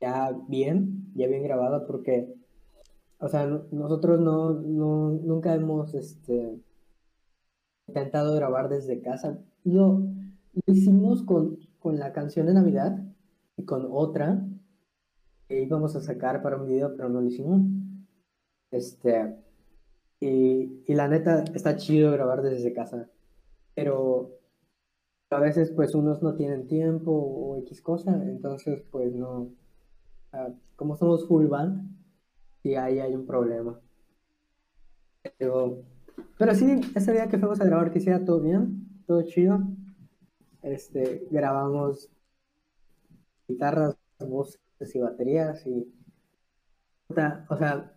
ya 0.00 0.32
bien, 0.48 1.12
ya 1.14 1.26
bien 1.28 1.42
grabada, 1.42 1.86
porque, 1.86 2.34
o 3.18 3.28
sea, 3.28 3.46
no- 3.46 3.64
nosotros 3.72 4.20
no, 4.20 4.52
no, 4.54 5.10
nunca 5.12 5.54
hemos, 5.54 5.94
este, 5.94 6.60
intentado 7.88 8.34
grabar 8.34 8.68
desde 8.68 9.00
casa. 9.02 9.38
Lo 9.64 10.02
hicimos 10.66 11.22
con, 11.24 11.58
con 11.78 11.98
la 11.98 12.12
canción 12.12 12.46
de 12.46 12.54
Navidad 12.54 12.98
y 13.56 13.64
con 13.64 13.86
otra 13.90 14.46
que 15.48 15.62
íbamos 15.62 15.96
a 15.96 16.00
sacar 16.00 16.42
para 16.42 16.56
un 16.56 16.68
video, 16.68 16.94
pero 16.96 17.08
no 17.08 17.20
lo 17.20 17.26
hicimos. 17.26 17.62
Este, 18.70 19.36
y, 20.20 20.82
y 20.86 20.94
la 20.94 21.08
neta, 21.08 21.42
está 21.54 21.76
chido 21.76 22.12
grabar 22.12 22.42
desde 22.42 22.72
casa, 22.72 23.08
pero 23.74 24.30
a 25.30 25.40
veces 25.40 25.72
pues 25.72 25.94
unos 25.94 26.22
no 26.22 26.34
tienen 26.36 26.66
tiempo 26.66 27.10
o 27.12 27.56
X 27.58 27.82
cosa, 27.82 28.12
entonces 28.24 28.82
pues 28.90 29.12
no, 29.14 29.48
como 30.76 30.96
somos 30.96 31.26
full 31.26 31.46
band, 31.46 31.90
y 32.62 32.74
ahí 32.74 32.98
hay 32.98 33.14
un 33.14 33.26
problema. 33.26 33.80
Pero, 35.38 35.82
pero 36.38 36.54
sí, 36.54 36.80
ese 36.94 37.12
día 37.12 37.28
que 37.28 37.38
fuimos 37.38 37.60
a 37.60 37.64
grabar 37.64 37.92
quisiera 37.92 38.24
todo 38.24 38.40
bien, 38.40 39.02
todo 39.06 39.22
chido. 39.22 39.60
Este, 40.62 41.26
grabamos 41.30 42.10
guitarras, 43.48 43.96
voces 44.18 44.60
y 44.94 45.00
baterías 45.00 45.66
y 45.66 45.92
o 47.48 47.56
sea, 47.56 47.92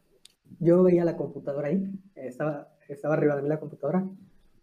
yo 0.60 0.82
veía 0.82 1.06
la 1.06 1.18
computadora 1.18 1.68
ahí, 1.68 1.88
estaba, 2.16 2.70
estaba 2.88 3.14
arriba 3.14 3.36
de 3.36 3.44
mí 3.44 3.50
la 3.50 3.60
computadora, 3.60 4.08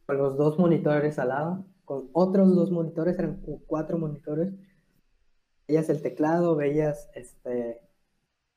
con 0.06 0.18
los 0.18 0.36
dos 0.36 0.58
monitores 0.58 1.18
al 1.18 1.28
lado, 1.28 1.64
con 1.84 2.08
otros 2.12 2.54
dos 2.54 2.70
monitores, 2.72 3.18
eran 3.18 3.40
cuatro 3.66 3.98
monitores. 3.98 4.52
Veías 5.70 5.88
el 5.88 6.02
teclado, 6.02 6.56
veías 6.56 7.08
este, 7.14 7.80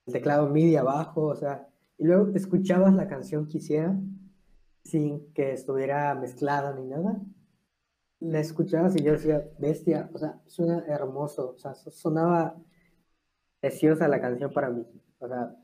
el 0.07 0.14
teclado 0.14 0.49
MIDI 0.49 0.78
abajo, 0.78 1.24
o 1.28 1.36
sea, 1.36 1.70
y 1.97 2.05
luego 2.05 2.30
escuchabas 2.36 2.93
la 2.95 3.07
canción 3.07 3.47
que 3.47 3.59
hiciera 3.59 3.95
sin 4.84 5.34
que 5.34 5.53
estuviera 5.53 6.16
mezclada 6.16 6.74
ni 6.76 6.86
nada. 6.88 7.22
La 8.22 8.39
escuchabas 8.39 8.95
y 8.95 9.03
yo 9.03 9.11
decía, 9.11 9.47
bestia, 9.59 10.09
o 10.14 10.18
sea, 10.18 10.41
suena 10.47 10.84
hermoso, 10.88 11.51
o 11.51 11.57
sea, 11.59 11.76
so- 11.76 11.91
sonaba 11.91 12.55
preciosa 13.61 14.07
la 14.07 14.22
canción 14.22 14.53
para 14.53 14.70
mí. 14.70 14.86
O 15.20 15.28
sea, 15.28 15.55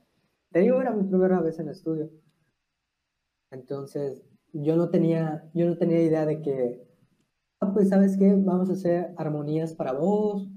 te 0.51 0.59
digo, 0.61 0.81
era 0.81 0.91
mi 0.91 1.03
primera 1.07 1.39
vez 1.41 1.59
en 1.59 1.69
estudio. 1.69 2.09
Entonces, 3.51 4.23
yo 4.53 4.75
no 4.75 4.89
tenía, 4.89 5.49
yo 5.53 5.65
no 5.67 5.77
tenía 5.77 6.01
idea 6.01 6.25
de 6.25 6.41
que, 6.41 6.81
ah, 7.61 7.73
pues, 7.73 7.89
¿sabes 7.89 8.17
qué? 8.17 8.35
Vamos 8.37 8.69
a 8.69 8.73
hacer 8.73 9.13
armonías 9.17 9.73
para 9.75 9.93
voz, 9.93 10.47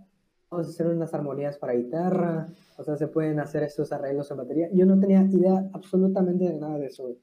vamos 0.52 0.66
a 0.66 0.70
hacer 0.70 0.86
unas 0.86 1.14
armonías 1.14 1.56
para 1.56 1.72
guitarra, 1.72 2.48
o 2.76 2.84
sea, 2.84 2.96
se 2.96 3.08
pueden 3.08 3.40
hacer 3.40 3.62
estos 3.62 3.90
arreglos 3.90 4.30
en 4.30 4.36
batería. 4.36 4.68
Yo 4.72 4.84
no 4.84 5.00
tenía 5.00 5.22
idea 5.22 5.70
absolutamente 5.72 6.44
de 6.44 6.58
nada 6.58 6.78
de 6.78 6.86
eso. 6.86 7.16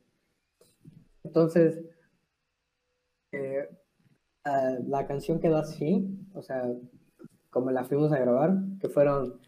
Entonces, 1.24 1.80
eh, 3.32 3.70
ah, 4.46 4.78
la 4.88 5.06
canción 5.06 5.40
quedó 5.40 5.58
así, 5.58 6.28
o 6.34 6.42
sea, 6.42 6.74
como 7.52 7.70
la 7.70 7.84
fuimos 7.84 8.12
a 8.12 8.20
grabar, 8.20 8.58
que 8.82 8.90
fueron 8.90 9.40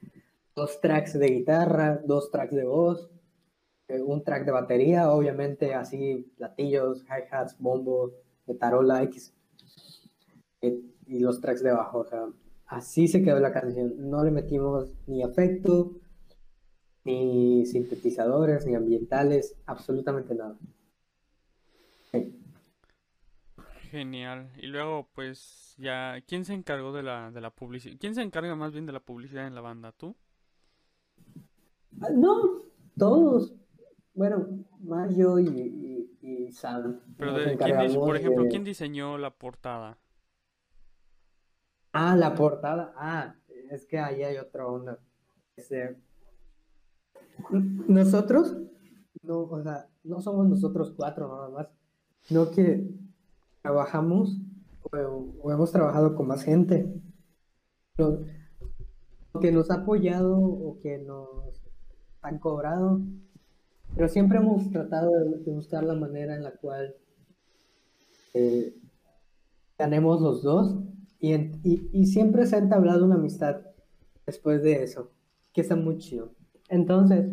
dos 0.55 0.79
tracks 0.79 1.17
de 1.17 1.27
guitarra, 1.27 2.01
dos 2.05 2.29
tracks 2.29 2.53
de 2.53 2.65
voz, 2.65 3.09
eh, 3.88 3.99
un 3.99 4.23
track 4.23 4.45
de 4.45 4.51
batería, 4.51 5.11
obviamente 5.11 5.73
así 5.73 6.32
platillos, 6.38 7.03
hi-hats, 7.05 7.57
bombo, 7.57 8.11
de 8.45 8.53
tarola 8.53 9.01
X, 9.03 9.34
eh, 10.61 10.82
y 11.07 11.19
los 11.19 11.41
tracks 11.41 11.63
de 11.63 11.71
bajo, 11.71 11.99
o 11.99 12.05
sea, 12.05 12.27
así 12.72 13.07
se 13.07 13.22
quedó 13.22 13.39
la 13.39 13.53
canción. 13.53 13.93
No 14.09 14.24
le 14.24 14.32
metimos 14.32 14.93
ni 15.07 15.22
efecto, 15.24 15.91
ni 17.03 17.65
sintetizadores, 17.65 18.65
ni 18.65 18.76
ambientales, 18.76 19.55
absolutamente 19.65 20.34
nada. 20.36 20.57
Genial. 23.91 24.49
Y 24.57 24.67
luego, 24.67 25.09
pues, 25.13 25.76
ya, 25.78 26.22
¿quién 26.26 26.45
se 26.45 26.53
encargó 26.53 26.93
de 26.93 27.03
la, 27.03 27.30
de 27.32 27.41
la 27.41 27.49
publicidad? 27.49 27.97
¿Quién 27.99 28.15
se 28.15 28.22
encarga 28.22 28.55
más 28.55 28.72
bien 28.72 28.86
de 28.86 28.93
la 28.93 29.01
publicidad 29.01 29.47
en 29.47 29.55
la 29.55 29.61
banda? 29.61 29.91
¿Tú? 29.91 30.15
Ah, 32.01 32.07
No, 32.15 32.61
todos. 32.97 33.53
Bueno, 34.13 34.47
más 34.82 35.15
yo 35.15 35.39
y, 35.39 35.47
y, 35.47 36.28
y 36.47 36.51
Sam. 36.51 36.99
Pero 37.17 37.32
nos 37.32 37.39
de, 37.39 37.45
¿quién 37.57 37.59
dis- 37.59 37.63
encargamos 37.72 37.97
por 37.97 38.15
ejemplo, 38.15 38.43
de- 38.43 38.49
¿quién 38.49 38.63
diseñó 38.63 39.17
la 39.17 39.32
portada? 39.32 39.97
Ah, 41.93 42.15
la 42.15 42.35
portada. 42.35 42.93
Ah, 42.95 43.35
es 43.69 43.85
que 43.85 43.99
ahí 43.99 44.23
hay 44.23 44.37
otra 44.37 44.67
onda. 44.67 44.99
Este, 45.55 45.97
nosotros, 47.87 48.55
no, 49.23 49.39
o 49.39 49.63
sea, 49.63 49.87
no 50.03 50.21
somos 50.21 50.47
nosotros 50.47 50.93
cuatro 50.95 51.27
nada 51.27 51.49
más, 51.49 51.67
no 52.29 52.51
que 52.51 52.87
trabajamos 53.61 54.37
o, 54.91 55.51
hemos 55.51 55.71
trabajado 55.71 56.15
con 56.15 56.27
más 56.27 56.43
gente. 56.43 56.93
Lo, 57.97 58.23
que 59.39 59.51
nos 59.51 59.71
ha 59.71 59.75
apoyado 59.75 60.37
o 60.37 60.77
que 60.79 60.97
nos 60.97 61.63
han 62.21 62.39
cobrado, 62.39 62.99
pero 63.95 64.09
siempre 64.09 64.39
hemos 64.39 64.69
tratado 64.71 65.09
de, 65.09 65.37
de 65.39 65.51
buscar 65.51 65.83
la 65.83 65.95
manera 65.95 66.35
en 66.35 66.43
la 66.43 66.51
cual 66.51 66.95
eh, 68.33 68.75
ganemos 69.77 70.21
los 70.21 70.43
dos 70.43 70.75
y, 71.22 71.34
y, 71.63 71.89
y 71.93 72.05
siempre 72.07 72.45
se 72.47 72.55
ha 72.55 72.59
entablado 72.59 73.05
una 73.05 73.15
amistad 73.15 73.61
después 74.26 74.63
de 74.63 74.84
eso, 74.84 75.11
que 75.53 75.61
está 75.61 75.76
muy 75.76 75.97
chido. 75.99 76.32
Entonces, 76.67 77.28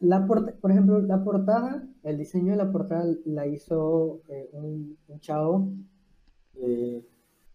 la 0.00 0.26
por 0.26 0.70
ejemplo, 0.70 1.00
la 1.00 1.24
portada, 1.24 1.88
el 2.02 2.18
diseño 2.18 2.52
de 2.52 2.58
la 2.58 2.70
portada 2.70 3.06
la 3.24 3.46
hizo 3.46 4.20
eh, 4.28 4.50
un, 4.52 4.98
un 5.08 5.20
chavo 5.20 5.72
eh, 6.56 7.06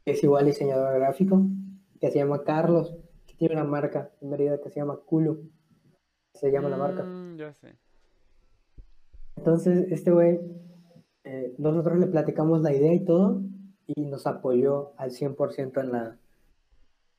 que 0.04 0.12
es 0.12 0.24
igual 0.24 0.46
diseñador 0.46 0.96
gráfico, 0.96 1.46
que 2.00 2.10
se 2.10 2.20
llama 2.20 2.44
Carlos, 2.44 2.96
que 3.28 3.36
tiene 3.36 3.56
una 3.56 3.66
marca 3.66 4.12
en 4.22 4.30
Mérida 4.30 4.60
que 4.62 4.70
se 4.70 4.80
llama 4.80 5.00
Culo, 5.06 5.42
se 6.34 6.52
llama 6.52 6.70
la 6.70 6.78
marca. 6.78 7.04
Mm, 7.04 7.38
ya 7.38 7.54
sé. 7.54 7.76
Entonces, 9.36 9.92
este 9.92 10.12
güey, 10.12 10.40
eh, 11.24 11.54
nosotros 11.58 12.00
le 12.00 12.08
platicamos 12.08 12.62
la 12.62 12.74
idea 12.74 12.94
y 12.94 13.06
todo, 13.06 13.44
y 13.88 14.06
nos 14.06 14.28
apoyó 14.28 14.94
al 14.98 15.12
100% 15.12 15.82
en 15.82 15.92
la, 15.92 16.18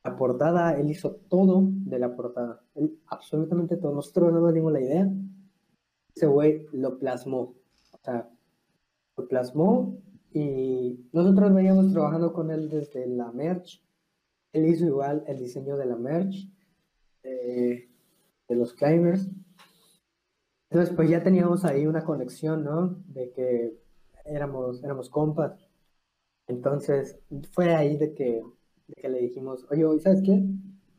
la 0.04 0.16
portada. 0.16 0.78
Él 0.78 0.90
hizo 0.90 1.16
todo 1.28 1.62
de 1.64 1.98
la 1.98 2.14
portada, 2.14 2.62
él, 2.74 2.98
absolutamente 3.06 3.76
todo. 3.76 3.94
Nosotros 3.94 4.30
nada 4.30 4.42
más 4.42 4.54
dimos 4.54 4.72
la 4.72 4.80
idea, 4.80 5.10
ese 6.14 6.26
güey 6.26 6.66
lo 6.72 6.98
plasmó. 6.98 7.54
O 7.92 7.98
sea, 8.02 8.28
lo 9.16 9.28
plasmó 9.28 9.98
y 10.32 11.08
nosotros 11.12 11.54
veníamos 11.54 11.92
trabajando 11.92 12.32
con 12.32 12.50
él 12.50 12.68
desde 12.68 13.06
la 13.06 13.32
merch. 13.32 13.82
Él 14.52 14.66
hizo 14.66 14.86
igual 14.86 15.24
el 15.26 15.38
diseño 15.38 15.76
de 15.76 15.86
la 15.86 15.96
merch, 15.96 16.48
de 17.22 18.56
los 18.56 18.72
climbers. 18.72 19.28
Entonces, 20.70 20.94
pues 20.94 21.08
ya 21.08 21.22
teníamos 21.22 21.64
ahí 21.64 21.86
una 21.86 22.04
conexión, 22.04 22.64
¿no? 22.64 23.02
De 23.06 23.30
que 23.30 23.78
éramos, 24.24 24.82
éramos 24.82 25.08
compas. 25.08 25.67
Entonces, 26.48 27.18
fue 27.52 27.74
ahí 27.74 27.96
de 27.96 28.14
que, 28.14 28.42
de 28.88 28.94
que 28.94 29.08
le 29.08 29.20
dijimos, 29.20 29.66
oye, 29.70 29.84
¿sabes 30.00 30.22
qué? 30.24 30.42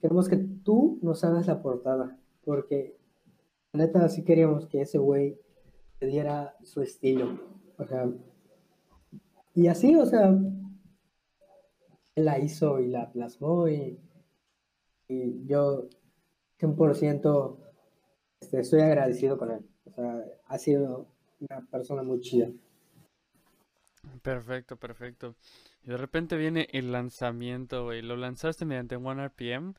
Queremos 0.02 0.30
que 0.30 0.38
tú 0.38 1.00
nos 1.02 1.24
hagas 1.24 1.48
la 1.48 1.62
portada, 1.62 2.18
porque 2.46 2.96
neta 3.74 4.08
sí 4.10 4.24
queríamos 4.24 4.68
que 4.68 4.82
ese 4.82 4.98
güey 4.98 5.38
le 6.00 6.08
diera 6.08 6.56
su 6.64 6.82
estilo. 6.82 7.40
O 7.78 7.86
sea, 7.86 8.10
y 9.56 9.68
así, 9.68 9.96
o 9.96 10.06
sea, 10.06 10.38
la 12.16 12.40
hizo 12.40 12.80
y 12.80 12.88
la 12.88 13.12
plasmó 13.12 13.68
y, 13.68 14.00
y 15.08 15.46
yo 15.46 15.90
100% 16.60 17.58
este, 18.42 18.60
estoy 18.60 18.82
agradecido 18.82 19.38
con 19.38 19.52
él. 19.52 19.66
O 19.86 19.92
sea, 19.92 20.24
ha 20.46 20.58
sido 20.58 21.08
una 21.40 21.66
persona 21.70 22.04
muy 22.04 22.20
chida. 22.22 22.50
Perfecto, 24.22 24.78
perfecto. 24.78 25.36
Y 25.84 25.90
de 25.90 25.98
repente 25.98 26.36
viene 26.38 26.68
el 26.72 26.92
lanzamiento, 26.92 27.86
güey. 27.86 28.02
Lo 28.02 28.16
lanzaste 28.18 28.66
mediante 28.66 28.96
OneRPM. 28.98 29.74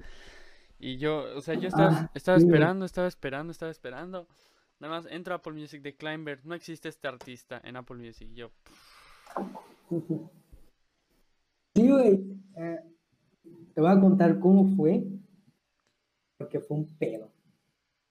Y 0.78 0.96
yo, 0.98 1.24
o 1.36 1.40
sea, 1.42 1.54
yo 1.54 1.68
estaba, 1.68 1.90
Ah, 1.90 2.10
estaba 2.14 2.38
sí, 2.38 2.44
güey. 2.44 2.54
esperando, 2.54 2.84
estaba 2.86 3.06
esperando, 3.08 3.50
estaba 3.52 3.70
esperando. 3.70 4.26
Nada 4.78 4.94
más 4.94 5.06
entro 5.12 5.34
a 5.34 5.36
Apple 5.38 5.52
Music 5.52 5.82
de 5.82 5.94
Climber. 5.94 6.40
No 6.44 6.54
existe 6.54 6.88
este 6.88 7.06
artista 7.06 7.60
en 7.64 7.76
Apple 7.76 7.96
Music. 7.96 8.28
Y 8.32 8.34
yo, 8.34 8.50
Sí, 11.76 11.88
güey. 11.88 12.40
eh, 12.56 12.80
te 13.74 13.80
voy 13.80 13.90
a 13.90 14.00
contar 14.00 14.40
cómo 14.40 14.74
fue, 14.76 15.04
porque 16.38 16.60
fue 16.60 16.78
un 16.78 16.96
pedo. 16.98 17.30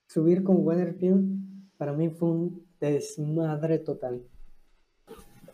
Subir 0.08 0.44
con 0.44 0.66
Weatherfield 0.66 1.76
para 1.78 1.94
mí 1.94 2.10
fue 2.10 2.30
un 2.30 2.68
desmadre 2.80 3.80
total. 3.80 4.29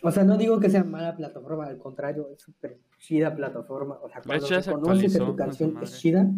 O 0.06 0.12
sea, 0.12 0.24
no 0.24 0.38
digo 0.38 0.60
que 0.60 0.70
sea 0.70 0.84
mala 0.84 1.16
plataforma, 1.16 1.66
al 1.66 1.80
contrario, 1.80 2.30
es 2.32 2.41
súper 2.41 2.78
chida 2.99 3.36
plataforma. 3.36 3.99
O 4.01 4.10
sea, 4.10 4.22
cuando 4.22 4.45
se 4.45 4.62
reconoce 4.62 5.08
que 5.08 5.18
tu 5.18 5.36
canción 5.36 5.78
es 5.82 5.97
chida, 5.99 6.30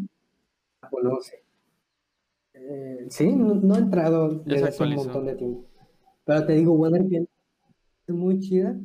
la 0.82 0.90
conoce. 0.90 1.44
Eh, 2.54 3.08
sí, 3.10 3.36
no, 3.36 3.56
no 3.56 3.76
he 3.76 3.80
entrado 3.80 4.30
desde 4.30 4.70
hace 4.70 4.84
un 4.84 4.96
montón 4.96 5.26
de 5.26 5.36
tiempo. 5.36 5.66
Pero 6.24 6.46
te 6.46 6.54
digo, 6.54 6.74
Weatherfield 6.74 7.28
es 8.08 8.16
muy 8.16 8.40
chida 8.40 8.78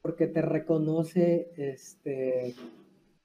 porque 0.00 0.26
te 0.26 0.42
reconoce 0.42 1.52
este 1.56 2.54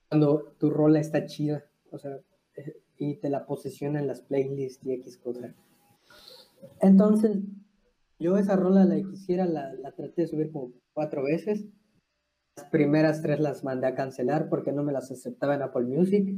cuando 0.10 0.54
tu 0.58 0.70
rola 0.70 1.00
está 1.00 1.26
chida, 1.26 1.66
o 1.92 1.98
sea, 1.98 2.18
eh, 2.56 2.82
y 2.98 3.16
te 3.16 3.30
la 3.30 3.46
posiciona 3.46 4.00
en 4.00 4.08
las 4.08 4.22
playlists 4.22 4.86
y 4.86 4.94
X 4.94 5.18
cosas. 5.18 5.54
Entonces, 6.82 7.38
yo 8.20 8.38
esa 8.38 8.56
rola 8.56 8.86
la 8.86 8.96
quisiera, 8.96 9.46
la, 9.46 9.74
la 9.74 9.92
traté 9.92 10.24
de 10.24 10.28
subir 10.28 10.52
como 10.52 10.74
cuatro 10.94 11.24
veces. 11.24 11.66
Las 12.56 12.66
primeras 12.68 13.22
tres 13.22 13.40
las 13.40 13.64
mandé 13.64 13.88
a 13.88 13.96
cancelar 13.96 14.50
porque 14.50 14.72
no 14.72 14.84
me 14.84 14.92
las 14.92 15.12
aceptaba 15.12 15.56
en 15.56 15.62
Apple 15.62 15.86
Music. 15.86 16.36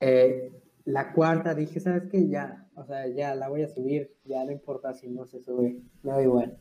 Eh, 0.00 0.52
la 0.84 1.12
cuarta 1.12 1.54
dije, 1.54 1.80
¿sabes 1.80 2.04
qué? 2.10 2.28
Ya, 2.28 2.68
o 2.74 2.84
sea, 2.84 3.06
ya 3.08 3.34
la 3.34 3.48
voy 3.48 3.62
a 3.62 3.68
subir, 3.68 4.14
ya 4.24 4.44
no 4.44 4.52
importa 4.52 4.92
si 4.92 5.08
no 5.08 5.24
se 5.26 5.40
sube, 5.40 5.80
me 6.02 6.10
da 6.10 6.22
igual. 6.22 6.58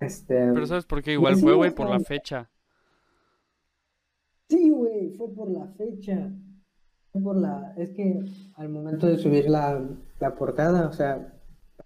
Este, 0.00 0.52
pero 0.52 0.66
¿sabes 0.66 0.86
por 0.86 1.02
qué? 1.02 1.12
Igual 1.12 1.36
fue, 1.36 1.54
güey, 1.54 1.70
por 1.74 1.90
la 1.90 2.00
fecha. 2.00 2.50
Sí, 4.48 4.70
güey, 4.70 5.10
fue 5.10 5.34
por 5.34 5.50
la 5.50 5.66
fecha. 5.68 6.30
Fue 7.10 7.22
por 7.22 7.36
la. 7.36 7.74
Es 7.76 7.90
que 7.90 8.24
al 8.54 8.68
momento 8.68 9.06
de 9.06 9.16
subir 9.18 9.48
la, 9.48 9.82
la 10.20 10.34
portada, 10.34 10.88
o 10.88 10.92
sea, 10.92 11.33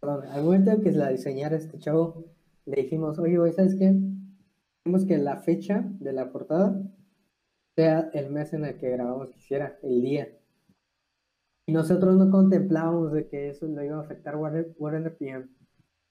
perdón, 0.00 0.24
al 0.26 0.44
momento 0.44 0.70
de 0.70 0.80
que 0.80 0.92
la 0.92 1.10
diseñara 1.10 1.56
este 1.56 1.78
chavo, 1.78 2.24
le 2.66 2.82
dijimos, 2.82 3.18
oye, 3.18 3.38
güey, 3.38 3.52
¿sabes 3.52 3.76
qué? 3.76 3.96
Queremos 4.84 5.06
que 5.06 5.18
la 5.18 5.38
fecha 5.38 5.84
de 6.00 6.12
la 6.12 6.30
portada 6.30 6.82
sea 7.74 8.10
el 8.12 8.30
mes 8.30 8.52
en 8.52 8.64
el 8.64 8.76
que 8.76 8.90
grabamos 8.90 9.30
quisiera, 9.30 9.78
el 9.82 10.02
día. 10.02 10.28
Y 11.66 11.72
nosotros 11.72 12.16
no 12.16 12.30
contemplábamos 12.30 13.12
de 13.12 13.28
que 13.28 13.50
eso 13.50 13.66
lo 13.66 13.82
iba 13.82 13.98
a 13.98 14.00
afectar 14.00 14.36
Warner, 14.36 15.16
PM. 15.16 15.48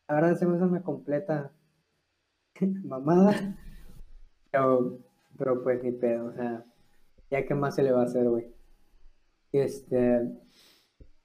La 0.08 0.16
verdad, 0.16 0.62
una 0.62 0.84
completa 0.84 1.52
mamada. 2.84 3.58
Pero, 4.52 5.00
pero 5.38 5.64
pues 5.64 5.84
ni 5.84 5.92
pedo, 5.92 6.28
o 6.28 6.34
sea, 6.34 6.66
ya 7.30 7.46
qué 7.46 7.54
más 7.54 7.76
se 7.76 7.84
le 7.84 7.92
va 7.92 8.02
a 8.02 8.06
hacer, 8.06 8.30
güey. 8.30 8.54
Este, 9.52 10.32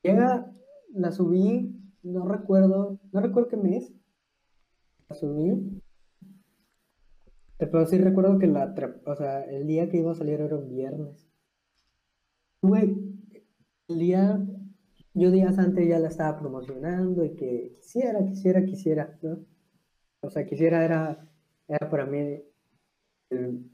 llega, 0.02 0.50
la 0.94 1.12
subí, 1.12 1.78
no 2.02 2.26
recuerdo, 2.26 2.98
no 3.12 3.20
recuerdo 3.20 3.48
qué 3.48 3.56
mes, 3.56 3.92
la 5.08 5.16
subí, 5.16 5.80
pero 7.58 7.86
sí 7.86 7.98
recuerdo 7.98 8.38
que 8.38 8.46
la, 8.46 8.74
o 9.06 9.14
sea, 9.14 9.44
el 9.44 9.66
día 9.66 9.88
que 9.88 9.98
iba 9.98 10.10
a 10.12 10.14
salir 10.16 10.40
era 10.40 10.56
un 10.56 10.68
viernes. 10.68 11.28
Güey, 12.60 12.96
el 13.88 13.98
día, 13.98 14.40
yo 15.14 15.30
días 15.30 15.58
antes 15.58 15.88
ya 15.88 15.98
la 15.98 16.08
estaba 16.08 16.38
promocionando 16.38 17.24
y 17.24 17.34
que 17.36 17.76
quisiera, 17.80 18.24
quisiera, 18.24 18.64
quisiera, 18.64 19.18
¿no? 19.22 19.44
O 20.20 20.30
sea, 20.30 20.46
quisiera 20.46 20.84
era, 20.84 21.28
era 21.68 21.90
para 21.90 22.06
mí 22.06 22.18
el- 22.18 22.44
el- 23.30 23.70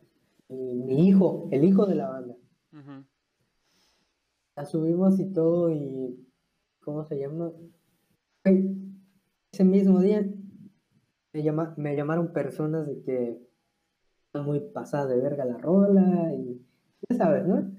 mi 0.48 1.08
hijo, 1.08 1.48
el 1.52 1.64
hijo 1.64 1.86
de 1.86 1.94
la 1.94 2.08
banda. 2.08 2.36
Ujú. 2.72 3.04
La 4.56 4.64
subimos 4.64 5.20
y 5.20 5.32
todo 5.32 5.70
y 5.70 6.26
¿cómo 6.80 7.04
se 7.04 7.18
llama? 7.18 7.52
Ese 9.52 9.64
mismo 9.64 10.00
día 10.00 10.26
me, 11.32 11.42
llama, 11.42 11.74
me 11.76 11.96
llamaron 11.96 12.32
personas 12.32 12.86
de 12.86 13.02
que 13.02 13.48
está 14.26 14.42
muy 14.42 14.60
pasada 14.60 15.06
de 15.06 15.20
verga 15.20 15.44
la 15.44 15.58
rola 15.58 16.32
y 16.34 16.60
ya 17.08 17.16
sabes, 17.16 17.46
¿no? 17.46 17.70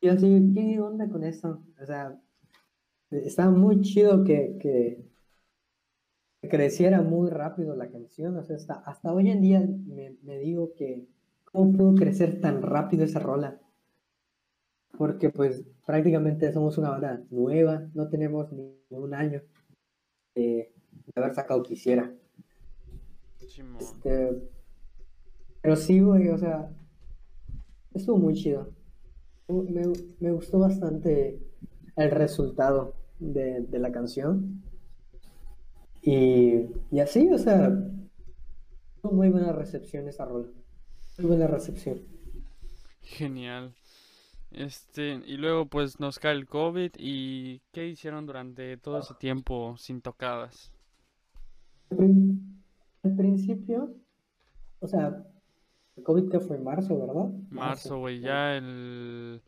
Yo 0.00 0.12
así, 0.12 0.52
¿qué 0.54 0.80
onda 0.80 1.08
con 1.08 1.24
eso? 1.24 1.62
O 1.80 1.86
sea, 1.86 2.20
estaba 3.10 3.50
muy 3.50 3.80
chido 3.80 4.24
que, 4.24 4.56
que, 4.60 5.04
que 6.40 6.48
creciera 6.48 7.02
muy 7.02 7.30
rápido 7.30 7.74
la 7.74 7.90
canción. 7.90 8.36
O 8.36 8.42
sea, 8.44 8.56
hasta, 8.56 8.74
hasta 8.74 9.12
hoy 9.12 9.30
en 9.30 9.40
día 9.40 9.60
me, 9.60 10.16
me 10.22 10.38
digo 10.38 10.74
que 10.74 11.08
cómo 11.44 11.72
pudo 11.72 11.94
crecer 11.94 12.40
tan 12.40 12.62
rápido 12.62 13.04
esa 13.04 13.18
rola. 13.18 13.60
Porque 14.98 15.30
pues 15.30 15.64
prácticamente 15.86 16.52
somos 16.52 16.78
una 16.78 16.90
banda 16.90 17.22
nueva, 17.30 17.88
no 17.94 18.08
tenemos 18.08 18.52
ni 18.52 18.76
un 18.90 19.14
año 19.14 19.42
de, 20.34 20.72
de 21.06 21.12
haber 21.22 21.34
sacado 21.34 21.62
quisiera. 21.62 22.12
Este, 23.78 24.42
pero 25.62 25.76
sí, 25.76 26.00
güey, 26.00 26.28
o 26.28 26.38
sea, 26.38 26.70
estuvo 27.94 28.18
muy 28.18 28.34
chido. 28.34 28.72
Me, 29.48 29.82
me 30.20 30.32
gustó 30.32 30.58
bastante 30.58 31.38
el 31.96 32.10
resultado 32.10 32.94
de, 33.18 33.62
de 33.62 33.78
la 33.78 33.92
canción. 33.92 34.62
Y, 36.02 36.66
y 36.90 37.00
así, 37.00 37.28
o 37.32 37.38
sea, 37.38 37.70
tuvo 39.02 39.12
muy 39.12 39.28
buena 39.30 39.52
recepción 39.52 40.06
esa 40.08 40.24
rola. 40.24 40.48
Muy 41.18 41.26
buena 41.26 41.46
recepción. 41.46 42.00
Genial. 43.02 43.74
Este, 44.50 45.20
y 45.26 45.36
luego 45.36 45.66
pues 45.66 46.00
nos 46.00 46.18
cae 46.18 46.32
el 46.32 46.46
COVID 46.46 46.92
y 46.98 47.60
¿qué 47.72 47.86
hicieron 47.88 48.26
durante 48.26 48.76
todo 48.78 48.98
ese 48.98 49.14
tiempo 49.14 49.76
sin 49.76 50.00
tocadas? 50.00 50.72
Al 51.90 51.96
prin- 51.98 52.62
al 53.02 53.16
principio, 53.16 53.94
o 54.80 54.86
sea, 54.88 55.24
el 55.96 56.02
COVID 56.02 56.30
que 56.30 56.40
fue 56.40 56.56
en 56.56 56.64
marzo, 56.64 56.98
¿verdad? 56.98 57.30
Marzo, 57.50 57.98
güey, 57.98 58.20
ya 58.20 58.56
el 58.56 59.42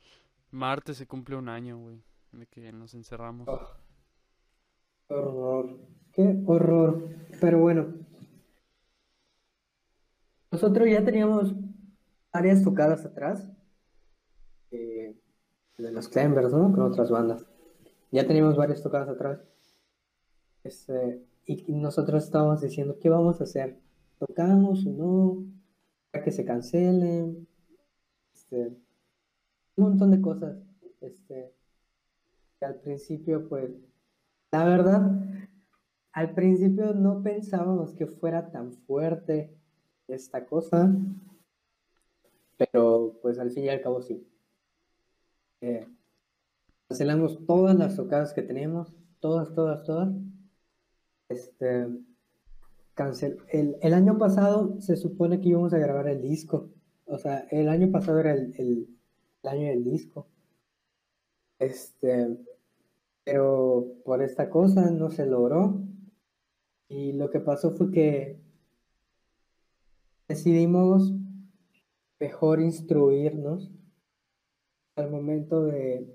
martes 0.51 0.97
se 0.97 1.07
cumple 1.07 1.37
un 1.37 1.49
año, 1.49 1.79
güey, 1.79 2.03
de 2.33 2.47
que 2.47 2.73
nos 2.73 2.95
encerramos. 2.95 3.49
Oh, 3.49 3.69
qué 5.09 5.15
horror, 5.15 5.79
qué 6.13 6.43
horror. 6.47 7.09
Pero 7.41 7.59
bueno, 7.61 7.87
nosotros 10.51 10.89
ya 10.89 11.05
teníamos 11.05 11.55
varias 12.33 12.63
tocadas 12.63 13.05
atrás 13.05 13.49
eh, 14.71 15.15
de 15.79 15.93
los 15.93 16.09
Climbers, 16.09 16.53
¿no? 16.53 16.73
Con 16.73 16.83
otras 16.83 17.11
bandas. 17.11 17.45
Ya 18.11 18.27
teníamos 18.27 18.57
varias 18.57 18.83
tocadas 18.83 19.09
atrás. 19.09 19.41
Este, 20.65 21.23
y 21.47 21.73
nosotros 21.73 22.25
estábamos 22.25 22.61
diciendo, 22.61 22.99
¿qué 23.01 23.09
vamos 23.09 23.41
a 23.41 23.45
hacer? 23.45 23.79
¿Tocamos 24.19 24.87
o 24.87 24.91
no? 24.91 25.45
¿Ya 26.13 26.23
que 26.23 26.33
se 26.33 26.45
cancelen? 26.45 27.47
Este, 28.35 28.69
un 29.77 29.85
montón 29.85 30.11
de 30.11 30.21
cosas. 30.21 30.57
Este, 31.01 31.53
al 32.61 32.77
principio, 32.77 33.49
pues, 33.49 33.71
la 34.51 34.65
verdad, 34.65 35.13
al 36.13 36.35
principio 36.35 36.95
no 36.95 37.23
pensábamos 37.23 37.95
que 37.95 38.07
fuera 38.07 38.51
tan 38.51 38.73
fuerte 38.73 39.55
esta 40.09 40.47
cosa, 40.47 40.93
pero 42.57 43.19
pues 43.23 43.39
al 43.39 43.51
fin 43.51 43.65
y 43.65 43.69
al 43.69 43.81
cabo 43.81 44.03
sí. 44.03 44.27
Cancelamos 46.89 47.45
todas 47.47 47.77
las 47.77 47.97
tocadas 47.97 48.33
que 48.33 48.43
teníamos, 48.43 48.95
todas, 49.21 49.53
todas, 49.55 49.85
todas, 49.85 50.11
este, 51.29 51.87
cancel. 52.95 53.39
El, 53.49 53.77
el 53.83 53.95
año 53.95 54.19
pasado 54.19 54.81
se 54.81 54.97
supone 54.97 55.41
que 55.41 55.51
íbamos 55.51 55.73
a 55.75 55.79
grabar 55.79 56.09
el 56.09 56.23
disco. 56.23 56.71
O 57.07 57.19
sea, 57.19 57.47
el 57.51 57.69
año 57.69 57.91
pasado 57.91 58.19
era 58.21 58.33
el- 58.35 58.55
el 58.57 59.49
año 59.49 59.69
del 59.69 59.85
disco. 59.85 60.27
Este, 61.59 62.39
pero 63.25 63.87
por 64.05 64.23
esta 64.23 64.49
cosa 64.49 64.91
no 64.91 65.11
se 65.11 65.27
logró. 65.27 65.83
Y 66.89 67.13
lo 67.13 67.29
que 67.31 67.41
pasó 67.41 67.73
fue 67.73 67.91
que 67.91 68.41
decidimos 70.27 71.13
mejor 72.19 72.61
instruirnos 72.61 73.71
al 75.01 75.11
momento 75.11 75.65
de, 75.65 76.07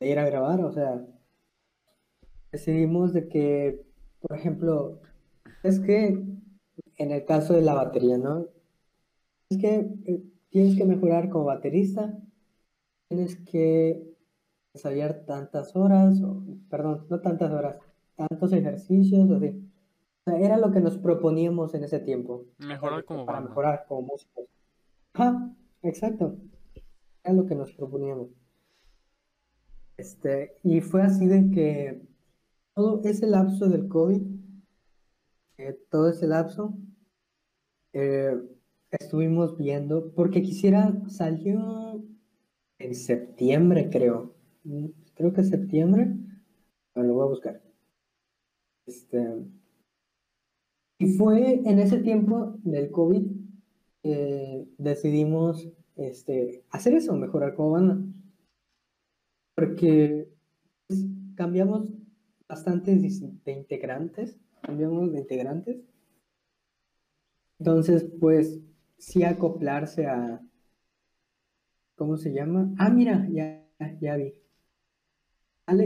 de 0.00 0.08
ir 0.08 0.18
a 0.18 0.26
grabar. 0.26 0.64
O 0.64 0.72
sea, 0.72 1.06
decidimos 2.52 3.12
de 3.12 3.28
que, 3.28 3.84
por 4.20 4.36
ejemplo, 4.36 5.00
es 5.62 5.80
que 5.80 6.22
en 6.96 7.10
el 7.12 7.24
caso 7.24 7.54
de 7.54 7.62
la 7.62 7.74
batería, 7.74 8.18
¿no? 8.18 8.46
Es 9.48 9.58
que 9.58 9.90
eh, 10.06 10.22
tienes 10.50 10.76
que 10.76 10.84
mejorar 10.84 11.28
como 11.28 11.44
baterista, 11.46 12.18
tienes 13.08 13.36
que 13.36 14.02
ensayar 14.74 15.24
tantas 15.24 15.74
horas, 15.74 16.20
o, 16.22 16.42
perdón, 16.68 17.06
no 17.08 17.20
tantas 17.20 17.50
horas, 17.50 17.76
tantos 18.16 18.52
ejercicios, 18.52 19.30
así. 19.30 19.48
O 20.26 20.30
sea, 20.30 20.38
era 20.38 20.58
lo 20.58 20.70
que 20.70 20.80
nos 20.80 20.98
proponíamos 20.98 21.74
en 21.74 21.84
ese 21.84 22.00
tiempo. 22.00 22.44
Mejorar 22.58 23.04
como 23.04 23.24
para 23.24 23.38
banda. 23.38 23.48
mejorar 23.48 23.84
como 23.88 24.02
músicos. 24.02 24.44
Ajá, 25.14 25.56
exacto. 25.82 26.36
Era 27.24 27.34
lo 27.34 27.46
que 27.46 27.54
nos 27.54 27.72
proponíamos. 27.72 28.28
Este, 29.96 30.56
y 30.62 30.80
fue 30.80 31.02
así 31.02 31.26
de 31.26 31.50
que 31.50 32.02
todo 32.74 33.02
ese 33.04 33.26
lapso 33.26 33.68
del 33.68 33.88
COVID, 33.88 34.22
eh, 35.58 35.78
todo 35.90 36.08
ese 36.08 36.26
lapso, 36.26 36.74
eh, 37.92 38.40
estuvimos 38.90 39.56
viendo, 39.58 40.12
porque 40.14 40.42
quisiera, 40.42 40.92
salió 41.08 42.02
en 42.78 42.94
septiembre, 42.94 43.90
creo. 43.90 44.34
Mm, 44.64 44.86
Creo 45.20 45.34
que 45.34 45.44
septiembre. 45.44 46.16
Bueno, 46.94 47.10
lo 47.10 47.14
voy 47.16 47.24
a 47.24 47.28
buscar. 47.28 47.62
Este, 48.86 49.44
y 50.98 51.12
fue 51.18 51.60
en 51.64 51.78
ese 51.78 51.98
tiempo 51.98 52.54
del 52.62 52.90
COVID 52.90 53.26
que 54.02 54.66
decidimos 54.78 55.68
este, 56.00 56.64
hacer 56.70 56.94
eso, 56.94 57.14
mejorar 57.16 57.54
como 57.54 57.72
banda. 57.72 57.98
Porque 59.54 60.28
pues, 60.88 61.04
cambiamos 61.36 61.90
bastantes 62.48 63.20
de 63.44 63.52
integrantes, 63.52 64.38
cambiamos 64.62 65.12
de 65.12 65.20
integrantes. 65.20 65.78
Entonces, 67.60 68.06
pues, 68.18 68.58
sí 68.98 69.22
acoplarse 69.22 70.04
a, 70.06 70.40
¿cómo 71.94 72.16
se 72.16 72.32
llama? 72.32 72.74
Ah, 72.78 72.90
mira, 72.90 73.28
ya, 73.30 73.64
ya 74.00 74.16
vi. 74.16 74.34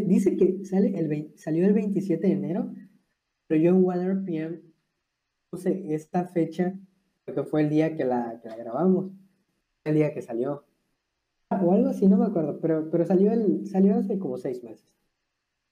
Dice 0.06 0.36
que 0.36 0.64
sale 0.64 0.98
el, 0.98 1.06
vein- 1.08 1.32
salió 1.36 1.64
el 1.66 1.74
27 1.74 2.26
de 2.26 2.32
enero, 2.32 2.72
pero 3.46 3.60
yo 3.62 3.70
en 3.70 3.84
WaterPM 3.84 4.60
puse 5.50 5.94
esta 5.94 6.26
fecha 6.28 6.74
porque 7.24 7.44
fue 7.44 7.62
el 7.62 7.70
día 7.70 7.96
que 7.96 8.04
la, 8.04 8.40
que 8.42 8.48
la 8.50 8.56
grabamos, 8.56 9.12
el 9.84 9.94
día 9.94 10.12
que 10.12 10.22
salió. 10.22 10.64
O 11.50 11.72
algo 11.72 11.88
así, 11.88 12.08
no 12.08 12.16
me 12.16 12.26
acuerdo, 12.26 12.58
pero, 12.60 12.90
pero 12.90 13.06
salió, 13.06 13.32
el, 13.32 13.66
salió 13.66 13.96
hace 13.96 14.18
como 14.18 14.38
seis 14.38 14.64
meses. 14.64 14.92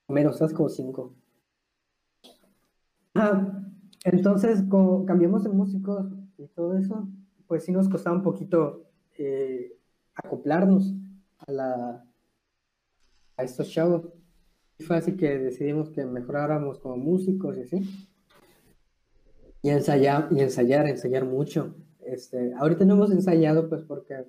Menos, 0.07 0.41
hace 0.41 0.53
como 0.53 0.69
cinco. 0.69 1.15
Ah, 3.15 3.63
entonces, 4.05 4.63
como 4.69 5.05
cambiamos 5.05 5.43
de 5.43 5.49
músicos 5.49 6.07
y 6.37 6.47
todo 6.47 6.77
eso, 6.77 7.07
pues 7.47 7.65
sí 7.65 7.71
nos 7.71 7.89
costaba 7.89 8.15
un 8.15 8.23
poquito 8.23 8.85
eh, 9.17 9.77
acoplarnos 10.15 10.93
a, 11.39 11.51
la, 11.51 12.05
a 13.37 13.43
estos 13.43 13.69
chavos. 13.69 14.09
Y 14.77 14.83
fue 14.83 14.97
así 14.97 15.15
que 15.15 15.37
decidimos 15.37 15.89
que 15.89 16.05
mejoráramos 16.05 16.79
como 16.79 16.97
músicos 16.97 17.57
y 17.57 17.61
así. 17.61 18.07
Y 19.61 19.69
ensayar, 19.69 20.27
y 20.31 20.41
ensayar, 20.41 20.87
ensayar 20.87 21.25
mucho. 21.25 21.75
Este, 22.05 22.53
ahorita 22.55 22.85
no 22.85 22.95
hemos 22.95 23.11
ensayado, 23.11 23.69
pues, 23.69 23.83
porque 23.83 24.25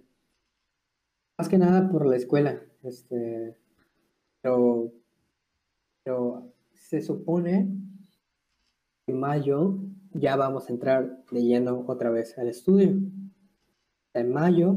más 1.39 1.49
que 1.49 1.59
nada 1.59 1.91
por 1.91 2.07
la 2.07 2.17
escuela. 2.17 2.61
Este, 2.83 3.57
pero, 4.41 4.93
pero 6.03 6.53
se 6.73 7.03
supone 7.03 7.69
que 9.05 9.13
en 9.13 9.21
mayo 9.21 9.79
ya 10.13 10.37
vamos 10.37 10.69
a 10.69 10.73
entrar 10.73 11.25
lleno 11.31 11.85
otra 11.87 12.11
vez 12.11 12.39
al 12.39 12.49
estudio. 12.49 12.91
En 14.15 14.33
mayo, 14.33 14.77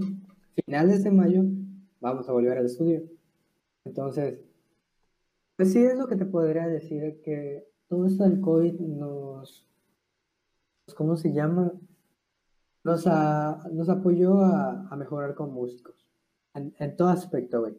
finales 0.56 1.04
de 1.04 1.12
mayo, 1.12 1.43
vamos 2.00 2.28
a 2.28 2.32
volver 2.32 2.58
al 2.58 2.66
estudio. 2.66 3.04
Entonces, 3.86 4.39
pues 5.56 5.74
sí 5.74 5.80
es 5.80 5.98
lo 5.98 6.08
que 6.08 6.16
te 6.16 6.26
podría 6.26 6.68
decir, 6.68 7.22
que 7.24 7.68
todo 7.88 8.06
esto 8.06 8.24
del 8.24 8.41
COVID 8.41 8.80
nos, 8.80 9.68
¿cómo 10.95 11.18
se 11.18 11.34
llama? 11.34 11.72
Nos, 12.88 13.05
a- 13.07 13.59
nos 13.71 13.89
apoyó 13.89 14.39
a, 14.41 14.88
a 14.89 14.95
mejorar 14.95 15.35
como 15.35 15.51
músicos, 15.61 16.07
en, 16.53 16.73
en 16.79 16.95
todo 16.95 17.09
aspecto, 17.09 17.59
güey. 17.61 17.77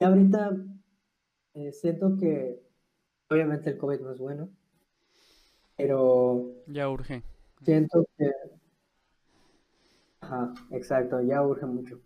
Y 0.00 0.04
ahorita 0.04 0.56
eh, 1.54 1.72
siento 1.72 2.16
que 2.18 2.60
obviamente 3.30 3.70
el 3.70 3.78
COVID 3.78 4.00
no 4.00 4.12
es 4.12 4.18
bueno, 4.18 4.48
pero 5.76 6.54
Ya 6.66 6.88
urge. 6.88 7.22
siento 7.62 8.04
que... 8.16 8.32
Ajá, 10.20 10.54
exacto, 10.70 11.20
ya 11.22 11.42
urge 11.42 11.66
mucho. 11.66 12.00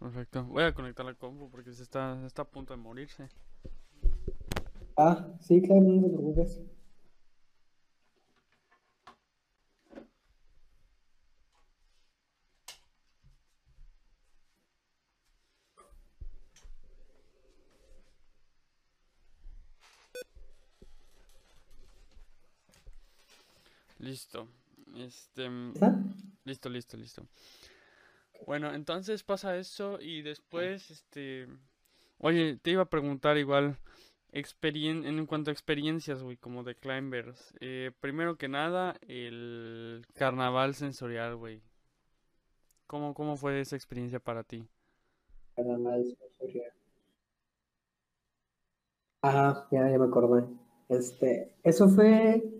Perfecto. 0.00 0.44
Voy 0.44 0.64
a 0.64 0.74
conectar 0.74 1.06
la 1.06 1.14
compu 1.14 1.48
porque 1.50 1.72
se 1.72 1.84
está, 1.84 2.24
está 2.26 2.42
a 2.42 2.50
punto 2.50 2.72
de 2.74 2.78
morirse. 2.82 3.28
Ah, 4.96 5.26
sí, 5.40 5.62
claro, 5.62 5.82
no 5.82 6.02
te 6.02 6.08
preocupes. 6.08 6.60
Listo. 24.08 24.48
Este, 24.96 25.50
¿Está? 25.74 26.02
listo, 26.44 26.70
listo, 26.70 26.96
listo. 26.96 27.26
Bueno, 28.46 28.72
entonces 28.72 29.22
pasa 29.22 29.58
eso 29.58 30.00
y 30.00 30.22
después, 30.22 30.90
este, 30.90 31.46
oye, 32.16 32.56
te 32.56 32.70
iba 32.70 32.84
a 32.84 32.88
preguntar 32.88 33.36
igual, 33.36 33.76
experien 34.32 35.04
en 35.04 35.26
cuanto 35.26 35.50
a 35.50 35.52
experiencias, 35.52 36.22
güey, 36.22 36.38
como 36.38 36.64
de 36.64 36.74
climbers. 36.74 37.52
Eh, 37.60 37.90
primero 38.00 38.38
que 38.38 38.48
nada, 38.48 38.96
el 39.06 40.06
carnaval 40.14 40.74
sensorial, 40.74 41.36
güey. 41.36 41.60
¿Cómo, 42.86 43.12
cómo 43.12 43.36
fue 43.36 43.60
esa 43.60 43.76
experiencia 43.76 44.20
para 44.20 44.42
ti? 44.42 44.66
Carnaval 45.54 46.16
sensorial. 46.18 46.72
Ah, 49.22 49.68
ya, 49.70 49.90
ya 49.90 49.98
me 49.98 50.06
acordé. 50.06 50.46
Este, 50.88 51.54
eso 51.62 51.90
fue 51.90 52.57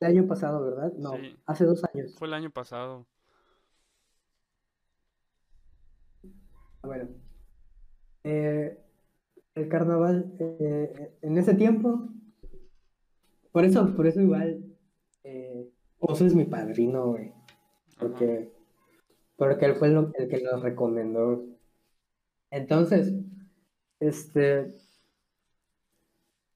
el 0.00 0.06
año 0.06 0.26
pasado, 0.26 0.64
¿verdad? 0.64 0.92
No, 0.94 1.12
Sí. 1.16 1.36
hace 1.46 1.64
dos 1.64 1.82
años. 1.92 2.14
Fue 2.18 2.28
el 2.28 2.34
año 2.34 2.50
pasado. 2.50 3.06
Bueno, 6.82 7.08
eh, 8.24 8.78
el 9.54 9.68
carnaval 9.68 10.32
eh, 10.38 11.12
en 11.20 11.36
ese 11.38 11.54
tiempo, 11.54 12.08
por 13.52 13.64
eso, 13.64 13.94
por 13.94 14.06
eso 14.06 14.20
igual, 14.20 14.64
eh, 15.24 15.70
Oso 15.98 16.24
es 16.24 16.34
mi 16.34 16.44
padrino, 16.44 17.08
güey, 17.08 17.28
Ajá. 17.28 17.44
porque, 17.98 18.50
porque 19.36 19.66
él 19.66 19.74
fue 19.74 19.88
el, 19.88 20.10
el 20.18 20.28
que 20.28 20.40
nos 20.42 20.62
recomendó. 20.62 21.44
Entonces, 22.50 23.12
este, 24.00 24.74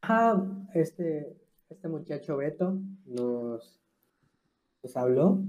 ajá, 0.00 0.42
este, 0.72 1.36
este 1.74 1.88
muchacho 1.88 2.36
Beto 2.36 2.78
nos, 3.04 3.80
nos 4.82 4.96
habló 4.96 5.42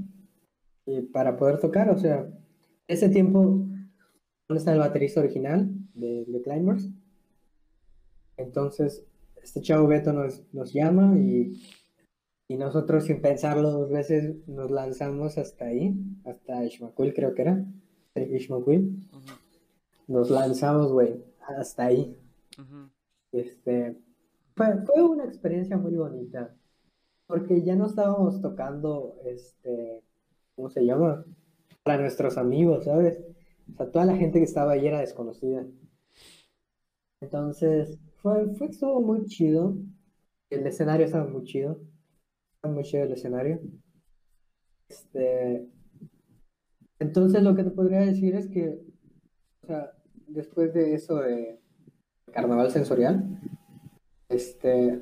y 0.86 1.02
para 1.02 1.38
poder 1.38 1.60
tocar, 1.60 1.90
o 1.90 1.98
sea, 1.98 2.28
ese 2.88 3.10
tiempo 3.10 3.66
¿Dónde 4.48 4.60
está 4.60 4.74
el 4.74 4.80
baterista 4.80 5.22
original 5.22 5.72
de, 5.96 6.26
de 6.28 6.42
Climbers? 6.42 6.90
Entonces, 8.38 9.04
este 9.42 9.62
chavo 9.62 9.88
Beto 9.88 10.14
nos, 10.14 10.44
nos 10.54 10.72
llama 10.72 11.18
y, 11.18 11.64
y 12.48 12.56
nosotros 12.56 13.06
sin 13.06 13.22
pensarlo 13.22 13.72
dos 13.72 13.90
veces 13.90 14.48
nos 14.48 14.70
lanzamos 14.70 15.40
hasta 15.40 15.66
ahí, 15.66 15.96
hasta 16.26 16.64
Ishmaquil 16.64 17.14
creo 17.16 17.34
que 17.34 17.42
era, 17.42 17.66
Ishmaquil. 18.16 19.08
Nos 20.08 20.30
lanzamos, 20.30 20.92
güey, 20.92 21.24
hasta 21.58 21.86
ahí. 21.86 22.16
Este, 23.32 23.98
fue, 24.56 24.82
fue 24.86 25.04
una 25.04 25.26
experiencia 25.26 25.78
muy 25.78 25.96
bonita, 25.96 26.56
porque 27.28 27.62
ya 27.64 27.76
no 27.76 27.86
estábamos 27.88 28.42
tocando, 28.42 29.18
este, 29.26 30.04
¿cómo 30.56 30.70
se 30.70 30.86
llama? 30.86 31.26
Para 31.84 32.02
nuestros 32.02 32.38
amigos, 32.38 32.86
¿sabes? 32.86 33.20
O 33.72 33.76
sea, 33.78 33.92
toda 33.92 34.06
la 34.06 34.16
gente 34.16 34.40
que 34.40 34.46
estaba 34.46 34.74
ahí 34.74 34.88
era 34.88 35.00
desconocida. 35.00 35.66
Entonces, 37.22 38.00
fue, 38.18 38.54
fue, 38.56 38.68
estuvo 38.68 39.02
muy 39.02 39.26
chido. 39.26 39.78
El 40.50 40.66
escenario 40.68 41.06
estaba 41.06 41.28
muy 41.28 41.44
chido. 41.44 41.80
Estaba 42.56 42.74
muy 42.74 42.84
chido 42.84 43.04
el 43.04 43.12
escenario. 43.14 43.60
Este, 44.88 45.68
entonces 47.00 47.42
lo 47.42 47.56
que 47.56 47.64
te 47.64 47.72
podría 47.72 48.00
decir 48.00 48.36
es 48.36 48.48
que, 48.48 48.80
o 49.64 49.68
sea, 49.68 49.92
después 50.28 50.74
de 50.74 50.94
eso 50.94 51.18
de 51.18 51.60
carnaval 52.32 52.72
sensorial, 52.72 53.40
este, 54.30 55.02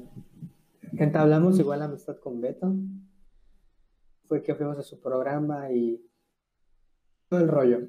entablamos 0.93 1.59
igual 1.59 1.81
amistad 1.81 2.17
con 2.17 2.41
Beto. 2.41 2.73
Fue 4.25 4.41
que 4.41 4.55
fuimos 4.55 4.77
a 4.77 4.83
su 4.83 4.99
programa 4.99 5.71
y 5.71 6.01
todo 7.29 7.41
el 7.41 7.47
rollo. 7.47 7.87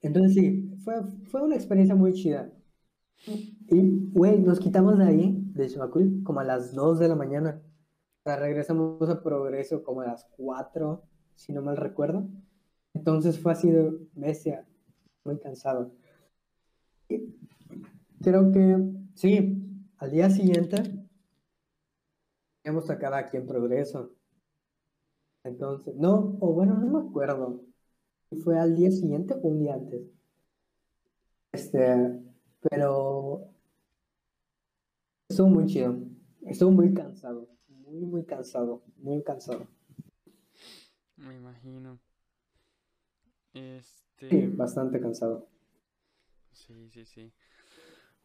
Entonces 0.00 0.34
sí, 0.34 0.74
fue, 0.84 1.02
fue 1.30 1.42
una 1.42 1.54
experiencia 1.54 1.94
muy 1.94 2.12
chida. 2.12 2.52
Y, 3.26 4.10
güey, 4.12 4.40
nos 4.40 4.60
quitamos 4.60 4.98
de 4.98 5.04
ahí, 5.04 5.42
de 5.54 5.68
Chimacul, 5.68 6.22
como 6.24 6.40
a 6.40 6.44
las 6.44 6.74
2 6.74 6.98
de 6.98 7.08
la 7.08 7.14
mañana. 7.14 7.62
O 8.18 8.22
sea, 8.22 8.36
regresamos 8.36 9.08
a 9.08 9.22
Progreso 9.22 9.82
como 9.82 10.02
a 10.02 10.06
las 10.06 10.26
4, 10.36 11.02
si 11.34 11.52
no 11.52 11.62
mal 11.62 11.76
recuerdo. 11.76 12.28
Entonces 12.92 13.38
fue 13.38 13.52
así 13.52 13.70
de 13.70 13.92
bestia, 14.14 14.66
muy 15.24 15.38
cansado. 15.38 15.90
Y 17.08 17.34
creo 18.22 18.52
que, 18.52 18.78
sí, 19.14 19.73
al 20.04 20.10
día 20.10 20.28
siguiente, 20.28 20.82
hemos 22.62 22.86
sacado 22.86 23.14
aquí 23.16 23.38
en 23.38 23.46
Progreso. 23.46 24.14
Entonces, 25.44 25.96
no, 25.96 26.36
o 26.40 26.52
bueno, 26.52 26.74
no 26.74 26.86
me 26.86 27.08
acuerdo. 27.08 27.64
si 28.28 28.36
¿Fue 28.36 28.58
al 28.58 28.76
día 28.76 28.90
siguiente 28.90 29.32
o 29.32 29.38
un 29.48 29.60
día 29.60 29.74
antes? 29.74 30.02
Este, 31.52 32.22
pero 32.60 33.48
estuvo 35.26 35.48
muy 35.48 35.66
chido. 35.66 35.96
Estuvo 36.42 36.70
muy 36.70 36.92
cansado. 36.92 37.48
Muy, 37.68 38.04
muy 38.04 38.24
cansado. 38.24 38.82
Muy 38.98 39.22
cansado. 39.22 39.66
Me 41.16 41.34
imagino. 41.34 41.98
Este. 43.54 44.28
Sí, 44.28 44.46
bastante 44.48 45.00
cansado. 45.00 45.48
Sí, 46.52 46.90
sí, 46.90 47.06
sí. 47.06 47.32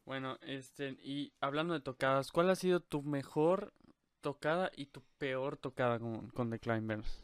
Bueno, 0.09 0.37
este, 0.41 0.97
y 1.03 1.33
hablando 1.39 1.75
de 1.75 1.81
tocadas, 1.81 2.31
¿cuál 2.31 2.49
ha 2.49 2.55
sido 2.55 2.79
tu 2.79 3.03
mejor 3.03 3.73
tocada 4.21 4.71
y 4.75 4.87
tu 4.87 5.01
peor 5.19 5.55
tocada 5.55 5.99
con, 5.99 6.29
con 6.29 6.49
The 6.49 6.57
Climbers? 6.57 7.23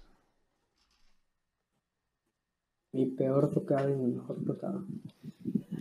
Mi 2.91 3.07
peor 3.07 3.49
tocada 3.49 3.89
y 3.89 3.95
mi 3.95 4.13
mejor 4.13 4.45
tocada. 4.45 4.85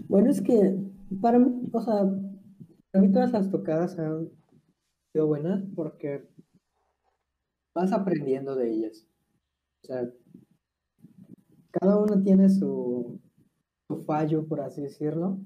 Bueno, 0.09 0.31
es 0.31 0.41
que 0.41 0.79
para 1.21 1.39
mí, 1.39 1.69
o 1.75 1.83
sea, 1.83 2.11
para 2.91 3.05
mí 3.05 3.13
todas 3.13 3.33
las 3.33 3.51
tocadas 3.51 3.99
han 3.99 4.31
sido 5.13 5.27
buenas 5.27 5.63
porque 5.77 6.27
vas 7.75 7.93
aprendiendo 7.93 8.57
de 8.57 8.71
ellas. 8.71 9.07
O 9.83 9.87
sea, 9.89 10.11
cada 11.71 11.99
uno 11.99 12.23
tiene 12.23 12.49
su, 12.49 13.21
su 13.89 14.05
fallo, 14.05 14.47
por 14.47 14.63
así 14.63 14.81
decirlo. 14.81 15.39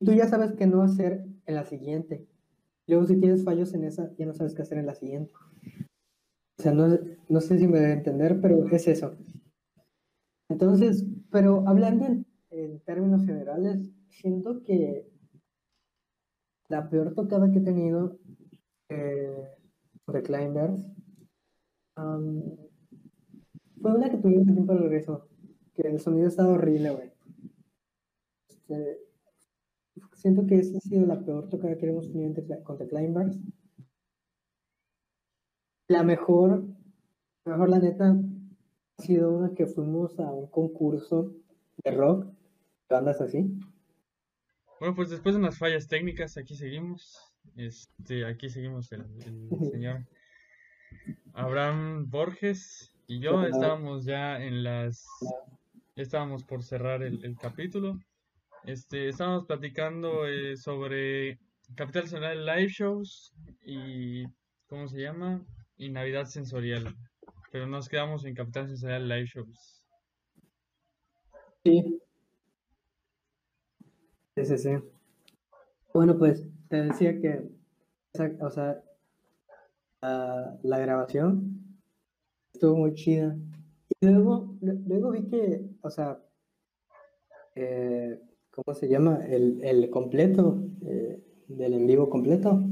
Tú 0.00 0.12
ya 0.12 0.28
sabes 0.28 0.52
qué 0.52 0.66
no 0.66 0.82
hacer 0.82 1.24
en 1.46 1.54
la 1.54 1.64
siguiente. 1.64 2.26
Luego, 2.86 3.06
si 3.06 3.18
tienes 3.18 3.44
fallos 3.44 3.74
en 3.74 3.84
esa, 3.84 4.14
ya 4.16 4.26
no 4.26 4.34
sabes 4.34 4.54
qué 4.54 4.62
hacer 4.62 4.78
en 4.78 4.86
la 4.86 4.94
siguiente. 4.94 5.32
O 6.58 6.62
sea, 6.62 6.72
no, 6.72 6.98
no 7.28 7.40
sé 7.40 7.58
si 7.58 7.66
me 7.66 7.80
debe 7.80 7.92
entender, 7.92 8.40
pero 8.40 8.66
es 8.68 8.86
eso. 8.88 9.16
Entonces, 10.48 11.04
pero 11.30 11.66
hablando 11.66 12.06
en, 12.06 12.26
en 12.50 12.80
términos 12.80 13.24
generales, 13.26 13.90
siento 14.08 14.62
que 14.62 15.08
la 16.68 16.88
peor 16.88 17.14
tocada 17.14 17.50
que 17.50 17.58
he 17.58 17.62
tenido 17.62 18.18
eh, 18.88 19.48
de 20.06 20.22
Climbers 20.22 20.86
fue 23.80 23.94
una 23.94 24.10
que 24.10 24.18
tuvimos 24.18 24.46
tiempo 24.46 24.74
de 24.74 24.80
regreso, 24.80 25.28
que 25.74 25.82
el 25.82 26.00
sonido 26.00 26.28
estaba 26.28 26.50
horrible, 26.50 26.90
güey. 26.90 27.12
Este, 28.48 29.05
siento 30.16 30.46
que 30.46 30.56
esa 30.56 30.78
ha 30.78 30.80
sido 30.80 31.06
la 31.06 31.20
peor 31.24 31.48
tocada 31.48 31.76
que 31.76 31.86
hemos 31.86 32.10
tenido 32.10 32.34
con 32.64 32.78
The 32.78 32.88
Climbers. 32.88 33.38
La 35.88 36.02
mejor, 36.02 36.66
la 37.44 37.52
mejor 37.52 37.68
la 37.68 37.78
neta, 37.78 38.16
ha 38.98 39.02
sido 39.02 39.30
una 39.30 39.54
que 39.54 39.66
fuimos 39.66 40.18
a 40.18 40.32
un 40.32 40.50
concurso 40.50 41.32
de 41.84 41.90
rock, 41.92 42.26
bandas 42.88 43.20
así. 43.20 43.58
Bueno, 44.80 44.94
pues 44.94 45.10
después 45.10 45.34
de 45.34 45.40
unas 45.40 45.58
fallas 45.58 45.86
técnicas, 45.86 46.36
aquí 46.36 46.54
seguimos. 46.56 47.32
Este, 47.54 48.26
aquí 48.26 48.48
seguimos 48.48 48.90
el, 48.92 49.02
el 49.24 49.48
señor 49.70 50.06
Abraham 51.32 52.10
Borges 52.10 52.92
y 53.06 53.20
yo 53.20 53.44
estábamos 53.44 54.04
ya 54.04 54.42
en 54.42 54.64
las, 54.64 55.06
ya 55.94 56.02
estábamos 56.02 56.42
por 56.42 56.62
cerrar 56.62 57.02
el, 57.02 57.24
el 57.24 57.36
capítulo. 57.36 58.00
Este, 58.66 59.08
estábamos 59.08 59.46
platicando 59.46 60.26
eh, 60.26 60.56
sobre 60.56 61.38
Capital 61.76 62.08
Sensorial 62.08 62.44
Live 62.44 62.68
Shows 62.68 63.32
y, 63.64 64.24
¿cómo 64.66 64.88
se 64.88 65.02
llama? 65.02 65.46
Y 65.76 65.88
Navidad 65.88 66.24
Sensorial. 66.24 66.92
Pero 67.52 67.68
nos 67.68 67.88
quedamos 67.88 68.24
en 68.24 68.34
Capital 68.34 68.66
Sensorial 68.66 69.08
Live 69.08 69.26
Shows. 69.26 69.84
Sí. 71.64 72.00
Sí, 74.36 74.58
sí. 74.58 74.70
Bueno, 75.94 76.18
pues 76.18 76.44
te 76.68 76.82
decía 76.82 77.20
que, 77.20 77.48
o 78.40 78.50
sea, 78.50 78.82
la, 80.02 80.78
grabación 80.78 81.78
estuvo 82.52 82.76
muy 82.78 82.94
chida. 82.94 83.36
Y 84.00 84.06
luego, 84.06 84.56
lu- 84.60 84.82
luego 84.88 85.12
vi 85.12 85.28
que, 85.28 85.62
o 85.82 85.88
sea, 85.90 86.18
eh, 87.54 88.20
¿cómo 88.56 88.74
se 88.74 88.88
llama? 88.88 89.20
El, 89.26 89.62
el 89.62 89.90
completo, 89.90 90.58
eh, 90.86 91.20
del 91.46 91.74
en 91.74 91.86
vivo 91.86 92.08
completo. 92.08 92.64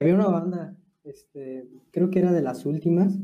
Había 0.00 0.14
una 0.14 0.28
banda, 0.28 0.76
este, 1.02 1.68
creo 1.90 2.10
que 2.10 2.20
era 2.20 2.32
de 2.32 2.42
las 2.42 2.64
últimas, 2.64 3.18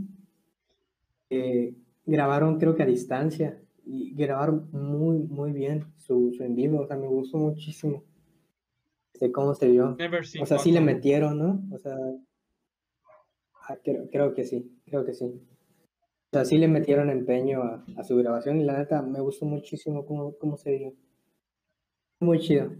que 1.28 1.74
grabaron 2.04 2.58
creo 2.58 2.74
que 2.74 2.82
a 2.82 2.86
distancia 2.86 3.62
y 3.86 4.12
grabaron 4.14 4.68
muy, 4.72 5.18
muy 5.18 5.52
bien 5.52 5.84
su, 5.96 6.32
su 6.32 6.42
en 6.42 6.56
vivo, 6.56 6.80
o 6.80 6.86
sea, 6.86 6.96
me 6.96 7.06
gustó 7.06 7.38
muchísimo 7.38 8.02
de 9.20 9.30
cómo 9.30 9.54
se 9.54 9.68
vio. 9.68 9.96
O 10.40 10.46
sea, 10.46 10.58
sí 10.58 10.72
le 10.72 10.80
metieron, 10.80 11.38
¿no? 11.38 11.62
O 11.72 11.78
sea, 11.78 11.96
ah, 13.68 13.76
creo, 13.84 14.08
creo 14.10 14.34
que 14.34 14.44
sí, 14.44 14.76
creo 14.86 15.04
que 15.04 15.14
sí. 15.14 15.24
O 15.24 16.32
sea, 16.32 16.44
sí 16.44 16.58
le 16.58 16.68
metieron 16.68 17.10
empeño 17.10 17.62
a, 17.62 17.84
a 17.96 18.04
su 18.04 18.16
grabación 18.16 18.60
y 18.60 18.64
la 18.64 18.78
neta 18.78 19.02
me 19.02 19.20
gustó 19.20 19.46
muchísimo 19.46 20.04
cómo, 20.04 20.36
cómo 20.38 20.56
se 20.56 20.76
vio. 20.76 20.94
Muy 22.20 22.38
chido. 22.38 22.70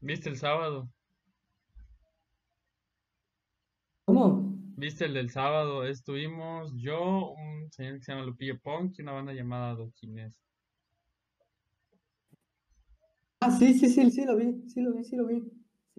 ¿Viste 0.00 0.28
el 0.28 0.36
sábado? 0.36 0.88
¿Cómo? 4.04 4.54
¿Viste 4.76 5.04
el 5.04 5.14
del 5.14 5.30
sábado? 5.30 5.84
Estuvimos 5.84 6.72
yo, 6.76 7.32
un 7.32 7.70
señor 7.72 7.98
que 7.98 8.04
se 8.04 8.12
llama 8.12 8.24
Lupillo 8.24 8.58
Punk 8.60 8.94
y 8.98 9.02
una 9.02 9.12
banda 9.12 9.32
llamada 9.32 9.74
Doquines. 9.74 10.32
Ah, 13.40 13.50
sí, 13.50 13.74
sí, 13.74 13.88
sí, 13.88 14.10
sí 14.10 14.24
lo 14.24 14.36
vi, 14.36 14.62
sí 14.68 14.80
lo 14.80 14.92
vi, 14.92 15.04
sí 15.04 15.16
lo 15.16 15.26
vi. 15.26 15.40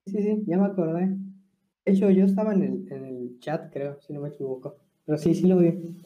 Sí, 0.06 0.14
sí, 0.14 0.24
sí, 0.24 0.44
ya 0.48 0.58
me 0.58 0.68
acordé. 0.68 1.08
De 1.86 1.92
hecho, 1.92 2.10
yo 2.12 2.26
estaba 2.26 2.54
en 2.54 2.64
el, 2.64 2.92
en 2.92 3.06
el 3.06 3.40
chat, 3.40 3.74
creo, 3.74 4.00
si 4.00 4.14
no 4.14 4.22
me 4.22 4.30
equivoco. 4.30 4.78
Pero 5.06 5.18
sí, 5.18 5.36
sí 5.36 5.48
lo 5.48 5.58
vi. 5.58 6.02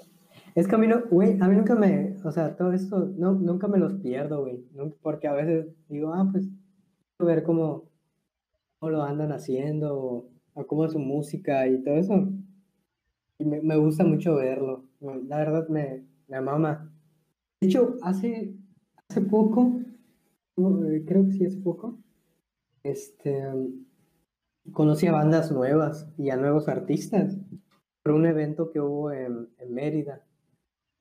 Es 0.56 0.70
que 0.70 0.76
a 0.76 0.78
mí 0.78 0.88
no, 0.88 1.04
güey, 1.12 1.38
a 1.42 1.50
mí 1.50 1.56
nunca 1.58 1.76
me, 1.76 2.16
o 2.24 2.32
sea, 2.32 2.56
todo 2.56 2.72
esto, 2.72 3.14
no, 3.18 3.34
nunca 3.34 3.68
me 3.68 3.78
los 3.78 3.96
pierdo, 3.96 4.42
güey. 4.42 4.64
Porque 5.02 5.28
a 5.28 5.34
veces 5.34 5.68
digo, 5.90 6.14
ah, 6.14 6.30
pues, 6.32 6.48
quiero 7.18 7.36
ver 7.36 7.44
cómo, 7.44 7.92
cómo 8.80 8.92
lo 8.92 9.04
andan 9.04 9.34
haciendo, 9.34 10.32
o, 10.54 10.66
cómo 10.68 10.86
es 10.86 10.94
su 10.94 11.00
música 11.00 11.68
y 11.68 11.84
todo 11.84 11.96
eso. 11.96 12.30
Y 13.38 13.44
me, 13.44 13.62
me 13.62 13.76
gusta 13.76 14.06
mucho 14.06 14.36
verlo. 14.36 14.86
La 15.02 15.40
verdad 15.40 15.68
me, 15.68 16.06
me 16.30 16.40
mama. 16.40 16.90
De 17.60 17.68
hecho, 17.68 17.96
hace, 18.02 18.56
hace 19.10 19.22
poco, 19.22 19.82
eh, 20.58 21.04
creo 21.06 21.26
que 21.26 21.34
sí 21.34 21.46
hace 21.46 21.58
poco, 21.58 22.00
este, 22.84 23.44
conocí 24.72 25.08
a 25.08 25.12
bandas 25.12 25.52
nuevas 25.52 26.08
y 26.18 26.30
a 26.30 26.38
nuevos 26.38 26.70
artistas 26.70 27.38
por 28.04 28.14
un 28.14 28.26
evento 28.26 28.72
que 28.72 28.80
hubo 28.80 29.12
en, 29.12 29.50
en 29.58 29.74
Mérida. 29.74 30.26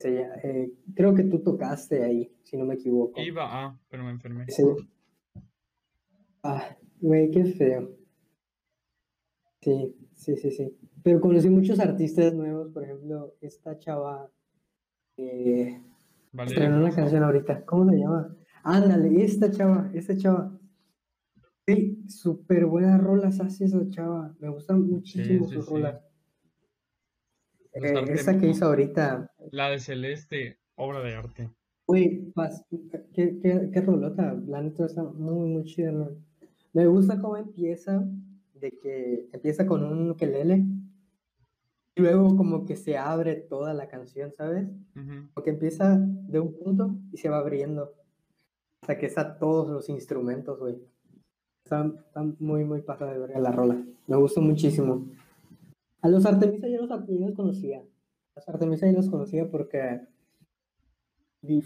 Se 0.04 0.20
eh, 0.20 0.70
creo 0.94 1.14
que 1.14 1.24
tú 1.24 1.38
tocaste 1.38 2.04
ahí, 2.04 2.30
si 2.42 2.58
no 2.58 2.66
me 2.66 2.74
equivoco. 2.74 3.22
Iba 3.22 3.64
a, 3.64 3.80
pero 3.88 4.04
me 4.04 4.10
enfermé. 4.10 4.44
Sí. 4.48 4.62
Ah, 6.42 6.76
güey, 7.00 7.30
qué 7.30 7.46
feo. 7.46 7.96
Sí, 9.62 9.96
sí, 10.12 10.36
sí, 10.36 10.50
sí. 10.50 10.78
Pero 11.02 11.22
conocí 11.22 11.48
muchos 11.48 11.80
artistas 11.80 12.34
nuevos, 12.34 12.70
por 12.70 12.84
ejemplo, 12.84 13.34
esta 13.40 13.78
chava 13.78 14.30
eh, 15.16 15.80
Vale. 16.32 16.50
estrenó 16.50 16.76
una 16.76 16.94
canción 16.94 17.22
ahorita. 17.22 17.64
¿Cómo 17.64 17.90
se 17.90 17.96
llama? 17.96 18.36
Ándale, 18.62 19.24
esta 19.24 19.50
chava, 19.50 19.90
esta 19.94 20.14
chava. 20.18 20.60
Sí, 21.66 22.04
súper 22.08 22.66
buenas 22.66 23.02
rolas 23.02 23.40
hace 23.40 23.64
esa 23.64 23.88
chava. 23.88 24.36
Me 24.38 24.50
gustan 24.50 24.86
muchísimo 24.86 25.46
sí, 25.46 25.54
sus 25.54 25.64
sí. 25.64 25.70
rolas. 25.72 26.03
Eh, 27.74 28.04
esta 28.08 28.38
que 28.38 28.48
hizo 28.48 28.66
ahorita, 28.66 29.30
La 29.50 29.70
de 29.70 29.78
Celeste, 29.80 30.58
obra 30.76 31.00
de 31.00 31.14
arte. 31.14 31.50
Uy, 31.86 32.32
pas- 32.34 32.64
qué, 33.12 33.38
qué, 33.40 33.70
qué 33.72 33.80
rolota, 33.80 34.32
la 34.46 34.62
neta 34.62 34.86
está 34.86 35.02
muy, 35.02 35.48
muy 35.48 35.64
chida, 35.64 35.92
¿no? 35.92 36.10
Me 36.72 36.86
gusta 36.86 37.20
cómo 37.20 37.36
empieza, 37.36 38.04
de 38.54 38.70
que 38.78 39.28
empieza 39.32 39.66
con 39.66 39.84
un 39.84 40.10
ukelele, 40.10 40.64
y 41.96 42.00
luego 42.00 42.36
como 42.36 42.64
que 42.64 42.76
se 42.76 42.96
abre 42.96 43.34
toda 43.36 43.74
la 43.74 43.88
canción, 43.88 44.32
¿sabes? 44.32 44.66
Ujú. 44.96 45.28
Porque 45.34 45.50
empieza 45.50 45.96
de 45.98 46.40
un 46.40 46.52
punto 46.54 46.94
y 47.12 47.18
se 47.18 47.28
va 47.28 47.38
abriendo, 47.38 47.92
hasta 48.82 48.96
que 48.98 49.06
está 49.06 49.38
todos 49.38 49.68
los 49.68 49.88
instrumentos, 49.88 50.58
güey. 50.58 50.76
Está, 51.64 51.86
está 52.06 52.22
muy, 52.38 52.64
muy 52.64 52.82
pasada 52.82 53.12
de 53.12 53.18
verga 53.18 53.40
la 53.40 53.52
rola, 53.52 53.84
me 54.06 54.16
gustó 54.16 54.40
muchísimo. 54.40 55.06
A 56.04 56.08
los 56.08 56.26
Artemisa 56.26 56.68
yo 56.68 56.84
los, 56.84 57.06
yo 57.08 57.18
los 57.26 57.34
conocía, 57.34 57.78
a 57.78 57.84
los 58.36 58.48
Artemisa 58.48 58.86
yo 58.86 58.92
los 58.92 59.08
conocía 59.08 59.50
porque 59.50 60.02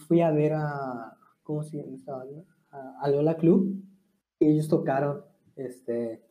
fui 0.06 0.20
a 0.20 0.30
ver 0.30 0.52
a, 0.54 1.16
¿cómo 1.42 1.62
se 1.64 1.78
llama 1.78 1.96
esta 1.96 2.14
banda? 2.16 2.42
A, 2.70 3.00
a 3.02 3.10
Lola 3.10 3.36
Club, 3.36 3.82
y 4.38 4.46
ellos 4.46 4.68
tocaron, 4.68 5.22
este, 5.56 6.22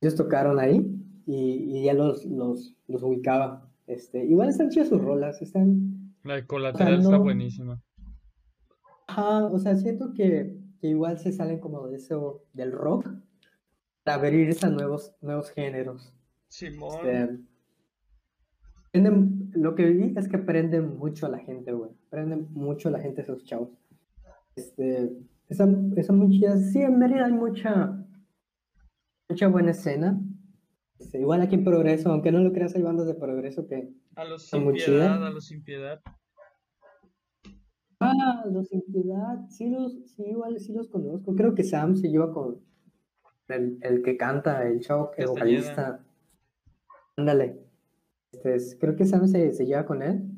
ellos 0.00 0.14
tocaron 0.14 0.60
ahí, 0.60 0.78
y, 1.26 1.78
y 1.78 1.84
ya 1.84 1.94
los, 1.94 2.24
los, 2.24 2.76
los 2.86 3.02
ubicaba. 3.02 3.68
Este, 3.88 4.24
igual 4.24 4.48
están 4.50 4.70
chidas 4.70 4.88
sus 4.88 5.00
rolas, 5.00 5.42
están, 5.42 6.14
La 6.22 6.34
de 6.36 6.46
colateral 6.46 7.00
está 7.00 7.18
no- 7.18 7.22
buenísima. 7.24 7.82
ajá, 9.08 9.46
o 9.46 9.58
sea, 9.58 9.76
siento 9.76 10.12
que, 10.14 10.56
que 10.80 10.86
igual 10.88 11.18
se 11.18 11.32
salen 11.32 11.58
como 11.58 11.88
de 11.88 11.96
eso, 11.96 12.44
del 12.52 12.70
rock, 12.70 13.08
para 14.04 14.18
abrirse 14.18 14.66
a 14.66 14.70
nuevos, 14.70 15.14
nuevos 15.20 15.50
géneros. 15.50 16.12
Simón. 16.52 16.94
Este, 17.06 17.38
prenden- 18.92 19.50
lo 19.54 19.74
que 19.74 19.86
vi 19.86 20.12
es 20.16 20.28
que 20.28 20.38
prenden 20.38 20.96
mucho 20.98 21.24
a 21.26 21.30
la 21.30 21.38
gente, 21.38 21.72
güey. 21.72 21.90
Prenden 22.10 22.48
mucho 22.52 22.88
a 22.88 22.92
la 22.92 23.00
gente 23.00 23.22
esos 23.22 23.42
chavos. 23.44 23.70
Este, 24.54 25.10
esa, 25.48 25.66
esa 25.96 26.12
muy 26.12 26.28
chida. 26.38 26.58
Sí, 26.58 26.82
en 26.82 26.98
Mérida 26.98 27.24
hay 27.24 27.32
mucha, 27.32 28.04
mucha 29.30 29.48
buena 29.48 29.70
escena. 29.70 30.20
Este, 30.98 31.20
igual 31.20 31.40
aquí 31.40 31.54
en 31.54 31.64
Progreso, 31.64 32.10
aunque 32.10 32.30
no 32.30 32.40
lo 32.40 32.52
creas, 32.52 32.76
hay 32.76 32.82
bandas 32.82 33.06
de 33.06 33.14
Progreso 33.14 33.66
que... 33.66 33.90
A 34.14 34.24
los 34.24 34.42
sin 34.42 34.60
a 34.60 35.30
los 35.30 35.46
sin 35.46 35.64
piedad. 35.64 36.00
Ah, 37.98 38.44
los 38.52 38.68
Sin 38.68 38.82
Piedad, 38.92 39.48
sí 39.48 39.70
los, 39.70 39.94
sí, 40.10 40.24
igual 40.24 40.58
sí 40.58 40.72
los 40.74 40.88
conozco. 40.88 41.34
Creo 41.36 41.54
que 41.54 41.62
Sam 41.62 41.94
se 41.96 42.08
lleva 42.08 42.32
con 42.32 42.60
el, 43.48 43.78
el 43.80 44.02
que 44.02 44.16
canta, 44.16 44.66
el 44.68 44.80
chavo, 44.80 45.12
el 45.16 45.28
vocalista. 45.28 46.04
Ándale. 47.22 47.56
Este, 48.32 48.56
es- 48.56 48.76
creo 48.80 48.96
que 48.96 49.06
Sam 49.06 49.28
se, 49.28 49.52
se 49.52 49.64
lleva 49.64 49.86
con 49.86 50.02
él. 50.02 50.28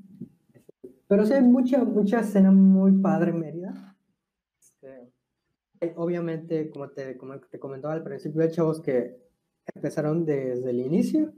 Pero 1.08 1.24
sí 1.24 1.32
hay 1.32 1.42
mucha, 1.42 1.82
mucha 1.82 2.20
escena 2.20 2.50
muy 2.50 2.92
padre 2.92 3.30
en 3.30 3.38
Mérida. 3.38 3.96
Este, 4.60 5.10
obviamente, 5.96 6.68
como 6.68 6.90
te, 6.90 7.16
como 7.16 7.38
te 7.40 7.58
comentaba 7.58 7.94
al 7.94 8.02
principio, 8.02 8.42
hay 8.42 8.50
chavos 8.50 8.82
que 8.82 9.16
empezaron 9.74 10.26
desde 10.26 10.68
el 10.70 10.80
inicio. 10.80 11.32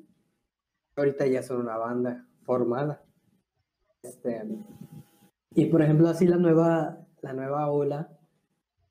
Ahorita 0.96 1.26
ya 1.28 1.42
son 1.44 1.60
una 1.60 1.76
banda 1.76 2.26
formada. 2.42 3.04
Este, 4.02 4.42
y 5.54 5.66
por 5.66 5.80
ejemplo, 5.82 6.08
así 6.08 6.26
la 6.26 6.38
nueva, 6.38 7.06
la 7.22 7.32
nueva 7.34 7.70
ola 7.70 8.18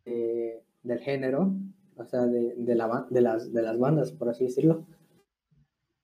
eh, 0.05 0.63
del 0.83 0.99
género, 0.99 1.53
o 1.97 2.05
sea, 2.05 2.27
de, 2.27 2.55
de, 2.55 2.75
la, 2.75 3.07
de, 3.09 3.21
las, 3.21 3.51
de 3.51 3.61
las 3.61 3.77
bandas, 3.77 4.11
por 4.13 4.29
así 4.29 4.45
decirlo, 4.45 4.85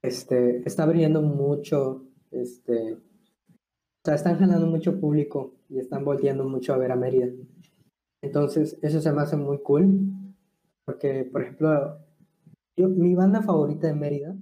este, 0.02 0.68
está 0.68 0.84
abriendo 0.84 1.22
mucho, 1.22 2.08
este, 2.32 2.94
o 2.94 4.04
sea, 4.04 4.16
están 4.16 4.40
jalando 4.40 4.68
mucho 4.68 5.00
público 5.00 5.54
y 5.70 5.80
están 5.80 6.04
volteando 6.04 6.48
mucho 6.48 6.74
a 6.74 6.78
ver 6.78 6.92
a 6.92 6.96
Mérida. 6.96 7.28
Entonces, 8.22 8.78
eso 8.82 9.02
se 9.02 9.12
me 9.12 9.22
hace 9.22 9.36
muy 9.36 9.62
cool, 9.62 10.12
porque, 10.86 11.26
por 11.26 11.44
ejemplo, 11.44 12.00
yo, 12.76 12.90
mi 12.90 13.16
banda 13.16 13.42
favorita 13.42 13.88
de 13.88 13.94
Mérida 13.94 14.36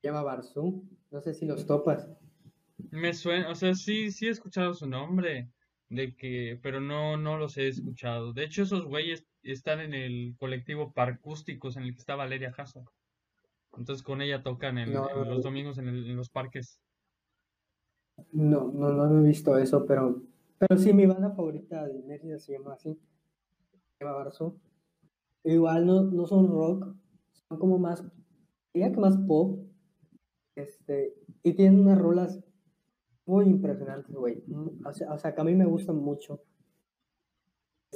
se 0.00 0.08
llama 0.08 0.22
Barzú, 0.22 0.82
no 1.10 1.20
sé 1.20 1.34
si 1.34 1.46
los 1.46 1.66
topas. 1.66 2.08
Me 2.90 3.14
suena, 3.14 3.50
o 3.50 3.54
sea, 3.54 3.74
sí, 3.74 4.10
sí 4.10 4.26
he 4.26 4.30
escuchado 4.30 4.74
su 4.74 4.86
nombre, 4.88 5.52
de 5.88 6.16
que, 6.16 6.58
pero 6.62 6.80
no, 6.80 7.16
no 7.16 7.36
los 7.36 7.58
he 7.58 7.68
escuchado. 7.68 8.32
De 8.32 8.44
hecho, 8.44 8.62
esos 8.62 8.84
güeyes 8.84 9.26
están 9.42 9.80
en 9.80 9.94
el 9.94 10.34
colectivo 10.38 10.92
Parcústicos 10.92 11.76
en 11.76 11.84
el 11.84 11.92
que 11.92 12.00
está 12.00 12.16
Valeria 12.16 12.52
Jasso. 12.52 12.84
Entonces 13.76 14.02
con 14.02 14.20
ella 14.22 14.42
tocan 14.42 14.78
en, 14.78 14.92
No. 14.92 15.08
en 15.10 15.28
los 15.30 15.42
domingos 15.42 15.78
en, 15.78 15.88
el- 15.88 16.10
en 16.10 16.16
los 16.16 16.28
parques. 16.30 16.80
No, 18.32 18.70
no, 18.72 18.92
no 18.92 19.20
he 19.20 19.28
visto 19.28 19.56
eso, 19.58 19.86
pero, 19.86 20.22
pero 20.58 20.78
sí, 20.78 20.92
mi 20.92 21.06
banda 21.06 21.30
favorita 21.30 21.86
de 21.86 22.02
Mérida 22.02 22.38
se 22.38 22.52
llama 22.52 22.74
así, 22.74 22.94
se 23.98 24.04
llama 24.04 24.16
Barzú. 24.18 24.58
Igual 25.44 25.86
no, 25.86 26.02
no 26.04 26.26
son 26.26 26.48
rock, 26.48 26.94
son 27.48 27.58
como 27.58 27.78
más, 27.78 28.04
diría 28.72 28.92
que 28.92 29.00
más 29.00 29.16
pop, 29.26 29.60
este, 30.54 31.14
y 31.42 31.54
tienen 31.54 31.80
unas 31.80 31.98
rolas 31.98 32.40
muy 33.26 33.46
impresionantes, 33.46 34.14
güey, 34.14 34.44
o 34.84 34.92
sea, 34.92 35.12
o 35.12 35.18
sea, 35.18 35.34
que 35.34 35.40
a 35.40 35.44
mí 35.44 35.54
me 35.54 35.64
gustan 35.64 35.96
mucho. 35.96 36.41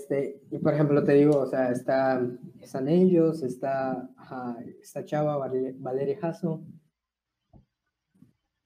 Este, 0.08 0.40
y 0.52 0.58
por 0.58 0.72
ejemplo, 0.72 1.02
te 1.02 1.14
digo, 1.14 1.36
o 1.40 1.46
sea, 1.46 1.70
está, 1.72 2.24
están 2.60 2.88
ellos, 2.88 3.42
está, 3.42 4.08
ajá, 4.16 4.56
esta 4.80 5.04
chava, 5.04 5.36
Vale- 5.36 5.74
Valeria 5.78 6.16
Jasso, 6.20 6.62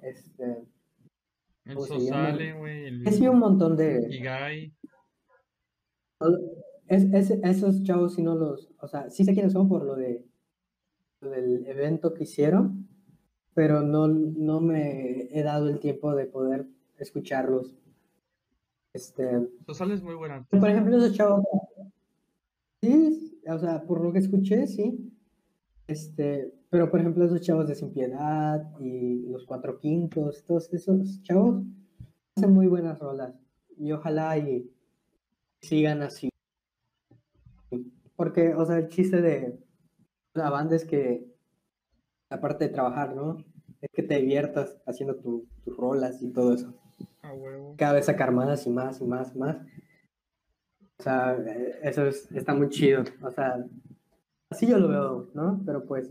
este, 0.01 0.66
El 1.64 1.74
güey, 1.74 1.88
es 3.09 3.20
un 3.20 3.38
montón 3.38 3.74
de... 3.76 4.07
Igai. 4.11 4.74
Es, 6.88 7.05
es- 7.05 7.30
esos 7.43 7.82
chavos 7.84 8.14
sí 8.16 8.22
no 8.22 8.34
los, 8.34 8.70
o 8.78 8.86
sea, 8.88 9.09
sí 9.09 9.24
sé 9.24 9.32
quiénes 9.32 9.53
son 9.55 9.66
por 9.68 9.84
lo 9.84 9.97
de 9.97 10.26
lo 11.22 11.30
del 11.30 11.66
evento 11.66 12.12
que 12.12 12.24
hicieron, 12.24 12.86
pero 13.55 13.80
no, 13.82 14.09
no 14.09 14.61
me 14.61 15.28
he 15.38 15.43
dado 15.43 15.68
el 15.68 15.78
tiempo 15.78 16.14
de 16.14 16.26
poder 16.26 16.66
escucharlos. 16.99 17.74
Este, 18.93 19.49
Sosale 19.66 19.95
es 19.95 20.03
muy 20.03 20.14
buena. 20.14 20.47
por 20.51 20.68
ejemplo, 20.68 20.97
esos 20.97 21.14
chavos, 21.16 21.45
sí, 22.82 23.41
o 23.49 23.59
sea, 23.59 23.82
por 23.84 24.03
lo 24.03 24.12
que 24.12 24.18
escuché, 24.18 24.66
sí. 24.66 25.12
Este, 25.86 26.53
pero 26.70 26.91
por 26.91 27.01
ejemplo, 27.01 27.24
esos 27.24 27.41
chavos 27.41 27.68
de 27.68 27.74
Sin 27.74 27.93
Piedad 27.93 28.62
y 28.80 29.26
los 29.28 29.45
Cuatro 29.45 29.78
Quintos, 29.78 30.45
todos 30.45 30.72
esos 30.72 31.22
chavos 31.22 31.64
hacen 32.36 32.53
muy 32.53 32.66
buenas 32.66 32.99
rolas. 32.99 33.34
Y 33.76 33.93
ojalá 33.93 34.38
y 34.38 34.70
sigan 35.62 36.03
así. 36.03 36.28
Porque, 38.16 38.55
o 38.55 38.64
sea, 38.66 38.76
el 38.78 38.88
chiste 38.88 39.20
de 39.22 39.59
la 40.34 40.51
banda 40.51 40.76
es 40.76 40.84
que, 40.84 41.26
aparte 42.28 42.66
de 42.68 42.74
trabajar, 42.74 43.14
¿no? 43.16 43.38
Es 43.80 43.91
que 43.93 44.03
te 44.03 44.16
diviertas 44.20 44.78
haciendo 44.86 45.16
tu- 45.16 45.47
tus 45.64 45.76
rolas 45.76 46.22
y 46.22 46.30
todo 46.30 46.55
eso 46.55 46.80
Huevo. 47.33 47.75
cada 47.79 47.95
vez 47.95 48.07
sacar 48.07 48.33
más 48.33 48.67
y 48.67 48.71
más 48.71 49.01
y 49.01 49.05
más 49.05 49.35
y 49.35 49.39
más. 49.39 49.57
O 50.99 51.03
sea, 51.03 51.37
eh, 51.47 51.79
eso 51.83 52.07
es- 52.07 52.31
está 52.33 52.55
muy 52.55 52.69
chido. 52.69 53.05
O 53.23 53.31
sea, 53.31 53.65
así 54.51 54.67
yo 54.67 54.79
lo 54.79 54.89
veo, 54.89 55.31
¿no? 55.35 55.63
Pero 55.65 55.85
pues, 55.85 56.11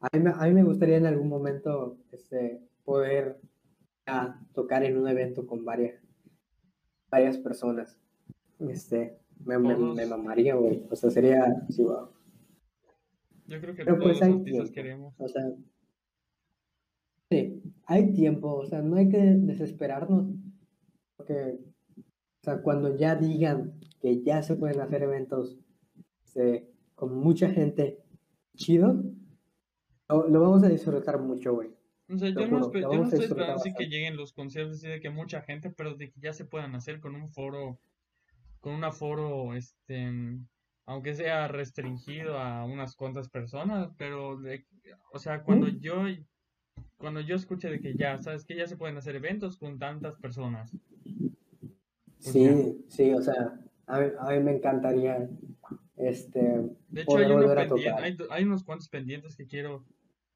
a 0.00 0.16
mí, 0.16 0.24
a 0.34 0.44
mí 0.46 0.52
me 0.54 0.62
gustaría 0.62 0.96
en 0.96 1.06
algún 1.06 1.28
momento 1.28 1.98
este, 2.12 2.60
poder 2.84 3.38
ya 4.06 4.40
tocar 4.54 4.82
en 4.84 4.96
un 4.96 5.06
evento 5.08 5.46
con 5.46 5.64
varias, 5.64 6.00
varias 7.10 7.36
personas. 7.38 7.98
Este, 8.60 9.18
me, 9.44 9.58
me, 9.58 9.76
me 9.76 10.06
mamaría, 10.06 10.54
güey. 10.54 10.82
O 10.90 10.96
sea, 10.96 11.10
sería 11.10 11.44
así, 11.68 11.82
wow. 11.82 12.08
Yo 13.46 13.60
creo 13.60 13.74
que 13.74 13.84
Pero 13.84 13.98
todos 13.98 14.18
pues 14.18 14.20
los 14.30 14.38
artistas 14.38 14.70
queremos. 14.70 15.14
O 15.18 15.28
sea, 15.28 15.42
sí, 17.30 17.62
hay 17.90 18.12
tiempo, 18.12 18.54
o 18.54 18.64
sea, 18.66 18.82
no 18.82 18.96
hay 18.96 19.08
que 19.08 19.18
desesperarnos, 19.18 20.32
porque, 21.16 21.58
o 21.98 22.42
sea, 22.44 22.62
cuando 22.62 22.96
ya 22.96 23.16
digan 23.16 23.80
que 24.00 24.22
ya 24.22 24.42
se 24.42 24.54
pueden 24.54 24.80
hacer 24.80 25.02
eventos 25.02 25.58
este, 26.24 26.70
con 26.94 27.16
mucha 27.18 27.50
gente 27.50 27.98
chido, 28.54 29.02
lo, 30.08 30.28
lo 30.28 30.40
vamos 30.40 30.62
a 30.62 30.68
disfrutar 30.68 31.20
mucho, 31.20 31.52
güey. 31.54 31.70
O 32.08 32.16
sea, 32.16 32.28
yo 32.30 32.46
no, 32.48 32.72
yo 32.72 32.88
no 32.98 33.04
estoy 33.04 33.24
esperando 33.24 33.54
así 33.60 33.74
que 33.74 33.86
lleguen 33.88 34.16
los 34.16 34.32
conciertos 34.32 34.76
así 34.76 34.86
de 34.88 35.00
que 35.00 35.10
mucha 35.10 35.42
gente, 35.42 35.70
pero 35.70 35.94
de 35.96 36.10
que 36.12 36.20
ya 36.20 36.32
se 36.32 36.44
puedan 36.44 36.74
hacer 36.76 37.00
con 37.00 37.16
un 37.16 37.28
foro, 37.28 37.80
con 38.60 38.72
un 38.74 38.84
aforo, 38.84 39.54
este, 39.54 40.10
aunque 40.86 41.14
sea 41.14 41.48
restringido 41.48 42.38
a 42.38 42.64
unas 42.64 42.94
cuantas 42.94 43.28
personas, 43.28 43.90
pero, 43.96 44.40
de- 44.40 44.64
o 45.12 45.18
sea, 45.18 45.42
cuando 45.42 45.66
yo, 45.68 46.04
cuando 46.98 47.20
yo 47.20 47.36
escuché 47.36 47.68
de 47.68 47.80
que 47.80 47.94
ya, 47.94 48.20
sabes 48.22 48.44
que 48.44 48.56
ya 48.56 48.66
se 48.66 48.76
pueden 48.76 48.96
hacer 48.96 49.16
eventos 49.16 49.56
con 49.56 49.78
tantas 49.78 50.16
personas. 50.16 50.70
Pues. 52.22 52.32
Sí, 52.32 52.84
sí, 52.88 53.12
o 53.12 53.22
sea, 53.22 53.58
a 53.86 54.00
mí, 54.00 54.06
a 54.18 54.30
mí 54.30 54.40
me 54.40 54.56
encantaría 54.56 55.28
este, 56.00 56.40
De 56.88 57.02
hecho, 57.02 57.18
hay, 57.18 57.26
poder 57.26 57.32
volver 57.32 57.58
a 57.58 57.66
tocar. 57.66 58.02
hay, 58.30 58.44
unos 58.44 58.64
cuantos 58.64 58.88
pendientes 58.88 59.36
que 59.36 59.46
quiero 59.46 59.84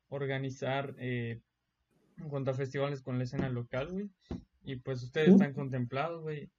organizar 0.08 0.94
eh, 0.98 1.40
en 2.18 2.28
cuanto 2.28 2.50
a 2.50 2.54
festivales 2.54 3.00
con 3.00 3.16
la 3.16 3.24
escena 3.24 3.48
local, 3.48 3.90
güey. 3.90 4.10
Y 4.62 4.76
pues 4.76 5.02
ustedes 5.02 5.30
están 5.30 5.54
contemplados, 5.54 6.22
güey. 6.22 6.50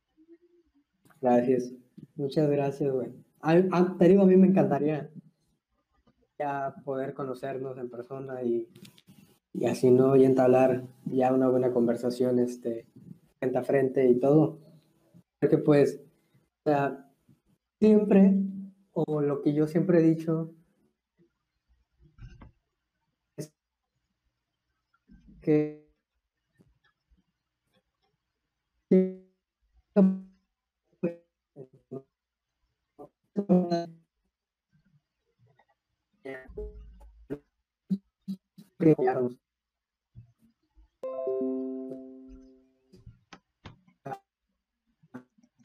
Gracias. 1.21 1.71
Muchas 2.15 2.49
gracias, 2.49 2.91
güey. 2.91 3.11
Te 3.99 4.07
digo, 4.07 4.23
a 4.23 4.25
mí 4.25 4.36
me 4.38 4.47
encantaría 4.47 5.09
ya 6.39 6.73
poder 6.83 7.13
conocernos 7.13 7.77
en 7.77 7.89
persona 7.89 8.41
y, 8.41 8.67
y 9.58 9.66
así, 9.68 9.91
¿no? 9.91 10.16
Y 10.16 10.26
entablar 10.26 10.84
ya 11.06 11.34
una 11.34 11.47
buena 11.47 11.72
conversación, 11.72 12.39
este, 12.39 12.86
frente 13.39 13.58
a 13.58 13.64
frente 13.64 14.10
y 14.10 14.20
todo. 14.20 14.60
Porque 15.39 15.58
pues, 15.58 16.01
siempre, 17.80 18.34
o 18.93 19.22
lo 19.22 19.41
que 19.41 19.53
yo 19.53 19.68
siempre 19.68 19.99
he 19.99 20.01
dicho, 20.01 20.53
es 23.38 23.53
que 25.41 25.86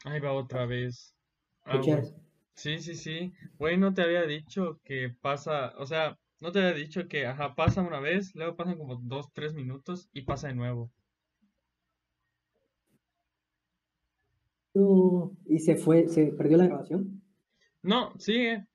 Ahí 0.05 0.19
va 0.19 0.33
otra 0.33 0.65
vez. 0.65 1.15
Ah. 1.65 1.81
Sí, 2.55 2.79
sí, 2.79 2.95
sí. 2.95 3.33
Güey, 3.57 3.77
no 3.77 3.93
te 3.93 4.01
había 4.03 4.23
dicho 4.23 4.79
que 4.83 5.09
pasa, 5.21 5.73
o 5.77 5.85
sea, 5.85 6.19
no 6.39 6.51
te 6.51 6.59
había 6.59 6.73
dicho 6.73 7.07
que, 7.07 7.25
ajá, 7.25 7.55
pasa 7.55 7.81
una 7.81 7.99
vez, 7.99 8.35
luego 8.35 8.55
pasan 8.55 8.77
como 8.77 8.95
dos, 8.97 9.31
tres 9.33 9.53
minutos 9.53 10.09
y 10.13 10.21
pasa 10.23 10.47
de 10.49 10.55
nuevo. 10.55 10.91
No, 14.73 15.35
y 15.45 15.59
se 15.59 15.75
fue, 15.75 16.07
se 16.07 16.27
perdió 16.27 16.57
la 16.57 16.65
grabación. 16.67 17.21
No, 17.83 18.13
sigue. 18.17 18.65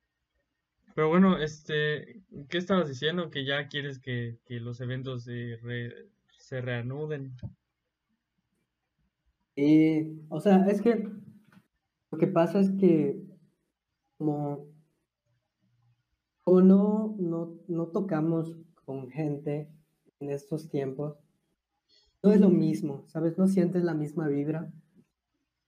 Pero 0.94 1.08
bueno, 1.08 1.38
este, 1.38 2.22
¿qué 2.48 2.58
estabas 2.58 2.88
diciendo? 2.88 3.30
Que 3.30 3.44
ya 3.44 3.68
quieres 3.68 3.98
que, 4.00 4.38
que 4.46 4.60
los 4.60 4.80
eventos 4.80 5.24
se, 5.24 5.58
re- 5.62 6.08
se 6.46 6.60
reanuden. 6.60 7.34
Y, 9.56 10.20
o 10.28 10.40
sea, 10.40 10.64
es 10.66 10.80
que 10.80 11.08
lo 12.12 12.18
que 12.18 12.28
pasa 12.28 12.60
es 12.60 12.70
que 12.70 13.20
como, 14.16 14.68
como 16.44 16.60
no, 16.60 17.16
no, 17.18 17.58
no 17.66 17.86
tocamos 17.88 18.56
con 18.84 19.10
gente 19.10 19.68
en 20.20 20.30
estos 20.30 20.68
tiempos, 20.68 21.18
no 22.22 22.30
es 22.30 22.40
lo 22.40 22.50
mismo, 22.50 23.08
¿sabes? 23.08 23.36
No 23.36 23.48
sientes 23.48 23.82
la 23.82 23.94
misma 23.94 24.28
vibra 24.28 24.72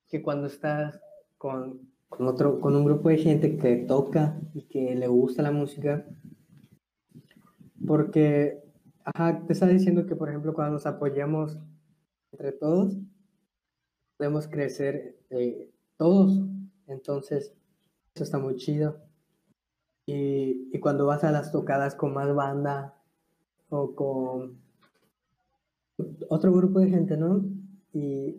que 0.08 0.22
cuando 0.22 0.46
estás 0.46 1.00
con, 1.38 1.90
con 2.08 2.28
otro, 2.28 2.60
con 2.60 2.76
un 2.76 2.84
grupo 2.84 3.08
de 3.08 3.18
gente 3.18 3.56
que 3.56 3.78
toca 3.78 4.40
y 4.54 4.62
que 4.68 4.94
le 4.94 5.08
gusta 5.08 5.42
la 5.42 5.50
música. 5.50 6.06
Porque, 7.84 8.62
ajá, 9.14 9.44
te 9.46 9.52
estaba 9.52 9.72
diciendo 9.72 10.06
que, 10.06 10.16
por 10.16 10.28
ejemplo, 10.28 10.54
cuando 10.54 10.74
nos 10.74 10.86
apoyamos 10.86 11.58
entre 12.32 12.52
todos, 12.52 12.96
podemos 14.16 14.48
crecer 14.48 15.18
eh, 15.30 15.70
todos. 15.96 16.42
Entonces, 16.86 17.54
eso 18.14 18.24
está 18.24 18.38
muy 18.38 18.56
chido. 18.56 19.00
Y, 20.06 20.70
y 20.72 20.80
cuando 20.80 21.06
vas 21.06 21.24
a 21.24 21.32
las 21.32 21.52
tocadas 21.52 21.94
con 21.94 22.14
más 22.14 22.34
banda 22.34 22.94
o 23.68 23.94
con 23.94 24.58
otro 26.28 26.52
grupo 26.52 26.80
de 26.80 26.88
gente, 26.88 27.16
¿no? 27.16 27.44
Y 27.92 28.36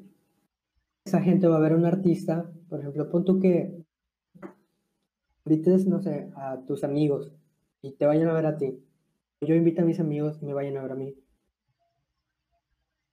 esa 1.06 1.22
gente 1.22 1.48
va 1.48 1.58
a 1.58 1.60
ver 1.60 1.74
a 1.74 1.78
un 1.78 1.86
artista, 1.86 2.50
por 2.70 2.80
ejemplo, 2.80 3.10
pon 3.10 3.26
tú 3.26 3.40
que 3.40 3.84
invites, 5.46 5.86
no 5.88 6.02
sé, 6.02 6.32
a 6.36 6.60
tus 6.66 6.84
amigos 6.84 7.32
y 7.82 7.94
te 7.94 8.06
vayan 8.06 8.30
a 8.30 8.34
ver 8.34 8.46
a 8.46 8.58
ti. 8.58 8.84
Yo 9.42 9.56
invito 9.56 9.82
a 9.82 9.86
mis 9.86 10.00
amigos 10.00 10.38
y 10.42 10.46
me 10.46 10.54
vayan 10.54 10.78
a 10.78 10.82
ver 10.82 10.92
a 10.92 10.96
mí. 10.96 11.16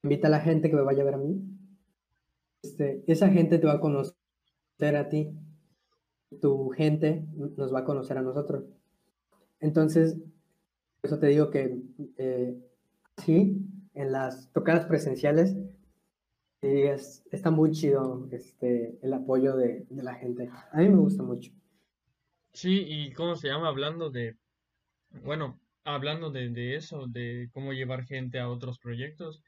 Invita 0.02 0.26
a 0.26 0.30
la 0.30 0.40
gente 0.40 0.68
que 0.68 0.76
me 0.76 0.82
vaya 0.82 1.02
a 1.02 1.04
ver 1.04 1.14
a 1.14 1.18
mí. 1.18 1.40
Este, 2.62 3.04
esa 3.06 3.28
gente 3.28 3.58
te 3.58 3.66
va 3.66 3.74
a 3.74 3.80
conocer 3.80 4.16
a 4.96 5.08
ti. 5.08 5.30
Tu 6.40 6.70
gente 6.70 7.24
nos 7.56 7.72
va 7.72 7.80
a 7.80 7.84
conocer 7.84 8.18
a 8.18 8.22
nosotros. 8.22 8.64
Entonces, 9.60 10.18
eso 11.02 11.18
te 11.20 11.28
digo 11.28 11.50
que 11.50 11.80
eh, 12.18 12.58
sí, 13.18 13.64
en 13.94 14.10
las 14.10 14.52
tocadas 14.52 14.84
presenciales 14.86 15.56
es, 16.60 17.24
está 17.30 17.52
muy 17.52 17.70
chido 17.70 18.28
este, 18.32 18.98
el 19.00 19.12
apoyo 19.12 19.56
de, 19.56 19.86
de 19.88 20.02
la 20.02 20.14
gente. 20.14 20.50
A 20.72 20.78
mí 20.78 20.88
me 20.88 20.96
gusta 20.96 21.22
mucho. 21.22 21.52
Sí, 22.52 22.84
y 22.84 23.12
cómo 23.12 23.36
se 23.36 23.48
llama, 23.48 23.68
hablando 23.68 24.10
de, 24.10 24.36
bueno, 25.22 25.60
hablando 25.86 26.30
de, 26.30 26.74
eso, 26.76 27.06
de 27.06 27.48
cómo 27.52 27.72
llevar 27.72 28.04
gente 28.04 28.40
a 28.40 28.50
otros 28.50 28.78
proyectos, 28.78 29.42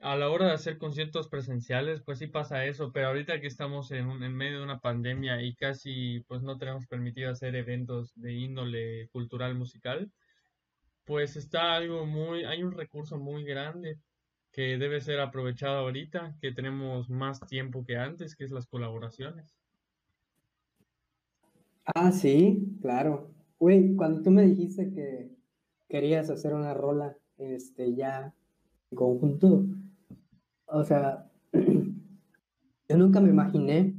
a 0.00 0.16
la 0.16 0.30
hora 0.30 0.46
de 0.46 0.54
hacer 0.54 0.78
conciertos 0.78 1.28
presenciales, 1.28 2.02
pues 2.02 2.18
sí 2.18 2.26
pasa 2.26 2.64
eso, 2.64 2.90
pero 2.92 3.08
ahorita 3.08 3.40
que 3.40 3.46
estamos 3.46 3.92
en, 3.92 4.10
en 4.22 4.34
medio 4.34 4.58
de 4.58 4.64
una 4.64 4.80
pandemia 4.80 5.42
y 5.42 5.54
casi 5.54 6.20
pues 6.26 6.42
no 6.42 6.58
tenemos 6.58 6.86
permitido 6.86 7.30
hacer 7.30 7.54
eventos 7.54 8.12
de 8.16 8.32
índole 8.32 9.08
cultural 9.12 9.54
musical, 9.54 10.10
pues 11.04 11.36
está 11.36 11.74
algo 11.74 12.06
muy, 12.06 12.44
hay 12.44 12.62
un 12.62 12.72
recurso 12.72 13.18
muy 13.18 13.44
grande 13.44 13.98
que 14.50 14.78
debe 14.78 15.00
ser 15.00 15.20
aprovechado 15.20 15.78
ahorita, 15.78 16.34
que 16.40 16.52
tenemos 16.52 17.10
más 17.10 17.40
tiempo 17.40 17.84
que 17.84 17.96
antes, 17.96 18.34
que 18.34 18.44
es 18.44 18.50
las 18.50 18.66
colaboraciones. 18.66 19.54
Ah, 21.94 22.12
sí, 22.12 22.78
claro. 22.80 23.30
Güey, 23.58 23.94
cuando 23.94 24.22
tú 24.22 24.30
me 24.30 24.46
dijiste 24.46 24.90
que 24.92 25.41
querías 25.92 26.30
hacer 26.30 26.54
una 26.54 26.72
rola, 26.72 27.18
este, 27.36 27.94
ya 27.94 28.34
en 28.90 28.96
conjunto, 28.96 29.66
o 30.64 30.84
sea, 30.84 31.30
yo 31.52 32.96
nunca 32.96 33.20
me 33.20 33.28
imaginé 33.28 33.94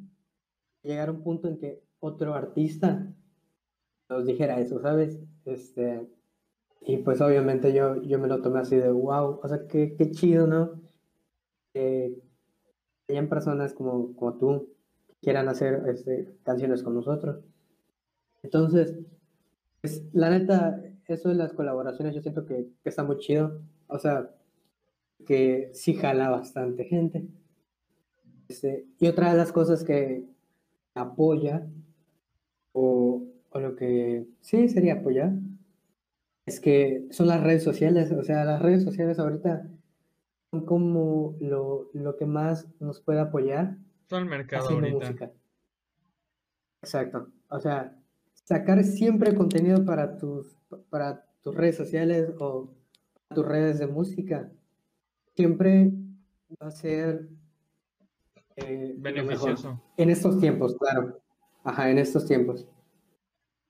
llegar 0.81 1.09
a 1.09 1.11
un 1.11 1.21
punto 1.21 1.47
en 1.47 1.59
que 1.59 1.83
otro 1.99 2.33
artista 2.33 3.13
nos 4.09 4.25
dijera 4.25 4.59
eso, 4.59 4.81
¿sabes? 4.81 5.19
Este, 5.45 6.09
y 6.81 6.97
pues 6.97 7.21
obviamente 7.21 7.73
yo, 7.73 8.01
yo 8.01 8.17
me 8.17 8.27
lo 8.27 8.41
tomé 8.41 8.61
así 8.61 8.75
de 8.75 8.89
wow, 8.89 9.39
o 9.43 9.47
sea, 9.47 9.67
qué, 9.67 9.95
qué 9.95 10.09
chido, 10.09 10.47
¿no? 10.47 10.81
Que 11.73 12.19
hayan 13.07 13.29
personas 13.29 13.75
como, 13.75 14.15
como 14.15 14.33
tú 14.39 14.73
que 15.05 15.13
quieran 15.21 15.47
hacer 15.47 15.83
este, 15.87 16.39
canciones 16.41 16.81
con 16.81 16.95
nosotros. 16.95 17.43
Entonces, 18.41 18.97
pues, 19.79 20.03
la 20.11 20.31
neta, 20.31 20.81
eso 21.07 21.29
de 21.29 21.35
las 21.35 21.53
colaboraciones 21.53 22.15
yo 22.15 22.21
siento 22.21 22.45
que, 22.45 22.67
que 22.83 22.89
está 22.89 23.03
muy 23.03 23.17
chido. 23.17 23.61
O 23.87 23.99
sea, 23.99 24.29
que 25.25 25.69
sí 25.73 25.93
jala 25.93 26.29
bastante 26.29 26.85
gente. 26.85 27.27
Este, 28.47 28.85
y 28.99 29.07
otra 29.07 29.31
de 29.31 29.37
las 29.37 29.51
cosas 29.51 29.83
que 29.83 30.25
apoya, 30.93 31.67
o, 32.71 33.25
o 33.49 33.59
lo 33.59 33.75
que 33.75 34.27
sí 34.41 34.67
sería 34.67 34.95
apoyar, 34.95 35.33
es 36.45 36.59
que 36.59 37.07
son 37.11 37.27
las 37.27 37.41
redes 37.41 37.63
sociales. 37.63 38.11
O 38.11 38.23
sea, 38.23 38.43
las 38.45 38.61
redes 38.61 38.83
sociales 38.83 39.19
ahorita 39.19 39.69
son 40.51 40.65
como 40.65 41.35
lo, 41.39 41.89
lo 41.93 42.15
que 42.17 42.25
más 42.25 42.67
nos 42.79 43.01
puede 43.01 43.19
apoyar 43.19 43.77
Todo 44.07 44.19
el 44.19 44.25
mercado 44.25 44.69
ahorita. 44.69 44.95
música. 44.97 45.31
Exacto. 46.81 47.29
O 47.49 47.59
sea, 47.59 47.97
sacar 48.33 48.83
siempre 48.83 49.35
contenido 49.35 49.85
para 49.85 50.17
tus, 50.17 50.57
para 50.89 51.25
tus 51.41 51.55
redes 51.55 51.75
sociales 51.75 52.29
o 52.39 52.69
tus 53.33 53.45
redes 53.45 53.79
de 53.79 53.87
música 53.87 54.51
siempre 55.35 55.91
va 56.61 56.67
a 56.67 56.71
ser 56.71 57.27
eh, 58.55 58.93
lo 58.95 59.01
mejor. 59.01 59.13
Beneficioso. 59.13 59.81
En 59.97 60.09
estos 60.09 60.39
tiempos, 60.39 60.75
claro. 60.77 61.19
Ajá, 61.63 61.89
en 61.89 61.97
estos 61.97 62.25
tiempos. 62.25 62.67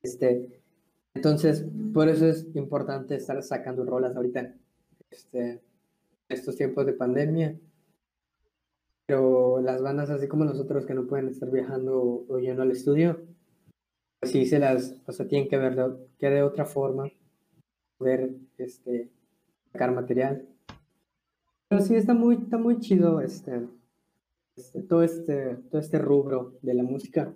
Este, 0.01 0.61
entonces, 1.13 1.65
por 1.93 2.09
eso 2.09 2.27
es 2.27 2.47
importante 2.55 3.15
estar 3.15 3.41
sacando 3.43 3.85
rolas 3.85 4.15
ahorita. 4.15 4.53
Este, 5.09 5.61
estos 6.29 6.55
tiempos 6.55 6.85
de 6.85 6.93
pandemia. 6.93 7.59
Pero 9.05 9.59
las 9.61 9.81
bandas 9.81 10.09
así 10.09 10.27
como 10.27 10.45
nosotros 10.45 10.85
que 10.85 10.93
no 10.93 11.07
pueden 11.07 11.27
estar 11.27 11.49
viajando 11.49 12.01
o, 12.01 12.25
o 12.27 12.39
yendo 12.39 12.63
al 12.63 12.71
estudio, 12.71 13.21
sí 14.25 14.45
se 14.45 14.59
las, 14.59 14.95
o 15.05 15.11
sea, 15.11 15.27
tienen 15.27 15.49
que 15.49 15.57
ver 15.57 15.77
que 16.17 16.29
de 16.29 16.43
otra 16.43 16.65
forma, 16.65 17.09
poder, 17.97 18.35
este, 18.57 19.09
sacar 19.71 19.93
material. 19.93 20.47
Pero 21.69 21.81
sí 21.81 21.95
está 21.95 22.13
muy, 22.13 22.35
está 22.35 22.57
muy 22.57 22.79
chido, 22.79 23.21
este, 23.21 23.67
este, 24.55 24.83
todo 24.83 25.03
este, 25.03 25.55
todo 25.71 25.81
este 25.81 25.97
rubro 25.97 26.57
de 26.61 26.73
la 26.73 26.83
música, 26.83 27.33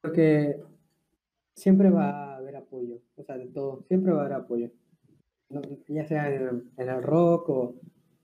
porque 0.00 0.60
siempre 1.54 1.90
va 1.90 2.34
a 2.34 2.36
haber 2.36 2.56
apoyo, 2.56 3.00
o 3.16 3.24
sea, 3.24 3.36
de 3.36 3.46
todo, 3.46 3.84
siempre 3.88 4.12
va 4.12 4.22
a 4.22 4.24
haber 4.26 4.36
apoyo, 4.38 4.70
No, 5.50 5.60
ya 5.88 6.06
sea 6.06 6.32
en, 6.34 6.70
el 6.76 7.02
rock 7.02 7.48
o, 7.48 7.74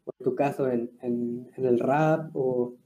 o 0.05 0.11
en 0.19 0.25
tu 0.25 0.35
caso 0.35 0.69
en, 0.69 0.91
en, 1.03 1.51
en 1.57 1.65
el 1.65 1.79
rap 1.79 2.35
o, 2.35 2.77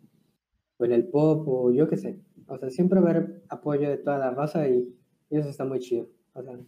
o 0.78 0.84
en 0.84 0.92
el 0.92 1.06
pop 1.08 1.46
o 1.46 1.70
yo 1.70 1.88
qué 1.88 1.96
sé, 1.96 2.18
o 2.46 2.58
sea, 2.58 2.70
siempre 2.70 3.00
va 3.00 3.08
a 3.08 3.10
haber 3.10 3.42
apoyo 3.48 3.88
de 3.88 3.98
toda 3.98 4.18
la 4.18 4.30
raza 4.30 4.68
y, 4.68 4.94
y 5.30 5.38
eso 5.38 5.48
está 5.48 5.64
muy 5.64 5.78
chido, 5.80 6.08
o 6.34 6.42
sea, 6.42 6.58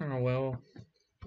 Ah, 0.00 0.16
huevo. 0.16 0.60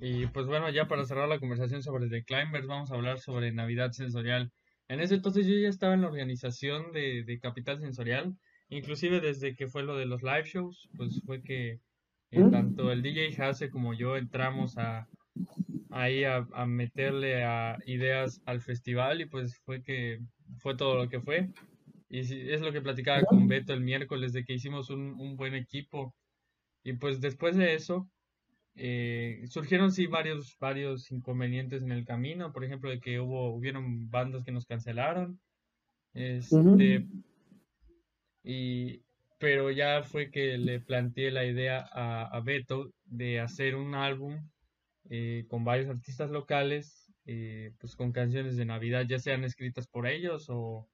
Y 0.01 0.27
pues 0.27 0.45
bueno, 0.45 0.69
ya 0.69 0.87
para 0.87 1.05
cerrar 1.05 1.27
la 1.27 1.39
conversación 1.39 1.81
sobre 1.81 2.09
The 2.09 2.23
Climbers, 2.23 2.67
vamos 2.67 2.91
a 2.91 2.95
hablar 2.95 3.19
sobre 3.19 3.51
Navidad 3.51 3.91
Sensorial. 3.91 4.51
En 4.87 4.99
ese 4.99 5.15
entonces 5.15 5.47
yo 5.47 5.55
ya 5.55 5.69
estaba 5.69 5.93
en 5.93 6.01
la 6.01 6.07
organización 6.07 6.91
de, 6.91 7.23
de 7.23 7.39
Capital 7.39 7.79
Sensorial, 7.79 8.35
inclusive 8.69 9.19
desde 9.19 9.55
que 9.55 9.67
fue 9.67 9.83
lo 9.83 9.97
de 9.97 10.05
los 10.05 10.21
live 10.21 10.45
shows, 10.45 10.89
pues 10.95 11.21
fue 11.25 11.41
que 11.41 11.79
eh, 12.31 12.39
¿Mm? 12.39 12.51
tanto 12.51 12.91
el 12.91 13.01
DJ 13.01 13.41
Hase 13.41 13.69
como 13.69 13.93
yo 13.93 14.17
entramos 14.17 14.77
a 14.77 15.07
ahí 15.89 16.23
a, 16.25 16.47
a 16.53 16.65
meterle 16.65 17.43
a 17.43 17.77
ideas 17.85 18.41
al 18.45 18.61
festival 18.61 19.21
y 19.21 19.25
pues 19.25 19.57
fue 19.59 19.81
que 19.81 20.19
fue 20.57 20.75
todo 20.75 20.95
lo 20.95 21.09
que 21.09 21.21
fue. 21.21 21.49
Y 22.09 22.23
sí, 22.23 22.41
es 22.49 22.61
lo 22.61 22.71
que 22.71 22.81
platicaba 22.81 23.21
con 23.23 23.47
Beto 23.47 23.73
el 23.73 23.81
miércoles 23.81 24.33
de 24.33 24.43
que 24.45 24.53
hicimos 24.53 24.89
un, 24.89 25.19
un 25.19 25.35
buen 25.35 25.55
equipo. 25.55 26.15
Y 26.83 26.93
pues 26.93 27.19
después 27.19 27.57
de 27.57 27.73
eso, 27.73 28.09
eh, 28.79 29.43
surgieron 29.49 29.91
sí 29.91 30.05
varios, 30.05 30.55
varios 30.59 31.11
inconvenientes 31.11 31.81
en 31.81 31.91
el 31.91 32.05
camino, 32.05 32.53
por 32.53 32.63
ejemplo, 32.63 32.91
de 32.91 32.99
que 32.99 33.19
hubo, 33.19 33.53
hubieron 33.53 34.09
bandas 34.11 34.43
que 34.43 34.51
nos 34.51 34.65
cancelaron, 34.65 35.39
este, 36.13 37.07
y, 38.43 39.01
pero 39.39 39.71
ya 39.71 40.03
fue 40.03 40.29
que 40.29 40.59
le 40.59 40.79
planteé 40.79 41.31
la 41.31 41.45
idea 41.45 41.89
a, 41.91 42.27
a 42.27 42.39
Beto 42.41 42.93
de 43.05 43.39
hacer 43.39 43.75
un 43.75 43.95
álbum 43.95 44.47
eh, 45.09 45.45
con 45.47 45.63
varios 45.63 45.89
artistas 45.89 46.29
locales, 46.29 47.11
eh, 47.25 47.73
pues 47.79 47.95
con 47.95 48.11
canciones 48.11 48.57
de 48.57 48.65
Navidad, 48.65 49.05
ya 49.09 49.17
sean 49.17 49.43
escritas 49.43 49.87
por 49.87 50.05
ellos 50.05 50.45
o, 50.49 50.87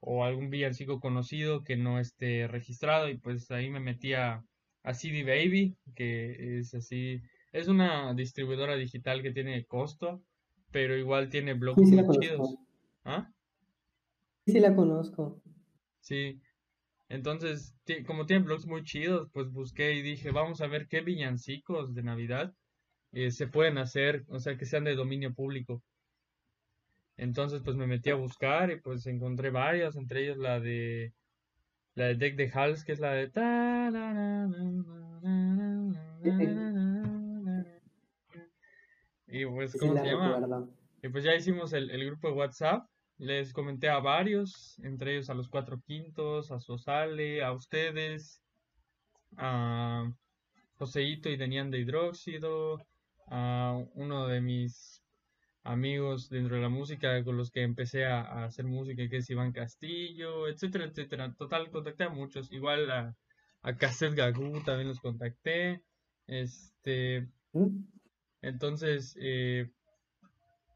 o 0.00 0.24
algún 0.24 0.50
villancico 0.50 1.00
conocido 1.00 1.62
que 1.64 1.76
no 1.76 1.98
esté 1.98 2.48
registrado, 2.48 3.08
y 3.08 3.18
pues 3.18 3.50
ahí 3.50 3.70
me 3.70 3.80
metí 3.80 4.14
a 4.14 4.44
a 4.82 4.94
CD 4.94 5.24
Baby, 5.24 5.76
que 5.94 6.58
es 6.58 6.74
así, 6.74 7.20
es 7.52 7.68
una 7.68 8.14
distribuidora 8.14 8.76
digital 8.76 9.22
que 9.22 9.32
tiene 9.32 9.64
costo, 9.66 10.22
pero 10.70 10.96
igual 10.96 11.28
tiene 11.28 11.54
blogs 11.54 11.82
sí, 11.82 11.90
sí 11.90 11.96
la 11.96 12.02
muy 12.02 12.18
chidos. 12.18 12.56
¿Ah? 13.04 13.30
sí, 14.46 14.60
la 14.60 14.74
conozco, 14.74 15.42
Sí. 16.00 16.40
Entonces, 17.08 17.74
como 18.06 18.24
tiene 18.24 18.44
blogs 18.44 18.66
muy 18.66 18.84
chidos, 18.84 19.28
pues 19.32 19.50
busqué 19.50 19.94
y 19.94 20.02
dije, 20.02 20.30
vamos 20.30 20.60
a 20.60 20.68
ver 20.68 20.86
qué 20.88 21.00
villancicos 21.00 21.92
de 21.92 22.02
Navidad 22.04 22.54
eh, 23.12 23.32
se 23.32 23.48
pueden 23.48 23.78
hacer, 23.78 24.24
o 24.28 24.38
sea, 24.38 24.56
que 24.56 24.64
sean 24.64 24.84
de 24.84 24.94
dominio 24.94 25.34
público. 25.34 25.82
Entonces 27.20 27.60
pues 27.62 27.76
me 27.76 27.86
metí 27.86 28.08
a 28.08 28.14
buscar 28.14 28.70
y 28.70 28.80
pues 28.80 29.06
encontré 29.06 29.50
varias, 29.50 29.94
entre 29.94 30.24
ellas 30.24 30.38
la 30.38 30.58
de 30.58 31.12
la 31.94 32.06
de 32.06 32.14
Deck 32.14 32.34
de 32.34 32.50
Hals, 32.50 32.82
que 32.82 32.92
es 32.92 32.98
la 32.98 33.12
de 33.12 33.26
y 39.26 39.44
pues 39.44 39.76
cómo 39.78 39.96
se 39.96 40.06
llama 40.06 40.66
y 41.02 41.08
pues 41.10 41.22
ya 41.24 41.34
hicimos 41.34 41.74
el, 41.74 41.90
el, 41.90 42.06
grupo 42.06 42.28
de 42.28 42.34
WhatsApp 42.34 42.86
les 43.18 43.52
comenté 43.52 43.90
a 43.90 43.98
varios 43.98 44.80
entre 44.82 45.12
ellos 45.12 45.28
a 45.28 45.34
los 45.34 45.50
cuatro 45.50 45.78
quintos 45.86 46.50
a 46.50 46.58
Sosale 46.58 47.44
a 47.44 47.52
ustedes 47.52 48.42
a 49.36 50.10
Joseito 50.78 51.28
y 51.28 51.36
Denian 51.36 51.70
de 51.70 51.80
Hidróxido 51.80 52.78
a 53.26 53.78
uno 53.92 54.26
de 54.26 54.40
mis 54.40 54.99
amigos 55.62 56.28
dentro 56.30 56.56
de 56.56 56.62
la 56.62 56.68
música 56.68 57.22
con 57.24 57.36
los 57.36 57.50
que 57.50 57.62
empecé 57.62 58.06
a, 58.06 58.20
a 58.20 58.44
hacer 58.44 58.64
música, 58.64 59.08
que 59.08 59.18
es 59.18 59.30
Iván 59.30 59.52
Castillo, 59.52 60.48
etcétera, 60.48 60.84
etcétera. 60.86 61.34
Total, 61.34 61.70
contacté 61.70 62.04
a 62.04 62.08
muchos. 62.08 62.50
Igual 62.52 62.90
a, 62.90 63.16
a 63.62 63.76
Cassette 63.76 64.14
Gagú 64.14 64.62
también 64.64 64.88
los 64.88 65.00
contacté. 65.00 65.82
Este, 66.26 67.28
¿Mm? 67.52 67.84
entonces, 68.42 69.16
eh, 69.20 69.70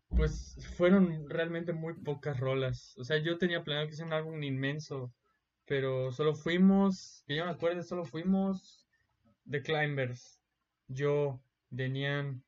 pues 0.08 0.56
fueron 0.76 1.28
realmente 1.28 1.72
muy 1.72 1.94
pocas 1.94 2.38
rolas. 2.38 2.94
O 2.98 3.04
sea, 3.04 3.18
yo 3.18 3.38
tenía 3.38 3.64
planeado 3.64 3.88
que 3.88 3.96
sea 3.96 4.06
un 4.06 4.12
álbum 4.12 4.42
inmenso, 4.42 5.12
pero 5.66 6.12
solo 6.12 6.34
fuimos, 6.34 7.24
que 7.26 7.36
yo 7.36 7.44
me 7.44 7.52
acuerdo, 7.52 7.82
solo 7.82 8.04
fuimos 8.04 8.86
The 9.48 9.62
Climbers, 9.62 10.40
yo, 10.88 11.40
Denian, 11.70 12.42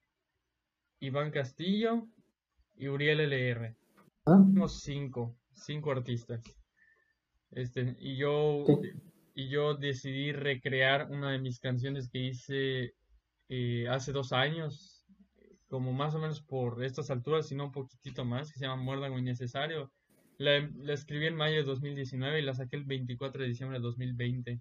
Iván 1.00 1.30
Castillo 1.30 2.08
y 2.78 2.88
Uriel 2.88 3.20
LR. 3.20 3.74
¿Ah? 4.26 4.44
Cinco, 4.68 5.36
cinco 5.54 5.90
artistas. 5.92 6.42
Este, 7.52 7.96
y 8.00 8.16
yo, 8.16 8.64
y 9.34 9.48
yo 9.48 9.74
decidí 9.74 10.32
recrear 10.32 11.08
una 11.10 11.30
de 11.32 11.38
mis 11.38 11.60
canciones 11.60 12.08
que 12.08 12.18
hice 12.18 12.94
eh, 13.48 13.86
hace 13.88 14.12
dos 14.12 14.32
años, 14.32 15.06
como 15.68 15.92
más 15.92 16.14
o 16.14 16.18
menos 16.18 16.42
por 16.42 16.82
estas 16.84 17.10
alturas, 17.10 17.48
sino 17.48 17.66
un 17.66 17.72
poquitito 17.72 18.24
más, 18.24 18.52
que 18.52 18.58
se 18.58 18.66
llama 18.66 18.82
Muérdago 18.82 19.18
Innecesario. 19.18 19.90
La, 20.38 20.68
la 20.76 20.92
escribí 20.92 21.26
en 21.26 21.36
mayo 21.36 21.56
de 21.56 21.62
2019 21.62 22.40
y 22.40 22.42
la 22.42 22.54
saqué 22.54 22.76
el 22.76 22.84
24 22.84 23.42
de 23.42 23.48
diciembre 23.48 23.78
de 23.78 23.82
2020. 23.82 24.60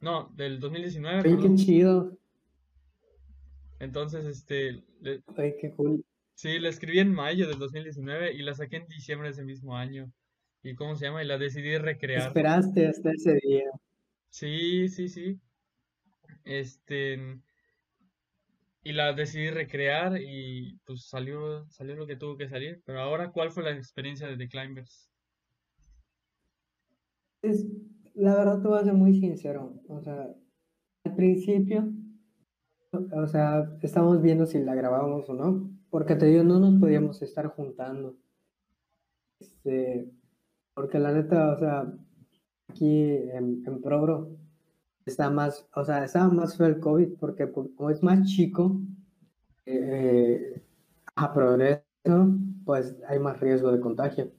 No, 0.00 0.30
del 0.34 0.58
2019, 0.58 1.34
Oye, 1.34 1.42
qué 1.48 1.54
chido, 1.56 2.16
Entonces, 3.78 4.24
este, 4.26 4.82
le- 5.00 5.22
oye, 5.36 5.56
qué 5.60 5.70
cool. 5.72 6.04
Sí, 6.40 6.58
la 6.58 6.70
escribí 6.70 7.00
en 7.00 7.12
mayo 7.12 7.46
del 7.46 7.58
2019 7.58 8.32
y 8.32 8.38
la 8.38 8.54
saqué 8.54 8.76
en 8.76 8.86
diciembre 8.86 9.28
de 9.28 9.32
ese 9.32 9.44
mismo 9.44 9.76
año. 9.76 10.10
¿Y 10.62 10.74
cómo 10.74 10.96
se 10.96 11.04
llama? 11.04 11.22
Y 11.22 11.26
la 11.26 11.36
decidí 11.36 11.76
recrear. 11.76 12.28
Esperaste 12.28 12.86
hasta 12.86 13.10
ese 13.12 13.38
día. 13.42 13.70
Sí, 14.30 14.88
sí, 14.88 15.08
sí. 15.08 15.38
Este, 16.44 17.18
y 18.82 18.92
la 18.92 19.12
decidí 19.12 19.50
recrear 19.50 20.18
y 20.18 20.78
pues 20.86 21.06
salió, 21.06 21.68
salió 21.68 21.94
lo 21.94 22.06
que 22.06 22.16
tuvo 22.16 22.38
que 22.38 22.48
salir. 22.48 22.80
Pero 22.86 23.00
ahora, 23.00 23.32
¿cuál 23.32 23.50
fue 23.50 23.62
la 23.62 23.72
experiencia 23.72 24.26
de 24.26 24.38
The 24.38 24.48
Climbers? 24.48 25.10
Es, 27.42 27.66
la 28.14 28.34
verdad 28.34 28.62
te 28.62 28.68
voy 28.68 28.78
a 28.78 28.84
ser 28.84 28.94
muy 28.94 29.14
sincero, 29.18 29.74
o 29.88 30.00
sea, 30.00 30.26
al 31.04 31.14
principio, 31.16 31.90
o 32.92 33.26
sea, 33.26 33.78
estábamos 33.82 34.20
viendo 34.20 34.44
si 34.44 34.58
la 34.58 34.74
grabábamos 34.74 35.26
o 35.30 35.34
no, 35.34 35.79
porque 35.90 36.16
te 36.16 36.26
digo, 36.26 36.42
no 36.44 36.58
nos 36.58 36.80
podíamos 36.80 37.20
estar 37.22 37.46
juntando, 37.48 38.16
este, 39.38 40.10
porque 40.74 40.98
la 40.98 41.12
neta, 41.12 41.52
o 41.52 41.58
sea, 41.58 41.92
aquí 42.68 43.04
en, 43.32 43.64
en 43.66 43.82
Progro 43.82 44.30
está 45.06 45.30
más, 45.30 45.68
o 45.74 45.84
sea, 45.84 46.04
estaba 46.04 46.28
más 46.30 46.56
feo 46.56 46.66
el 46.68 46.80
COVID, 46.80 47.14
porque 47.20 47.48
por- 47.48 47.74
como 47.76 47.90
es 47.90 48.02
más 48.04 48.26
chico, 48.28 48.80
eh, 49.66 50.62
a 51.16 51.34
progreso, 51.34 51.84
pues 52.64 52.96
hay 53.08 53.18
más 53.20 53.40
riesgo 53.40 53.72
de 53.72 53.80
contagio. 53.80 54.32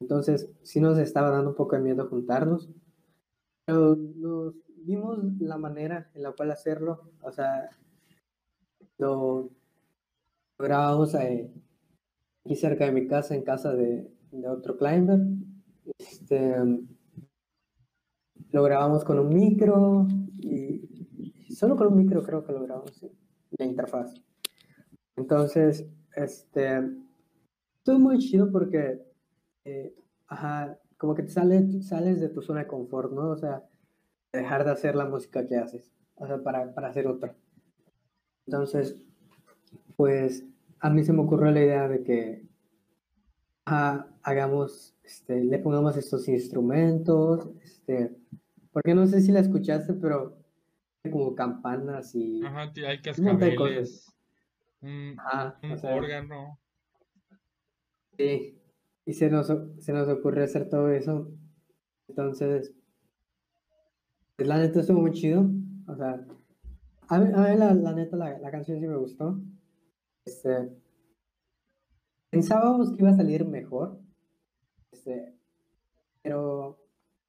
Entonces, 0.00 0.50
sí 0.62 0.80
nos 0.80 0.98
estaba 0.98 1.30
dando 1.30 1.50
un 1.50 1.56
poco 1.56 1.76
de 1.76 1.82
miedo 1.82 2.06
juntarnos, 2.08 2.68
pero 3.66 3.96
nos 3.96 4.54
vimos 4.86 5.18
la 5.40 5.58
manera 5.58 6.10
en 6.14 6.22
la 6.24 6.32
cual 6.32 6.52
hacerlo. 6.52 7.10
O 7.22 7.32
sea, 7.32 7.70
lo 8.98 9.50
grabamos 10.58 11.14
eh, 11.14 11.50
aquí 12.44 12.56
cerca 12.56 12.86
de 12.86 12.92
mi 12.92 13.06
casa, 13.06 13.34
en 13.34 13.42
casa 13.42 13.74
de, 13.74 14.10
de 14.30 14.48
otro 14.48 14.76
climber. 14.76 15.20
Este, 15.98 16.54
lo 18.50 18.62
grabamos 18.62 19.04
con 19.04 19.18
un 19.18 19.28
micro 19.28 20.06
y 20.38 21.54
solo 21.54 21.76
con 21.76 21.88
un 21.88 21.96
micro 21.96 22.22
creo 22.22 22.44
que 22.44 22.52
lo 22.52 22.62
grabamos, 22.62 22.94
sí, 22.94 23.10
la 23.58 23.66
interfaz. 23.66 24.14
Entonces, 25.16 25.86
este, 26.14 26.80
estuvo 27.78 27.98
muy 27.98 28.18
chido 28.18 28.50
porque 28.50 29.02
eh, 29.64 29.94
ajá, 30.26 30.78
como 30.96 31.14
que 31.14 31.22
te 31.22 31.30
sale, 31.30 31.82
sales 31.82 32.20
de 32.20 32.28
tu 32.28 32.42
zona 32.42 32.60
de 32.60 32.66
confort, 32.66 33.12
¿no? 33.12 33.30
O 33.30 33.36
sea, 33.36 33.64
dejar 34.32 34.64
de 34.64 34.70
hacer 34.70 34.94
la 34.96 35.06
música 35.06 35.46
que 35.46 35.56
haces, 35.56 35.92
o 36.16 36.26
sea, 36.26 36.42
para, 36.42 36.74
para 36.74 36.88
hacer 36.88 37.06
otra. 37.06 37.34
Entonces, 38.46 38.96
pues 39.96 40.44
a 40.80 40.90
mí 40.90 41.04
se 41.04 41.12
me 41.12 41.22
ocurrió 41.22 41.50
la 41.50 41.62
idea 41.62 41.88
de 41.88 42.02
que 42.02 42.46
hagamos, 43.64 44.96
este, 45.04 45.44
le 45.44 45.58
pongamos 45.58 45.96
estos 45.96 46.28
instrumentos, 46.28 47.48
este, 47.62 48.16
porque 48.72 48.94
no 48.94 49.06
sé 49.06 49.20
si 49.20 49.32
la 49.32 49.40
escuchaste, 49.40 49.94
pero 49.94 50.38
como 51.10 51.34
campanas 51.34 52.14
y... 52.14 52.44
Ajá, 52.44 52.72
hay 52.86 53.00
cascabeles, 53.00 54.12
un, 54.80 55.16
Ajá, 55.18 55.58
un 55.62 55.72
o 55.72 55.78
sea, 55.78 55.94
órgano. 55.94 56.58
Sí, 58.16 58.58
y 59.06 59.12
se 59.12 59.30
nos, 59.30 59.52
se 59.78 59.92
nos 59.92 60.08
ocurrió 60.08 60.44
hacer 60.44 60.68
todo 60.68 60.90
eso. 60.90 61.30
Entonces, 62.08 62.74
pues, 64.36 64.48
la 64.48 64.58
neta 64.58 64.80
estuvo 64.80 65.00
muy 65.00 65.12
chido. 65.12 65.48
O 65.86 65.96
sea, 65.96 66.24
a 67.08 67.18
mí, 67.18 67.30
a 67.34 67.38
mí 67.38 67.58
la, 67.58 67.74
la 67.74 67.92
neta 67.92 68.16
la, 68.16 68.38
la 68.38 68.50
canción 68.50 68.80
sí 68.80 68.86
me 68.86 68.96
gustó. 68.96 69.40
Este, 70.24 70.70
pensábamos 72.30 72.92
que 72.92 73.02
iba 73.02 73.10
a 73.10 73.16
salir 73.16 73.44
mejor. 73.46 73.98
Este, 74.90 75.34
pero, 76.22 76.78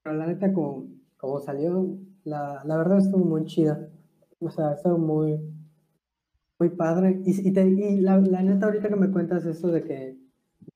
la 0.05 0.27
neta 0.27 0.53
como, 0.53 1.39
salió, 1.39 1.97
la, 2.23 2.63
la 2.65 2.77
verdad 2.77 2.99
estuvo 2.99 3.23
muy 3.23 3.45
chida. 3.45 3.89
O 4.39 4.49
sea, 4.49 4.73
estuvo 4.73 4.97
muy, 4.97 5.39
muy 6.59 6.69
padre. 6.69 7.21
Y, 7.25 7.51
la 8.01 8.19
neta 8.19 8.65
ahorita 8.65 8.89
que 8.89 8.95
me 8.95 9.11
cuentas 9.11 9.45
esto 9.45 9.67
de 9.67 9.83
que 9.83 10.23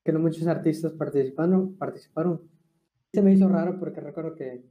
que 0.04 0.12
no 0.12 0.20
muchos 0.20 0.46
artistas 0.46 0.92
participaron, 0.92 1.76
participaron. 1.76 2.40
Se 3.12 3.22
me 3.22 3.32
hizo 3.32 3.48
raro 3.48 3.78
porque 3.78 4.00
recuerdo 4.00 4.34
que 4.34 4.64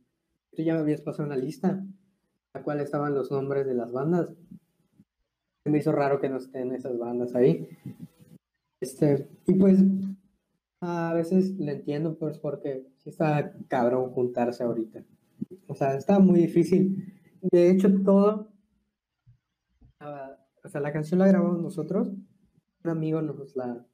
tú 0.55 0.63
ya 0.63 0.73
me 0.73 0.79
habías 0.79 1.01
pasado 1.01 1.27
una 1.27 1.37
lista, 1.37 1.69
en 1.69 1.95
la 2.53 2.63
cual 2.63 2.79
estaban 2.79 3.13
los 3.13 3.31
nombres 3.31 3.65
de 3.65 3.73
las 3.73 3.91
bandas. 3.91 4.33
Se 5.67 5.71
me 5.71 5.79
hizo 5.79 5.91
raro 5.91 6.21
que 6.21 6.29
no 6.29 6.37
estén 6.37 6.71
esas 6.71 6.97
bandas 6.97 7.35
ahí. 7.35 7.67
Este, 8.79 9.27
y 9.47 9.53
pues 9.55 9.83
a 10.79 11.13
veces 11.13 11.59
lo 11.59 11.69
entiendo, 11.69 12.17
pues 12.17 12.39
porque 12.39 12.87
sí 12.99 13.09
está 13.09 13.51
cabrón 13.67 14.11
juntarse 14.11 14.63
ahorita. 14.63 15.03
O 15.67 15.75
sea, 15.75 15.97
está 15.97 16.19
muy 16.19 16.39
difícil. 16.39 17.13
De 17.41 17.69
hecho, 17.69 17.89
todo, 18.01 18.47
ah, 19.99 20.37
o 20.63 20.69
sea, 20.69 20.79
la 20.79 20.93
canción 20.93 21.19
la 21.19 21.27
grabamos 21.27 21.61
nosotros, 21.61 22.13
un 22.85 22.89
amigo 22.89 23.21
nos 23.21 23.53
la, 23.57 23.85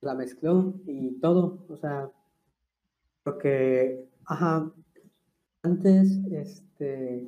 la 0.00 0.14
mezcló 0.16 0.74
y 0.84 1.12
todo, 1.20 1.64
o 1.68 1.76
sea, 1.76 2.10
porque, 3.22 4.04
ajá, 4.24 4.72
antes, 5.62 6.18
este, 6.32 7.24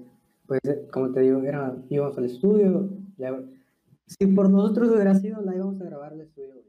pues, 0.49 0.61
como 0.91 1.13
te 1.13 1.21
digo, 1.21 1.41
era, 1.43 1.77
íbamos 1.89 2.19
al 2.19 2.25
estudio, 2.25 2.89
si 4.07 4.27
por 4.27 4.49
nosotros 4.51 4.91
hubiera 4.91 5.15
sido, 5.15 5.41
la 5.43 5.55
íbamos 5.55 5.81
a 5.81 5.85
grabar 5.85 6.13
al 6.13 6.21
estudio, 6.23 6.63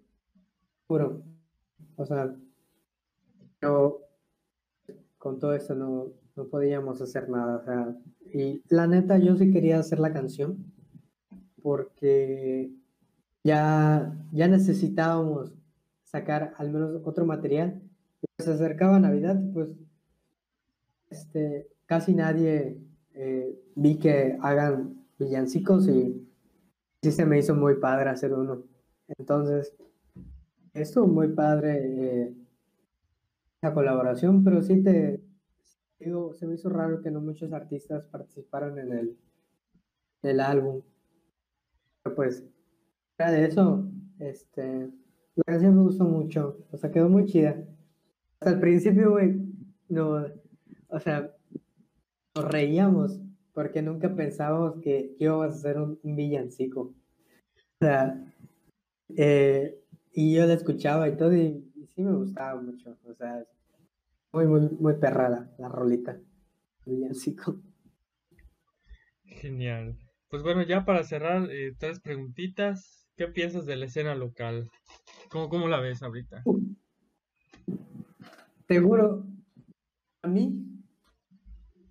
puro, 0.88 1.22
o 1.96 2.06
sea, 2.06 2.36
pero 3.60 4.02
con 5.18 5.40
todo 5.40 5.54
esto 5.54 5.76
no, 5.76 6.08
no 6.36 6.46
podíamos 6.48 7.02
hacer 7.02 7.30
nada, 7.30 7.58
o 7.58 7.64
sea, 7.64 7.96
y 8.34 8.62
la 8.70 8.88
neta, 8.88 9.18
yo 9.18 9.36
sí 9.36 9.52
quería 9.52 9.80
hacer 9.80 10.00
la 10.00 10.14
canción, 10.14 10.58
porque 11.62 12.72
ya, 13.44 14.16
ya 14.32 14.48
necesitábamos 14.48 15.52
sacar 16.04 16.54
al 16.58 16.72
menos 16.72 17.02
otro 17.06 17.26
material. 17.26 17.82
Pues 18.22 18.46
se 18.46 18.52
acercaba 18.54 19.00
Navidad, 19.00 19.40
pues 19.54 19.70
este, 21.10 21.68
casi 21.86 22.14
nadie 22.14 22.78
eh, 23.14 23.60
vi 23.76 23.98
que 23.98 24.38
hagan 24.42 25.06
villancicos 25.18 25.88
y 25.88 26.29
sí 27.02 27.12
se 27.12 27.26
me 27.26 27.40
hizo 27.40 27.56
muy 27.56 27.76
padre 27.76 28.10
hacer 28.10 28.34
uno. 28.34 28.64
Entonces, 29.18 29.76
estuvo 30.74 31.08
muy 31.08 31.30
padre 31.30 31.80
eh, 31.84 32.34
la 33.62 33.74
colaboración, 33.74 34.44
pero 34.44 34.62
sí 34.62 34.84
te 34.84 35.22
digo, 36.00 36.34
se 36.34 36.48
me 36.48 36.56
hizo 36.56 36.70
raro 36.70 37.02
que 37.02 37.12
no 37.12 37.22
muchos 37.22 37.52
artistas 37.52 38.06
participaran 38.06 38.78
en 38.80 38.94
el, 38.94 39.18
el 40.24 40.40
álbum. 40.40 40.82
Pero 42.04 42.16
pues, 42.16 42.44
fuera 43.18 43.32
de 43.32 43.46
eso, 43.46 43.90
este, 44.20 44.90
la 45.36 45.44
canción 45.46 45.76
me 45.76 45.82
gustó 45.84 46.06
mucho, 46.06 46.58
o 46.72 46.78
sea, 46.78 46.92
quedó 46.92 47.10
muy 47.10 47.26
chida. 47.26 47.64
Hasta 48.40 48.52
el 48.52 48.60
principio, 48.60 49.12
güey, 49.12 49.36
no, 49.90 50.26
o 50.88 51.00
sea, 51.00 51.36
nos 52.36 52.46
reíamos 52.46 53.20
porque 53.60 53.82
nunca 53.82 54.16
pensábamos 54.16 54.82
que 54.82 55.18
íbamos 55.20 55.48
a 55.48 55.50
hacer 55.50 55.78
un, 55.80 56.00
un 56.02 56.16
villancico. 56.16 56.80
O 56.82 57.78
sea, 57.82 58.34
eh, 59.18 59.84
y 60.14 60.34
yo 60.34 60.46
la 60.46 60.54
escuchaba 60.54 61.10
y 61.10 61.18
todo, 61.18 61.36
y, 61.36 61.70
y 61.76 61.86
sí 61.88 62.02
me 62.02 62.14
gustaba 62.14 62.62
mucho, 62.62 62.98
o 63.04 63.14
sea, 63.16 63.46
muy, 64.32 64.48
muy, 64.48 64.62
muy 64.80 64.94
perrada 64.94 65.54
la 65.58 65.68
rolita, 65.68 66.22
villancico. 66.86 67.62
Genial. 69.26 69.98
Pues 70.30 70.42
bueno, 70.42 70.62
ya 70.64 70.86
para 70.86 71.04
cerrar, 71.04 71.52
eh, 71.52 71.76
tres 71.78 72.00
preguntitas. 72.00 73.10
¿Qué 73.18 73.28
piensas 73.28 73.66
de 73.66 73.76
la 73.76 73.88
escena 73.88 74.16
local? 74.16 74.70
¿Cómo, 75.30 75.50
cómo 75.50 75.68
la 75.68 75.82
ves 75.82 76.02
ahorita? 76.02 76.44
Seguro, 78.70 79.26
a 80.22 80.28
mí, 80.30 80.66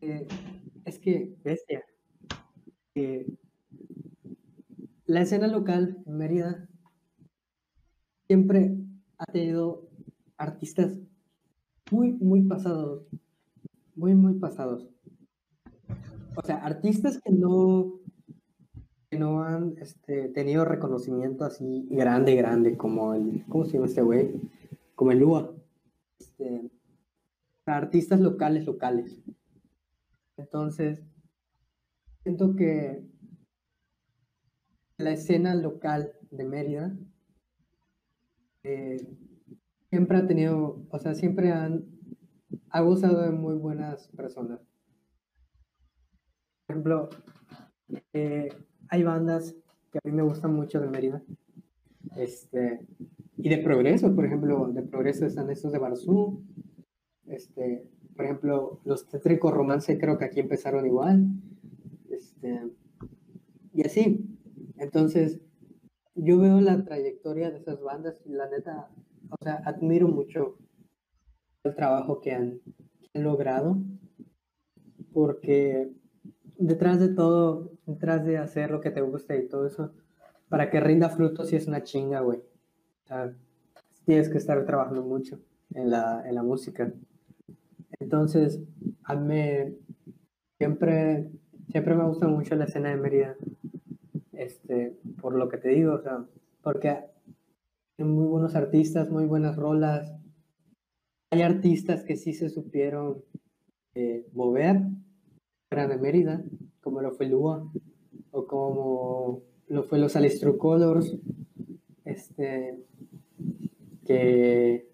eh, 0.00 0.26
es 0.88 0.98
que, 0.98 1.36
bestia, 1.44 1.84
que 2.94 3.26
la 5.06 5.20
escena 5.20 5.46
local 5.46 6.02
en 6.06 6.16
Mérida 6.16 6.68
siempre 8.26 8.76
ha 9.18 9.26
tenido 9.26 9.88
artistas 10.36 10.98
muy, 11.90 12.12
muy 12.12 12.42
pasados, 12.42 13.06
muy, 13.94 14.14
muy 14.14 14.34
pasados. 14.34 14.88
O 16.36 16.42
sea, 16.42 16.56
artistas 16.56 17.20
que 17.22 17.32
no, 17.32 18.00
que 19.10 19.18
no 19.18 19.42
han 19.42 19.76
este, 19.78 20.28
tenido 20.28 20.64
reconocimiento 20.64 21.44
así 21.44 21.86
grande, 21.90 22.34
grande, 22.34 22.76
como 22.76 23.14
el, 23.14 23.44
¿cómo 23.48 23.64
se 23.64 23.72
llama 23.74 23.86
este 23.86 24.02
güey? 24.02 24.40
Como 24.94 25.12
el 25.12 25.18
Lua. 25.18 25.54
Este, 26.18 26.70
artistas 27.66 28.20
locales, 28.20 28.66
locales. 28.66 29.20
Entonces, 30.38 31.04
siento 32.22 32.54
que 32.54 33.04
la 34.96 35.10
escena 35.10 35.54
local 35.54 36.12
de 36.30 36.44
Mérida 36.44 36.96
eh, 38.62 38.96
siempre 39.90 40.18
ha 40.18 40.26
tenido, 40.26 40.86
o 40.90 40.98
sea, 40.98 41.14
siempre 41.14 41.50
han, 41.52 41.84
ha 42.70 42.80
gozado 42.80 43.22
de 43.22 43.30
muy 43.30 43.56
buenas 43.56 44.08
personas. 44.08 44.60
Por 46.66 46.76
ejemplo, 46.76 47.08
eh, 48.12 48.48
hay 48.88 49.02
bandas 49.02 49.56
que 49.90 49.98
a 49.98 50.08
mí 50.08 50.12
me 50.12 50.22
gustan 50.22 50.54
mucho 50.54 50.80
de 50.80 50.88
Mérida. 50.88 51.22
Este, 52.16 52.86
y 53.36 53.48
de 53.48 53.58
progreso, 53.58 54.14
por 54.14 54.24
ejemplo, 54.24 54.68
de 54.68 54.82
progreso 54.82 55.26
están 55.26 55.50
estos 55.50 55.72
de 55.72 55.78
Barzú. 55.78 56.44
Este, 57.26 57.88
por 58.18 58.24
ejemplo, 58.24 58.80
los 58.84 59.06
Tétricos 59.06 59.54
Romance 59.54 59.96
creo 59.96 60.18
que 60.18 60.24
aquí 60.24 60.40
empezaron 60.40 60.84
igual. 60.84 61.24
Este, 62.10 62.68
y 63.72 63.86
así. 63.86 64.26
Entonces, 64.76 65.38
yo 66.16 66.40
veo 66.40 66.60
la 66.60 66.84
trayectoria 66.84 67.52
de 67.52 67.58
esas 67.58 67.80
bandas 67.80 68.20
y 68.26 68.30
la 68.30 68.50
neta, 68.50 68.88
o 69.30 69.36
sea, 69.40 69.62
admiro 69.64 70.08
mucho 70.08 70.58
el 71.62 71.76
trabajo 71.76 72.20
que 72.20 72.32
han, 72.32 72.60
logrado. 73.14 73.76
Porque 75.12 75.92
detrás 76.56 76.98
de 76.98 77.10
todo, 77.10 77.70
detrás 77.86 78.24
de 78.24 78.38
hacer 78.38 78.72
lo 78.72 78.80
que 78.80 78.90
te 78.90 79.00
gusta 79.00 79.36
y 79.36 79.46
todo 79.46 79.64
eso, 79.64 79.92
para 80.48 80.70
que 80.70 80.80
rinda 80.80 81.08
frutos 81.08 81.50
sí 81.50 81.54
es 81.54 81.68
una 81.68 81.84
chinga, 81.84 82.18
güey. 82.18 82.40
O 82.40 83.06
sea, 83.06 83.32
tienes 84.04 84.28
que 84.28 84.38
estar 84.38 84.66
trabajando 84.66 85.04
mucho 85.04 85.38
en 85.72 85.92
la, 85.92 86.28
en 86.28 86.34
la 86.34 86.42
música. 86.42 86.92
Entonces, 88.00 88.60
a 89.04 89.14
mí 89.16 89.42
siempre, 90.58 91.30
siempre 91.70 91.94
me 91.94 92.04
gusta 92.04 92.28
mucho 92.28 92.54
la 92.54 92.64
escena 92.64 92.90
de 92.90 92.96
Mérida. 92.96 93.36
Este, 94.32 94.96
por 95.20 95.34
lo 95.34 95.48
que 95.48 95.58
te 95.58 95.70
digo, 95.70 95.94
o 95.94 96.02
sea, 96.02 96.24
porque 96.62 96.88
hay 96.88 98.04
muy 98.04 98.26
buenos 98.26 98.54
artistas, 98.54 99.10
muy 99.10 99.24
buenas 99.26 99.56
rolas. 99.56 100.14
Hay 101.30 101.42
artistas 101.42 102.04
que 102.04 102.16
sí 102.16 102.32
se 102.32 102.48
supieron 102.48 103.22
eh, 103.94 104.26
mover 104.32 104.82
fuera 105.68 105.88
de 105.88 105.98
Mérida, 105.98 106.42
como 106.80 107.00
lo 107.00 107.12
fue 107.12 107.26
Lua, 107.26 107.70
o 108.30 108.46
como 108.46 109.42
lo 109.66 109.82
fue 109.84 109.98
los 109.98 110.16
Alistro 110.16 110.56
Colors, 110.56 111.16
este, 112.04 112.78
que, 114.06 114.88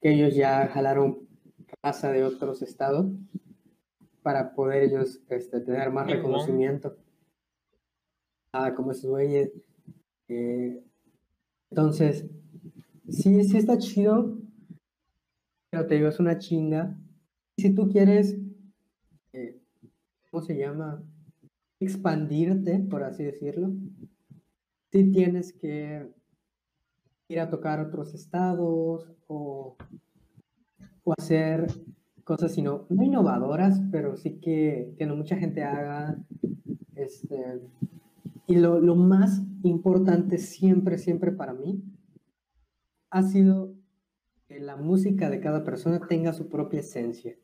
que 0.00 0.12
ellos 0.12 0.34
ya 0.34 0.68
jalaron 0.68 1.26
raza 1.82 2.12
de 2.12 2.24
otros 2.24 2.62
estados 2.62 3.06
para 4.22 4.54
poder 4.54 4.84
ellos 4.84 5.20
este, 5.28 5.60
tener 5.60 5.90
más 5.90 6.06
reconocimiento. 6.06 6.96
Ah, 8.52 8.74
como 8.74 8.92
esos 8.92 9.10
güeyes. 9.10 9.50
Eh, 10.28 10.84
entonces, 11.70 12.26
sí, 13.08 13.42
sí 13.44 13.56
está 13.56 13.78
chido, 13.78 14.38
pero 15.70 15.86
te 15.86 15.96
digo, 15.96 16.08
es 16.08 16.20
una 16.20 16.38
chinga. 16.38 16.96
Si 17.56 17.74
tú 17.74 17.88
quieres 17.88 18.36
eh, 19.32 19.62
¿cómo 20.30 20.42
se 20.42 20.56
llama? 20.56 21.02
Expandirte, 21.80 22.78
por 22.78 23.02
así 23.02 23.24
decirlo. 23.24 23.72
Sí 24.90 25.10
tienes 25.10 25.52
que 25.52 26.10
ir 27.28 27.40
a 27.40 27.48
tocar 27.48 27.80
otros 27.80 28.14
estados 28.14 29.10
o, 29.26 29.76
o 31.04 31.14
hacer 31.18 31.66
cosas 32.24 32.52
sino, 32.52 32.86
no 32.88 33.02
innovadoras, 33.02 33.80
pero 33.90 34.16
sí 34.16 34.38
que, 34.40 34.94
que 34.96 35.06
no 35.06 35.16
mucha 35.16 35.36
gente 35.36 35.62
haga. 35.62 36.16
Este, 36.94 37.60
y 38.46 38.56
lo, 38.56 38.80
lo 38.80 38.94
más 38.96 39.42
importante 39.62 40.38
siempre, 40.38 40.98
siempre 40.98 41.32
para 41.32 41.54
mí 41.54 41.82
ha 43.10 43.22
sido 43.22 43.74
que 44.48 44.58
la 44.60 44.76
música 44.76 45.30
de 45.30 45.40
cada 45.40 45.64
persona 45.64 46.06
tenga 46.08 46.32
su 46.32 46.48
propia 46.48 46.80
esencia. 46.80 47.36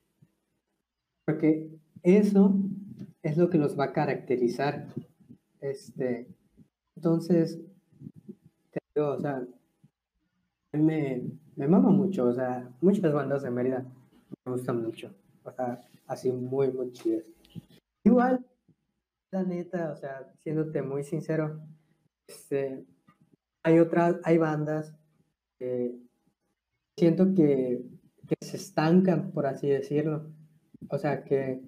Porque 1.25 1.71
eso 2.03 2.55
es 3.23 3.37
lo 3.37 3.51
que 3.51 3.59
los 3.59 3.79
va 3.79 3.87
a 3.87 3.93
caracterizar. 3.93 4.89
Este, 5.61 6.27
entonces, 6.97 7.61
te 8.71 8.81
digo, 8.95 9.11
o 9.11 9.21
sea, 9.21 9.47
me, 10.73 11.23
me 11.59 11.67
mama 11.67 11.91
mucho, 11.91 12.27
o 12.27 12.33
sea, 12.33 12.71
muchas 12.81 13.13
bandas 13.13 13.43
de 13.43 13.51
Mérida 13.51 13.85
me 14.47 14.53
gustan 14.53 14.81
mucho, 14.81 15.13
o 15.43 15.51
sea, 15.51 15.83
así 16.07 16.31
muy, 16.31 16.71
muy 16.71 16.93
chidas. 16.93 17.25
Igual, 18.05 18.47
la 19.33 19.43
neta, 19.43 19.91
o 19.93 19.97
sea, 19.97 20.33
siéndote 20.39 20.83
muy 20.83 21.03
sincero, 21.03 21.61
este, 22.29 22.87
hay 23.65 23.81
otras, 23.81 24.21
hay 24.23 24.39
bandas 24.39 24.95
que 25.59 25.99
siento 26.97 27.35
que, 27.35 27.83
que 28.29 28.37
se 28.41 28.57
estancan, 28.57 29.33
por 29.33 29.47
así 29.47 29.69
decirlo. 29.69 30.31
O 30.91 30.97
sea, 30.97 31.25
que 31.25 31.61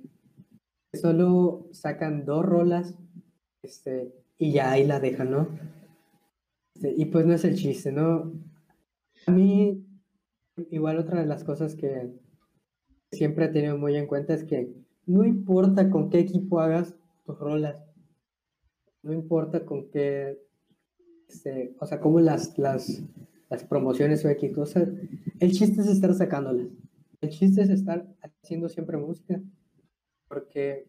solo 0.95 1.67
sacan 1.73 2.25
dos 2.25 2.45
rolas 2.45 2.95
este, 3.63 4.15
y 4.39 4.53
ya 4.53 4.71
ahí 4.71 4.87
la 4.87 5.01
dejan, 5.01 5.33
¿no? 5.33 5.49
Este, 6.77 6.95
y 6.97 7.07
pues 7.07 7.27
no 7.27 7.35
es 7.35 7.45
el 7.45 7.57
chiste, 7.57 7.91
¿no? 7.91 8.33
A 9.27 9.33
mí, 9.33 9.85
igual 10.71 10.99
otra 10.99 11.21
de 11.21 11.27
las 11.27 11.45
cosas 11.45 11.75
que 11.75 12.11
siempre 13.13 13.47
he 13.47 13.49
tenido 13.49 13.77
muy 13.77 13.97
en 13.97 14.07
cuenta 14.07 14.35
es 14.35 14.45
que 14.45 14.73
no 15.07 15.25
importa 15.25 15.91
con 15.91 16.11
qué 16.11 16.21
equipo 16.21 16.61
hagas 16.61 16.95
tus 17.25 17.39
rolas, 17.39 17.77
no 19.03 19.13
importa 19.13 19.65
con 19.65 19.91
qué, 19.91 20.39
este, 21.29 21.75
o 21.79 21.87
sea, 21.87 22.01
cómo 22.01 22.21
las, 22.21 22.59
las, 22.59 23.03
las 23.49 23.65
promociones 23.65 24.25
o 24.25 24.29
X 24.29 24.53
cosas, 24.55 24.89
el 25.41 25.53
chiste 25.53 25.81
es 25.81 25.89
estar 25.89 26.15
sacándolas. 26.15 26.69
El 27.21 27.31
chiste 27.31 27.63
es 27.63 27.71
estar 27.71 28.07
haciendo 28.23 28.69
siempre 28.69 28.97
música, 28.97 29.41
porque 30.29 30.87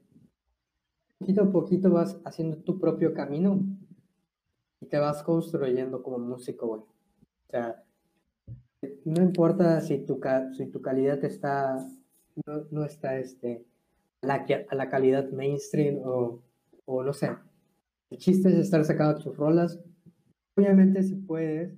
poquito 1.17 1.43
a 1.43 1.51
poquito 1.51 1.91
vas 1.91 2.17
haciendo 2.23 2.57
tu 2.57 2.79
propio 2.79 3.13
camino 3.13 3.59
y 4.79 4.85
te 4.85 4.97
vas 4.97 5.23
construyendo 5.23 6.01
como 6.01 6.19
músico, 6.19 6.67
güey. 6.67 6.81
O 6.81 7.49
sea, 7.49 7.83
no 9.05 9.21
importa 9.21 9.81
si 9.81 9.99
tu, 9.99 10.19
si 10.57 10.67
tu 10.67 10.81
calidad 10.81 11.23
está, 11.23 11.75
no, 12.45 12.65
no 12.71 12.85
está 12.85 13.17
este, 13.17 13.65
a, 14.21 14.27
la, 14.27 14.45
la 14.71 14.89
calidad 14.89 15.29
mainstream 15.31 15.99
o, 16.03 16.41
o 16.85 17.03
no 17.03 17.13
sé. 17.13 17.31
El 18.09 18.17
chiste 18.17 18.49
es 18.49 18.55
estar 18.55 18.83
sacando 18.83 19.21
tus 19.21 19.37
rolas. 19.37 19.79
Obviamente 20.57 21.03
si 21.03 21.15
puedes, 21.15 21.73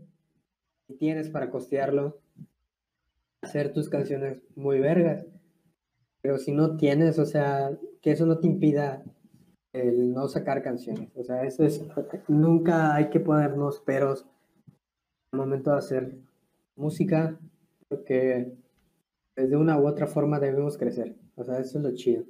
si 0.88 0.96
tienes 0.96 1.30
para 1.30 1.50
costearlo, 1.50 2.20
hacer 3.42 3.74
tus 3.74 3.90
canciones 3.90 4.42
muy 4.56 4.80
vergas. 4.80 5.26
Pero 6.22 6.38
si 6.38 6.54
no 6.54 6.78
tienes, 6.78 7.20
o 7.20 7.26
sea, 7.26 7.78
que 8.02 8.12
eso 8.12 8.26
no 8.26 8.40
te 8.40 8.48
impida 8.48 9.04
el 9.74 10.14
no 10.14 10.28
sacar 10.28 10.64
canciones. 10.64 11.12
O 11.16 11.24
sea, 11.24 11.44
eso 11.44 11.66
es, 11.66 11.84
nunca 12.28 12.96
hay 12.96 13.10
que 13.10 13.20
ponernos 13.20 13.82
peros 13.82 14.26
momento 15.34 15.72
de 15.72 15.78
hacer 15.78 16.18
música, 16.76 17.40
porque 17.88 18.54
de 19.36 19.56
una 19.58 19.78
u 19.80 19.88
otra 19.88 20.08
forma 20.08 20.40
debemos 20.40 20.78
crecer. 20.78 21.16
O 21.36 21.44
sea, 21.44 21.60
eso 21.60 21.78
es 21.80 21.84
lo 21.84 21.94
chido. 21.96 22.24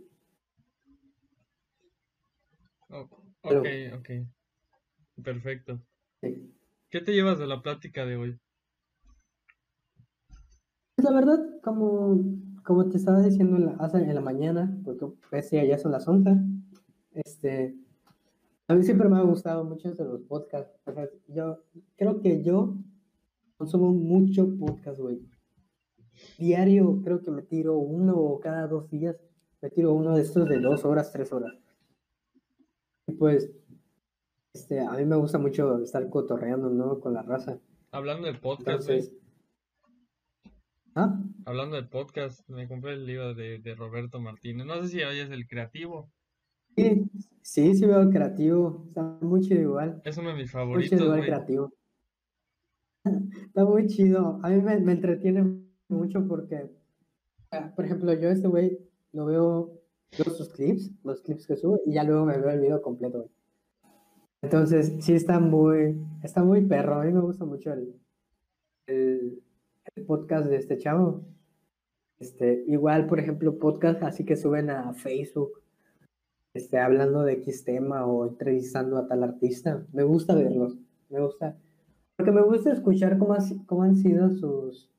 O- 2.90 3.10
Pero- 3.41 3.61
Ok, 3.61 3.68
ok. 3.99 4.10
Perfecto. 5.24 5.80
Sí. 6.22 6.53
¿Qué 6.90 7.02
te 7.02 7.14
llevas 7.14 7.40
de 7.40 7.48
la 7.48 7.61
plática 7.61 8.06
de 8.06 8.15
hoy? 8.15 8.40
Pues, 10.95 11.06
La 11.06 11.11
verdad, 11.11 11.60
como, 11.61 12.20
como 12.64 12.88
te 12.90 12.98
estaba 12.98 13.22
diciendo 13.22 13.57
en 13.57 13.65
la, 13.65 13.91
en 13.94 14.15
la 14.15 14.22
mañana, 14.22 14.78
porque 14.84 15.06
ya 15.68 15.78
son 15.78 15.91
las 15.91 16.07
11, 16.07 16.32
este, 17.14 17.76
a 18.68 18.76
mí 18.76 18.84
siempre 18.84 19.10
me 19.10 19.18
ha 19.18 19.22
gustado 19.22 19.64
mucho 19.65 19.91
de 19.94 20.03
los 20.06 20.22
podcasts. 20.22 20.74
O 20.86 20.94
sea, 20.94 21.10
yo 21.28 21.64
creo 21.98 22.22
que 22.22 22.44
yo 22.44 22.76
consumo 23.58 23.92
mucho 23.92 24.48
podcast, 24.58 25.00
güey. 25.00 25.20
Diario 26.38 27.02
creo 27.04 27.22
que 27.22 27.32
me 27.32 27.42
tiro 27.42 27.78
uno 27.78 28.16
o 28.18 28.40
cada 28.40 28.68
dos 28.68 28.90
días, 28.90 29.16
me 29.62 29.70
tiro 29.70 29.94
uno 29.94 30.16
de 30.16 30.22
estos 30.22 30.48
de 30.48 30.60
dos 30.60 30.86
horas, 30.86 31.12
tres 31.12 31.32
horas. 31.32 31.54
Y 33.08 33.14
pues, 33.14 33.52
este, 34.54 34.80
a 34.80 34.92
mí 34.92 35.06
me 35.06 35.16
gusta 35.16 35.38
mucho 35.38 35.80
estar 35.82 36.10
cotorreando, 36.10 36.70
¿no? 36.70 37.00
Con 37.00 37.14
la 37.14 37.22
raza. 37.22 37.60
Hablando 37.92 38.28
de 38.28 38.36
podcast, 38.36 38.88
güey. 38.88 39.02
¿ah? 40.96 41.20
Hablando 41.46 41.76
de 41.76 41.84
podcast, 41.84 42.48
me 42.50 42.68
compré 42.68 42.94
el 42.94 43.06
libro 43.06 43.34
de, 43.34 43.60
de 43.60 43.76
Roberto 43.76 44.20
Martínez. 44.20 44.66
No 44.66 44.82
sé 44.82 44.90
si 44.90 45.04
oyes 45.04 45.30
el 45.32 45.48
creativo. 45.48 46.12
Sí, 46.76 47.04
sí, 47.42 47.76
sí 47.76 47.86
veo 47.86 48.02
el 48.02 48.10
creativo. 48.10 48.86
Está 48.88 49.04
muy 49.22 49.42
chido 49.42 49.62
igual. 49.62 50.02
Es 50.06 50.18
uno 50.18 50.30
de 50.30 50.36
mis 50.36 50.54
Muy 50.54 50.64
chido 50.64 50.66
favoritos, 50.66 51.02
igual 51.02 51.22
creativo. 51.22 51.74
Está 53.04 53.66
muy 53.66 53.88
chido. 53.88 54.40
A 54.44 54.50
mí 54.50 54.62
me, 54.62 54.80
me 54.80 54.94
entretiene 54.94 55.62
mucho 55.88 56.26
porque, 56.28 56.70
ah, 57.52 57.72
por 57.76 57.86
ejemplo, 57.86 58.14
yo 58.14 58.30
este 58.30 58.48
güey 58.48 58.80
lo 59.12 59.26
veo, 59.26 59.82
veo 60.18 60.34
sus 60.34 60.50
clips, 60.50 60.92
los 61.04 61.22
clips 61.22 61.48
que 61.48 61.56
sube, 61.56 61.80
y 61.86 61.94
ya 61.94 62.04
luego 62.04 62.26
me 62.26 62.38
veo 62.38 62.50
el 62.50 62.62
video 62.62 62.82
completo. 62.82 63.30
Entonces, 64.42 64.94
sí 65.00 65.14
está 65.14 65.40
muy, 65.40 65.98
está 66.24 66.44
muy 66.44 66.66
perro. 66.66 66.96
A 66.96 67.06
mí 67.06 67.14
me 67.14 67.22
gusta 67.22 67.46
mucho 67.46 67.72
el, 67.74 67.96
el, 68.88 69.42
el 69.96 70.06
podcast 70.06 70.48
de 70.48 70.58
este 70.58 70.78
chavo. 70.78 71.24
Este, 72.20 72.64
igual, 72.68 73.08
por 73.08 73.20
ejemplo, 73.20 73.58
podcast 73.58 74.02
así 74.04 74.24
que 74.26 74.38
suben 74.38 74.70
a 74.70 74.94
Facebook, 74.94 75.62
este, 76.54 76.80
hablando 76.80 77.24
de 77.24 77.34
X 77.34 77.66
tema 77.66 78.06
o 78.06 78.28
entrevistando 78.28 78.98
a 78.98 79.08
tal 79.08 79.24
artista. 79.24 79.86
Me 79.92 80.04
gusta 80.04 80.36
verlos, 80.36 80.78
me 81.10 81.20
gusta, 81.20 81.58
porque 82.15 82.31
me 82.31 82.41
gusta 82.41 82.72
escuchar 82.72 83.18
cómo, 83.18 83.84
han 83.84 83.95
sido 83.95 84.30
sus 84.30 84.90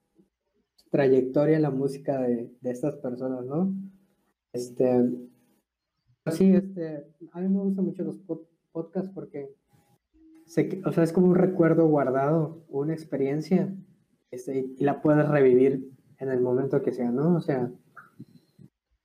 su 0.76 0.90
trayectoria 0.90 1.56
en 1.56 1.62
la 1.62 1.70
música 1.70 2.20
de, 2.20 2.50
estas 2.62 2.96
personas, 2.96 3.44
¿no? 3.44 3.74
Este, 4.52 5.10
sí, 6.30 6.54
este, 6.54 7.06
a 7.32 7.40
mí 7.40 7.48
me 7.48 7.60
gustan 7.60 7.84
mucho 7.84 8.04
los 8.04 8.24
pod- 8.26 8.46
podcasts 8.72 9.10
porque 9.12 9.50
o 10.84 10.92
sea, 10.92 11.04
es 11.04 11.12
como 11.12 11.28
un 11.28 11.34
recuerdo 11.34 11.86
guardado, 11.86 12.62
una 12.68 12.92
experiencia, 12.92 13.74
este, 14.30 14.66
y 14.76 14.84
la 14.84 15.00
puedes 15.00 15.28
revivir 15.28 15.90
en 16.18 16.30
el 16.30 16.40
momento 16.40 16.82
que 16.82 16.92
sea, 16.92 17.10
¿no? 17.10 17.36
O 17.36 17.40
sea, 17.40 17.72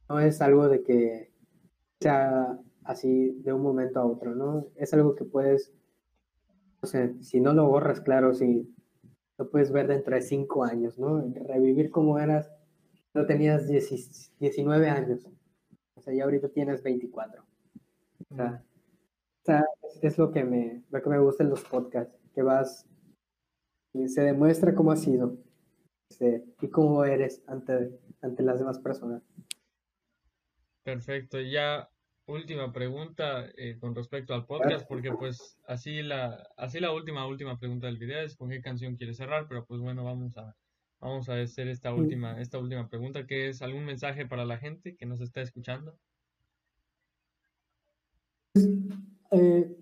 no 0.09 0.19
es 0.19 0.41
algo 0.41 0.67
de 0.67 0.83
que 0.83 1.31
sea 1.99 2.59
así 2.83 3.31
de 3.43 3.53
un 3.53 3.61
momento 3.61 3.99
a 3.99 4.05
otro, 4.05 4.35
¿no? 4.35 4.67
Es 4.75 4.93
algo 4.93 5.15
que 5.15 5.23
puedes, 5.25 5.73
no 6.81 6.87
sé, 6.87 7.15
si 7.21 7.39
no 7.39 7.53
lo 7.53 7.67
borras, 7.67 8.01
claro, 8.01 8.33
si 8.33 8.73
lo 9.37 9.49
puedes 9.49 9.71
ver 9.71 9.87
dentro 9.87 10.15
de 10.15 10.21
cinco 10.21 10.63
años, 10.63 10.97
¿no? 10.97 11.21
Revivir 11.47 11.89
como 11.89 12.19
eras, 12.19 12.51
no 13.13 13.25
tenías 13.25 13.67
10 13.67 14.33
19 14.39 14.89
años, 14.89 15.25
o 15.95 16.01
sea, 16.01 16.13
ya 16.13 16.23
ahorita 16.23 16.49
tienes 16.49 16.83
24. 16.83 17.43
O 18.31 18.35
sea, 18.35 18.63
o 19.41 19.45
sea, 19.45 19.65
es, 20.01 20.17
lo 20.17 20.31
que 20.31 20.43
me, 20.43 20.83
lo 20.89 21.01
que 21.01 21.09
me 21.09 21.19
gusta 21.19 21.43
en 21.43 21.49
los 21.49 21.63
podcasts, 21.63 22.15
que 22.33 22.43
vas 22.43 22.85
y 23.93 24.07
se 24.07 24.21
demuestra 24.21 24.75
cómo 24.75 24.91
has 24.91 25.01
sido 25.01 25.37
este, 26.09 26.45
y 26.61 26.67
cómo 26.69 27.03
eres 27.05 27.41
ante, 27.47 27.99
ante 28.21 28.43
las 28.43 28.59
demás 28.59 28.79
personas. 28.79 29.23
Perfecto. 30.83 31.39
Ya 31.39 31.89
última 32.29 32.71
pregunta 32.71 33.45
eh, 33.57 33.77
con 33.79 33.95
respecto 33.95 34.33
al 34.33 34.45
podcast, 34.45 34.87
porque 34.87 35.11
pues 35.11 35.57
así 35.67 36.01
la, 36.01 36.47
así 36.57 36.79
la 36.79 36.93
última, 36.93 37.25
última 37.25 37.57
pregunta 37.57 37.87
del 37.87 37.97
video 37.97 38.21
es 38.21 38.35
con 38.35 38.49
qué 38.49 38.61
canción 38.61 38.95
quieres 38.95 39.17
cerrar, 39.17 39.47
pero 39.47 39.65
pues 39.65 39.81
bueno, 39.81 40.03
vamos 40.03 40.37
a, 40.37 40.55
vamos 40.99 41.27
a 41.29 41.41
hacer 41.41 41.67
esta 41.67 41.93
última, 41.93 42.39
esta 42.39 42.59
última 42.59 42.87
pregunta, 42.87 43.25
que 43.25 43.49
es 43.49 43.61
algún 43.61 43.85
mensaje 43.85 44.25
para 44.25 44.45
la 44.45 44.57
gente 44.57 44.95
que 44.95 45.05
nos 45.05 45.21
está 45.21 45.41
escuchando. 45.41 45.97
Eh, 49.31 49.75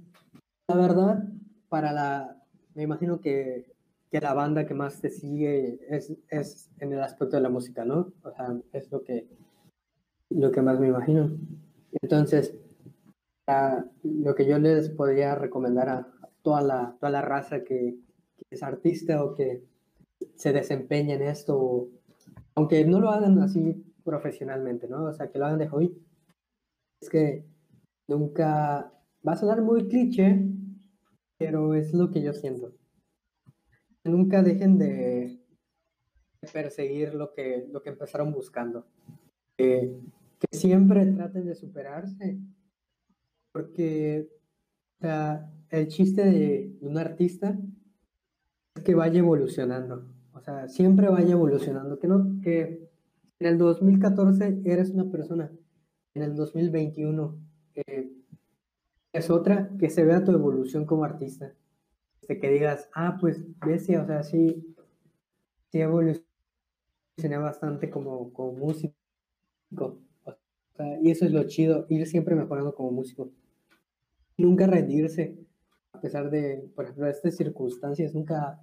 la 0.67 0.75
verdad, 0.75 1.23
para 1.69 1.91
la, 1.91 2.43
me 2.75 2.83
imagino 2.83 3.19
que, 3.19 3.73
que 4.09 4.21
la 4.21 4.33
banda 4.33 4.65
que 4.65 4.73
más 4.73 5.01
te 5.01 5.09
sigue 5.09 5.79
es, 5.89 6.13
es 6.29 6.69
en 6.79 6.93
el 6.93 7.01
aspecto 7.01 7.35
de 7.35 7.41
la 7.41 7.49
música, 7.49 7.83
¿no? 7.83 8.13
O 8.23 8.31
sea, 8.31 8.57
es 8.71 8.91
lo 8.91 9.03
que, 9.03 9.27
lo 10.29 10.51
que 10.51 10.61
más 10.61 10.79
me 10.79 10.87
imagino. 10.87 11.29
Entonces, 12.01 12.55
lo 14.03 14.35
que 14.35 14.45
yo 14.45 14.59
les 14.59 14.89
podría 14.89 15.35
recomendar 15.35 15.89
a 15.89 16.07
toda 16.41 16.61
la, 16.61 16.97
toda 16.99 17.11
la 17.11 17.21
raza 17.21 17.63
que, 17.63 17.97
es 18.49 18.63
artista 18.63 19.23
o 19.23 19.35
que 19.35 19.63
se 20.35 20.53
desempeña 20.53 21.15
en 21.15 21.23
esto, 21.23 21.89
aunque 22.55 22.85
no 22.85 22.99
lo 22.99 23.09
hagan 23.09 23.39
así 23.39 23.83
profesionalmente, 24.03 24.87
¿no? 24.87 25.03
O 25.03 25.13
sea, 25.13 25.29
que 25.29 25.39
lo 25.39 25.45
hagan 25.45 25.59
de 25.59 25.67
hobby, 25.67 25.97
es 27.01 27.09
que 27.09 27.45
nunca 28.07 28.93
va 29.27 29.33
a 29.33 29.35
sonar 29.35 29.61
muy 29.61 29.87
cliché, 29.87 30.47
pero 31.37 31.73
es 31.73 31.93
lo 31.93 32.09
que 32.09 32.21
yo 32.21 32.33
siento. 32.33 32.73
Nunca 34.05 34.41
dejen 34.41 34.77
de 34.77 35.41
perseguir 36.53 37.13
lo 37.13 37.33
que, 37.33 37.67
lo 37.69 37.81
que 37.81 37.89
empezaron 37.89 38.31
buscando. 38.31 38.85
Que, 39.57 39.93
que 40.39 40.57
siempre 40.57 41.05
traten 41.07 41.45
de 41.45 41.55
superarse, 41.55 42.39
porque 43.51 44.29
o 44.97 45.01
sea, 45.01 45.51
el 45.69 45.87
chiste 45.89 46.25
de 46.25 46.75
un 46.81 46.97
artista 46.97 47.57
es 48.75 48.83
que 48.83 48.95
vaya 48.95 49.19
evolucionando. 49.19 50.05
O 50.33 50.41
sea, 50.41 50.67
siempre 50.67 51.09
vaya 51.09 51.33
evolucionando. 51.33 51.99
Que 51.99 52.07
no, 52.07 52.41
que 52.41 52.89
en 53.39 53.47
el 53.47 53.57
2014 53.57 54.61
eres 54.65 54.89
una 54.89 55.11
persona, 55.11 55.51
en 56.15 56.23
el 56.23 56.35
2021 56.35 57.39
eh, 57.75 58.11
es 59.13 59.29
otra, 59.29 59.69
que 59.77 59.89
se 59.89 60.03
vea 60.03 60.23
tu 60.23 60.31
evolución 60.31 60.85
como 60.85 61.03
artista. 61.03 61.53
De 62.27 62.39
que 62.39 62.49
digas, 62.49 62.89
ah, 62.93 63.17
pues, 63.21 63.45
bestia, 63.59 64.01
o 64.01 64.05
sea, 64.07 64.23
sí, 64.23 64.75
sí 65.71 65.79
evolucioné 65.79 66.25
bastante 67.37 67.89
como, 67.91 68.33
como 68.33 68.53
músico. 68.53 69.99
Y 71.01 71.11
eso 71.11 71.25
es 71.25 71.31
lo 71.31 71.43
chido, 71.45 71.85
ir 71.89 72.05
siempre 72.07 72.35
mejorando 72.35 72.73
como 72.75 72.91
músico. 72.91 73.29
Nunca 74.37 74.67
rendirse, 74.67 75.35
a 75.93 75.99
pesar 76.01 76.29
de, 76.29 76.69
por 76.75 76.85
ejemplo, 76.85 77.07
estas 77.07 77.35
circunstancias, 77.35 78.13
nunca, 78.13 78.59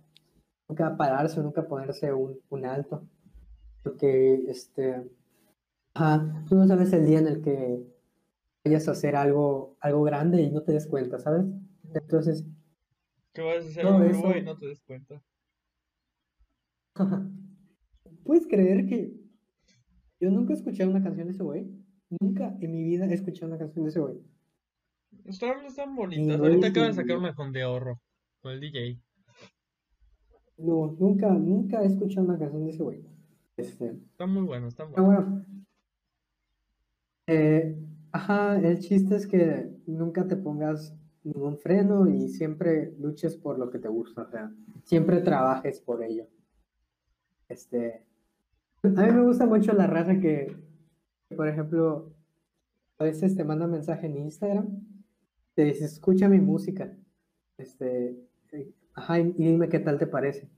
nunca 0.68 0.96
pararse, 0.96 1.40
nunca 1.40 1.66
ponerse 1.66 2.12
un, 2.12 2.38
un 2.50 2.64
alto. 2.64 3.02
Porque, 3.82 4.44
este, 4.48 5.10
ajá, 5.94 6.44
tú 6.48 6.54
no 6.54 6.66
sabes 6.66 6.92
el 6.92 7.06
día 7.06 7.18
en 7.18 7.26
el 7.26 7.42
que 7.42 7.84
vayas 8.64 8.88
a 8.88 8.92
hacer 8.92 9.16
algo, 9.16 9.76
algo 9.80 10.02
grande 10.04 10.42
y 10.42 10.50
no 10.50 10.62
te 10.62 10.72
des 10.72 10.86
cuenta, 10.86 11.18
¿sabes? 11.18 11.44
Entonces, 11.92 12.44
Que 13.32 13.42
vas 13.42 13.64
a 13.64 13.68
hacer 13.68 13.86
algo 13.86 14.02
eso- 14.04 14.36
y 14.36 14.42
no 14.42 14.56
te 14.56 14.66
des 14.66 14.80
cuenta. 14.82 15.22
¿puedes 18.24 18.46
creer 18.46 18.86
que 18.86 19.12
yo 20.20 20.30
nunca 20.30 20.52
he 20.52 20.56
escuchado 20.56 20.90
una 20.90 21.02
canción 21.02 21.26
de 21.26 21.32
ese 21.34 21.42
güey? 21.42 21.66
Nunca 22.10 22.56
en 22.60 22.70
mi 22.70 22.82
vida 22.82 23.06
he 23.06 23.14
escuchado 23.14 23.48
una 23.48 23.58
canción 23.58 23.84
de 23.84 23.90
ese 23.90 24.00
güey. 24.00 24.20
Están, 25.24 25.64
están 25.64 25.94
bonitas. 25.94 26.38
no 26.38 26.44
Ahorita 26.44 26.68
acaba 26.68 26.86
de 26.86 26.94
sacar 26.94 27.16
una 27.16 27.34
con 27.34 27.52
de 27.52 27.62
ahorro, 27.62 28.00
con 28.40 28.52
el 28.52 28.60
DJ. 28.60 29.00
No, 30.58 30.96
nunca, 30.98 31.30
nunca 31.30 31.82
he 31.82 31.86
escuchado 31.86 32.26
una 32.26 32.38
canción 32.38 32.64
de 32.64 32.70
ese 32.70 32.82
güey. 32.82 33.04
Este, 33.56 33.90
Están 34.10 34.30
muy 34.30 34.42
buenos, 34.42 34.68
están 34.74 34.90
pero 34.92 35.04
buenos. 35.04 35.24
bueno. 35.24 35.44
Eh, 37.26 37.76
ajá, 38.12 38.58
el 38.58 38.78
chiste 38.80 39.16
es 39.16 39.26
que 39.26 39.70
nunca 39.86 40.26
te 40.26 40.36
pongas 40.36 40.94
ningún 41.22 41.56
freno 41.58 42.06
y 42.06 42.28
siempre 42.28 42.94
luches 42.98 43.36
por 43.36 43.58
lo 43.58 43.70
que 43.70 43.78
te 43.78 43.88
gusta, 43.88 44.22
o 44.22 44.28
sea, 44.28 44.52
siempre 44.84 45.20
trabajes 45.22 45.80
por 45.80 46.02
ello. 46.02 46.26
Este, 47.48 48.04
a 48.82 48.88
mí 48.88 49.12
me 49.12 49.22
gusta 49.22 49.46
mucho 49.46 49.72
la 49.72 49.86
raza 49.86 50.20
que, 50.20 50.54
por 51.34 51.48
ejemplo, 51.48 52.12
a 52.98 53.04
veces 53.04 53.36
te 53.36 53.44
manda 53.44 53.66
mensaje 53.66 54.06
en 54.06 54.18
Instagram, 54.18 54.80
te 55.54 55.64
dice, 55.64 55.84
escucha 55.84 56.28
mi 56.28 56.40
música, 56.40 56.96
este, 57.58 58.16
eh, 58.52 58.72
ajá, 58.94 59.20
y 59.20 59.32
dime 59.32 59.68
qué 59.68 59.78
tal 59.80 59.98
te 59.98 60.06
parece. 60.06 60.48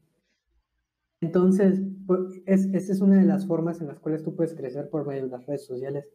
Entonces, 1.20 1.80
pues, 2.06 2.42
es, 2.46 2.66
esa 2.74 2.92
es 2.92 3.00
una 3.00 3.16
de 3.18 3.24
las 3.24 3.46
formas 3.46 3.80
en 3.80 3.88
las 3.88 3.98
cuales 3.98 4.22
tú 4.22 4.36
puedes 4.36 4.54
crecer 4.54 4.90
por 4.90 5.06
medio 5.06 5.24
de 5.24 5.30
las 5.30 5.46
redes 5.46 5.66
sociales. 5.66 6.10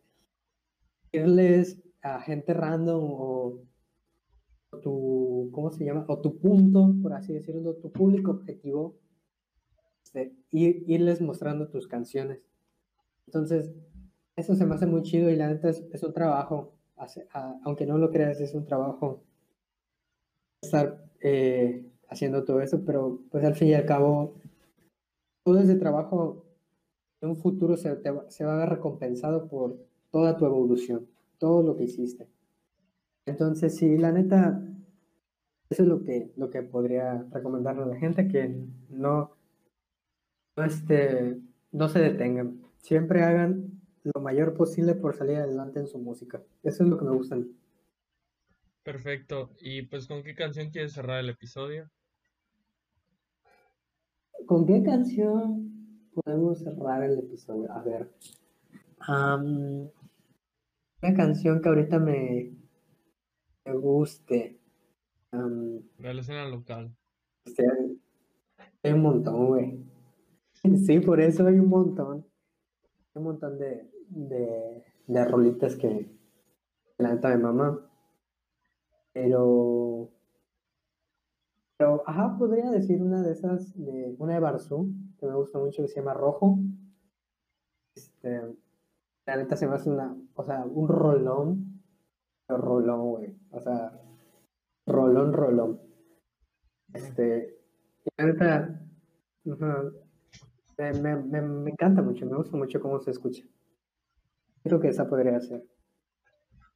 Irles 1.11 1.81
a 2.01 2.21
gente 2.21 2.53
random 2.53 3.03
o 3.03 3.63
tu, 4.81 5.49
¿cómo 5.51 5.71
se 5.71 5.83
llama? 5.85 6.05
O 6.07 6.19
tu 6.21 6.39
punto, 6.39 6.95
por 7.01 7.13
así 7.13 7.33
decirlo, 7.33 7.75
tu 7.75 7.91
público 7.91 8.31
objetivo, 8.31 8.95
este, 10.03 10.33
ir- 10.51 10.83
irles 10.87 11.21
mostrando 11.21 11.67
tus 11.69 11.87
canciones. 11.87 12.39
Entonces, 13.27 13.71
eso 14.41 14.55
se 14.55 14.65
me 14.65 14.75
hace 14.75 14.85
muy 14.87 15.03
chido 15.03 15.29
y 15.29 15.35
la 15.37 15.47
neta 15.47 15.69
es, 15.69 15.83
es 15.93 16.03
un 16.03 16.13
trabajo, 16.13 16.73
hace- 16.97 17.27
a- 17.33 17.59
aunque 17.63 17.85
no 17.85 17.97
lo 17.97 18.09
creas, 18.11 18.39
es 18.41 18.53
un 18.53 18.65
trabajo 18.65 19.23
estar 20.63 21.03
eh, 21.21 21.85
haciendo 22.09 22.43
todo 22.43 22.61
eso, 22.61 22.83
pero 22.85 23.19
pues 23.31 23.43
al 23.43 23.55
fin 23.55 23.69
y 23.69 23.73
al 23.73 23.85
cabo, 23.85 24.35
todo 25.43 25.59
ese 25.59 25.75
trabajo 25.75 26.45
en 27.21 27.29
un 27.29 27.35
futuro 27.37 27.77
se, 27.77 27.95
te 27.97 28.11
se 28.29 28.45
va 28.45 28.55
a 28.55 28.57
ver 28.57 28.69
recompensado 28.69 29.47
por 29.47 29.77
toda 30.11 30.37
tu 30.37 30.45
evolución, 30.45 31.07
todo 31.39 31.63
lo 31.63 31.75
que 31.77 31.85
hiciste. 31.85 32.27
Entonces, 33.25 33.75
sí, 33.77 33.97
la 33.97 34.11
neta, 34.11 34.61
eso 35.71 35.83
es 35.83 35.89
lo 35.89 36.03
que, 36.03 36.31
lo 36.35 36.51
que 36.51 36.61
podría 36.61 37.25
recomendarle 37.31 37.83
a 37.83 37.87
la 37.87 37.95
gente, 37.97 38.27
que 38.27 38.55
no, 38.89 39.31
no, 40.55 40.63
este, 40.63 41.37
no 41.71 41.89
se 41.89 41.99
detengan. 41.99 42.61
Siempre 42.77 43.23
hagan 43.23 43.80
lo 44.03 44.21
mayor 44.21 44.53
posible 44.55 44.95
por 44.95 45.15
salir 45.15 45.37
adelante 45.37 45.79
en 45.79 45.87
su 45.87 45.99
música. 45.99 46.41
Eso 46.63 46.83
es 46.83 46.89
lo 46.89 46.97
que 46.97 47.05
me 47.05 47.15
gusta 47.15 47.35
a 47.35 47.39
mí. 47.39 47.55
Perfecto. 48.83 49.51
Y 49.59 49.83
pues, 49.83 50.07
¿con 50.07 50.23
qué 50.23 50.33
canción 50.33 50.69
quieres 50.71 50.93
cerrar 50.93 51.19
el 51.19 51.29
episodio? 51.29 51.89
¿Con 54.45 54.65
qué 54.65 54.81
canción 54.83 56.09
podemos 56.13 56.59
cerrar 56.59 57.03
el 57.03 57.19
episodio? 57.19 57.71
A 57.71 57.83
ver. 57.83 58.09
am, 58.99 59.89
una 61.03 61.13
canción 61.15 61.61
que 61.61 61.69
ahorita 61.69 61.99
me, 61.99 62.53
me 63.65 63.73
guste. 63.75 64.59
Am, 65.31 65.81
De 65.97 66.13
la 66.13 66.21
escena 66.21 66.47
local. 66.47 66.95
este, 67.45 67.65
hay 68.83 68.93
un 68.93 69.01
montón, 69.01 69.47
güey. 69.47 69.85
Sí, 70.85 70.99
por 70.99 71.19
eso 71.19 71.47
hay 71.47 71.59
un 71.59 71.69
montón. 71.69 72.25
Hay 73.13 73.19
un 73.19 73.23
montón 73.23 73.57
de, 73.57 73.90
de, 74.11 74.83
de 75.07 75.25
rolitas 75.25 75.75
que 75.75 76.09
la 76.97 77.13
neta 77.13 77.29
de 77.29 77.37
mamá. 77.37 77.79
Pero. 79.13 80.09
Pero, 81.77 82.03
ajá, 82.05 82.37
podría 82.37 82.69
decir 82.69 83.01
una 83.01 83.23
de 83.23 83.31
esas, 83.31 83.75
de, 83.75 84.15
una 84.19 84.35
de 84.35 84.39
Barzú, 84.39 84.93
que 85.17 85.25
me 85.25 85.35
gusta 85.35 85.57
mucho, 85.57 85.81
que 85.81 85.87
se 85.87 85.99
llama 85.99 86.13
Rojo. 86.13 86.59
Este, 87.95 88.41
la 89.25 89.35
neta 89.35 89.55
se 89.55 89.67
me 89.67 89.75
hace 89.75 89.89
una, 89.89 90.15
o 90.35 90.43
sea, 90.43 90.63
un 90.63 90.87
rolón, 90.87 91.81
rolón, 92.47 93.09
güey. 93.09 93.35
O 93.51 93.59
sea, 93.59 93.99
rolón, 94.85 95.33
rolón. 95.33 95.81
Este, 96.93 97.57
la 98.17 98.25
neta, 98.25 98.81
me, 99.43 100.93
me, 100.93 101.15
me, 101.15 101.41
me 101.41 101.71
encanta 101.71 102.01
mucho, 102.01 102.25
me 102.25 102.37
gusta 102.37 102.55
mucho 102.57 102.79
cómo 102.79 102.99
se 102.99 103.11
escucha. 103.11 103.43
Creo 104.63 104.79
que 104.79 104.89
esa 104.89 105.07
podría 105.07 105.39
ser. 105.39 105.63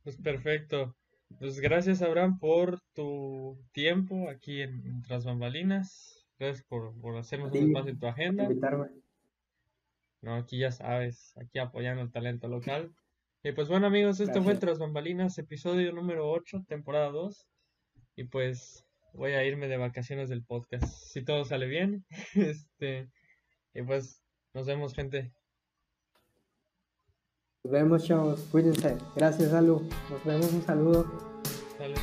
Pues 0.03 0.17
perfecto. 0.17 0.95
Pues 1.39 1.59
gracias, 1.59 2.01
Abraham, 2.01 2.39
por 2.39 2.79
tu 2.93 3.57
tiempo 3.71 4.29
aquí 4.29 4.61
en, 4.61 4.85
en 4.85 5.01
Tras 5.01 5.25
Bambalinas. 5.25 6.25
Gracias 6.37 6.65
por, 6.67 6.99
por 6.99 7.17
hacernos 7.17 7.51
un 7.51 7.67
espacio 7.69 7.91
en 7.91 7.99
tu 7.99 8.07
agenda. 8.07 8.43
Invitarme. 8.43 8.87
No, 10.21 10.35
aquí 10.35 10.59
ya 10.59 10.71
sabes, 10.71 11.33
aquí 11.37 11.59
apoyando 11.59 12.01
el 12.01 12.11
talento 12.11 12.47
local. 12.47 12.91
Y 13.43 13.51
pues 13.51 13.67
bueno, 13.67 13.87
amigos, 13.87 14.19
esto 14.19 14.41
fue. 14.41 14.55
Tras 14.55 14.79
Bambalinas, 14.79 15.37
episodio 15.37 15.91
número 15.91 16.29
8, 16.31 16.65
temporada 16.67 17.09
2. 17.09 17.47
Y 18.15 18.23
pues 18.23 18.85
voy 19.13 19.33
a 19.33 19.45
irme 19.45 19.67
de 19.67 19.77
vacaciones 19.77 20.29
del 20.29 20.43
podcast. 20.43 20.85
Si 20.85 21.23
todo 21.23 21.45
sale 21.45 21.67
bien. 21.67 22.05
Este, 22.35 23.09
y 23.73 23.81
pues 23.83 24.23
nos 24.53 24.65
vemos, 24.65 24.93
gente. 24.93 25.31
Nos 27.65 27.71
vemos, 27.71 28.03
chavos. 28.03 28.39
Cuídense. 28.51 28.95
Gracias, 29.15 29.51
Alu. 29.51 29.81
Nos 30.11 30.23
vemos. 30.23 30.53
Un 30.53 30.63
saludo. 30.63 31.07
Hasta 31.71 31.87
luego. 31.87 32.01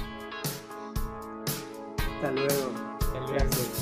hasta 1.99 2.31
luego. 2.33 3.33
Gracias. 3.33 3.82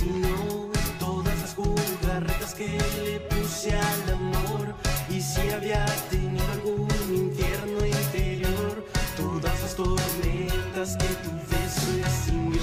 Si 0.00 0.06
no 0.06 0.70
todas 0.98 1.38
las 1.42 1.54
jugarretas 1.54 2.54
que 2.54 2.68
le 3.04 3.20
puse 3.20 3.70
al 3.70 4.14
amor 4.14 4.74
y 5.10 5.20
si 5.20 5.50
había 5.50 5.84
tenido 6.08 6.42
algún 6.52 6.88
infierno 7.14 7.84
interior, 7.84 8.86
todas 9.14 9.60
las 9.60 9.76
tormentas 9.76 10.96
que 10.96 11.08
tu 11.22 11.30
beso 11.50 11.98
extinguió. 11.98 12.62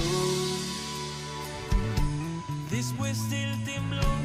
Después 2.72 3.30
del 3.30 3.64
temblor, 3.64 4.18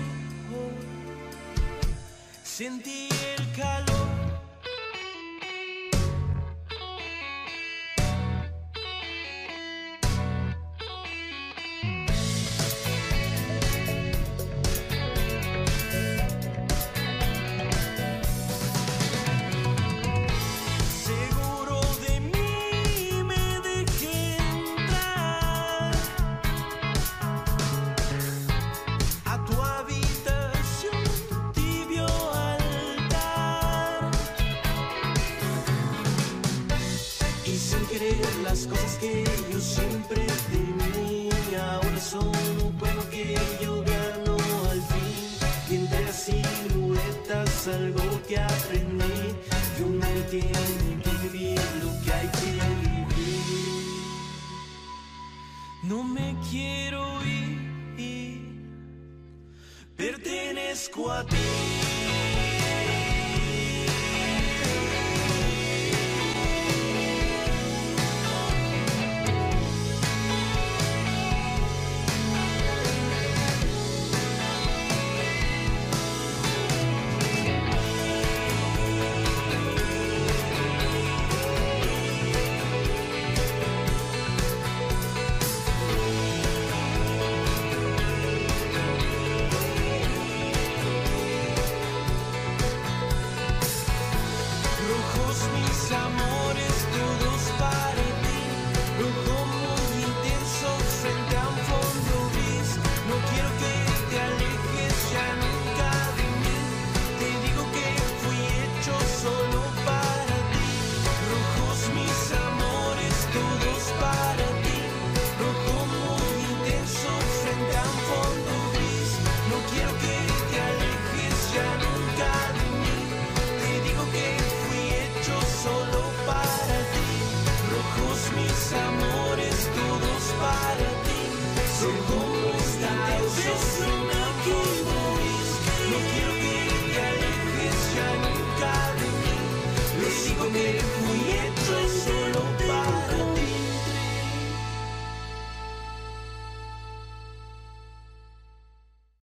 sentí. 2.43 3.09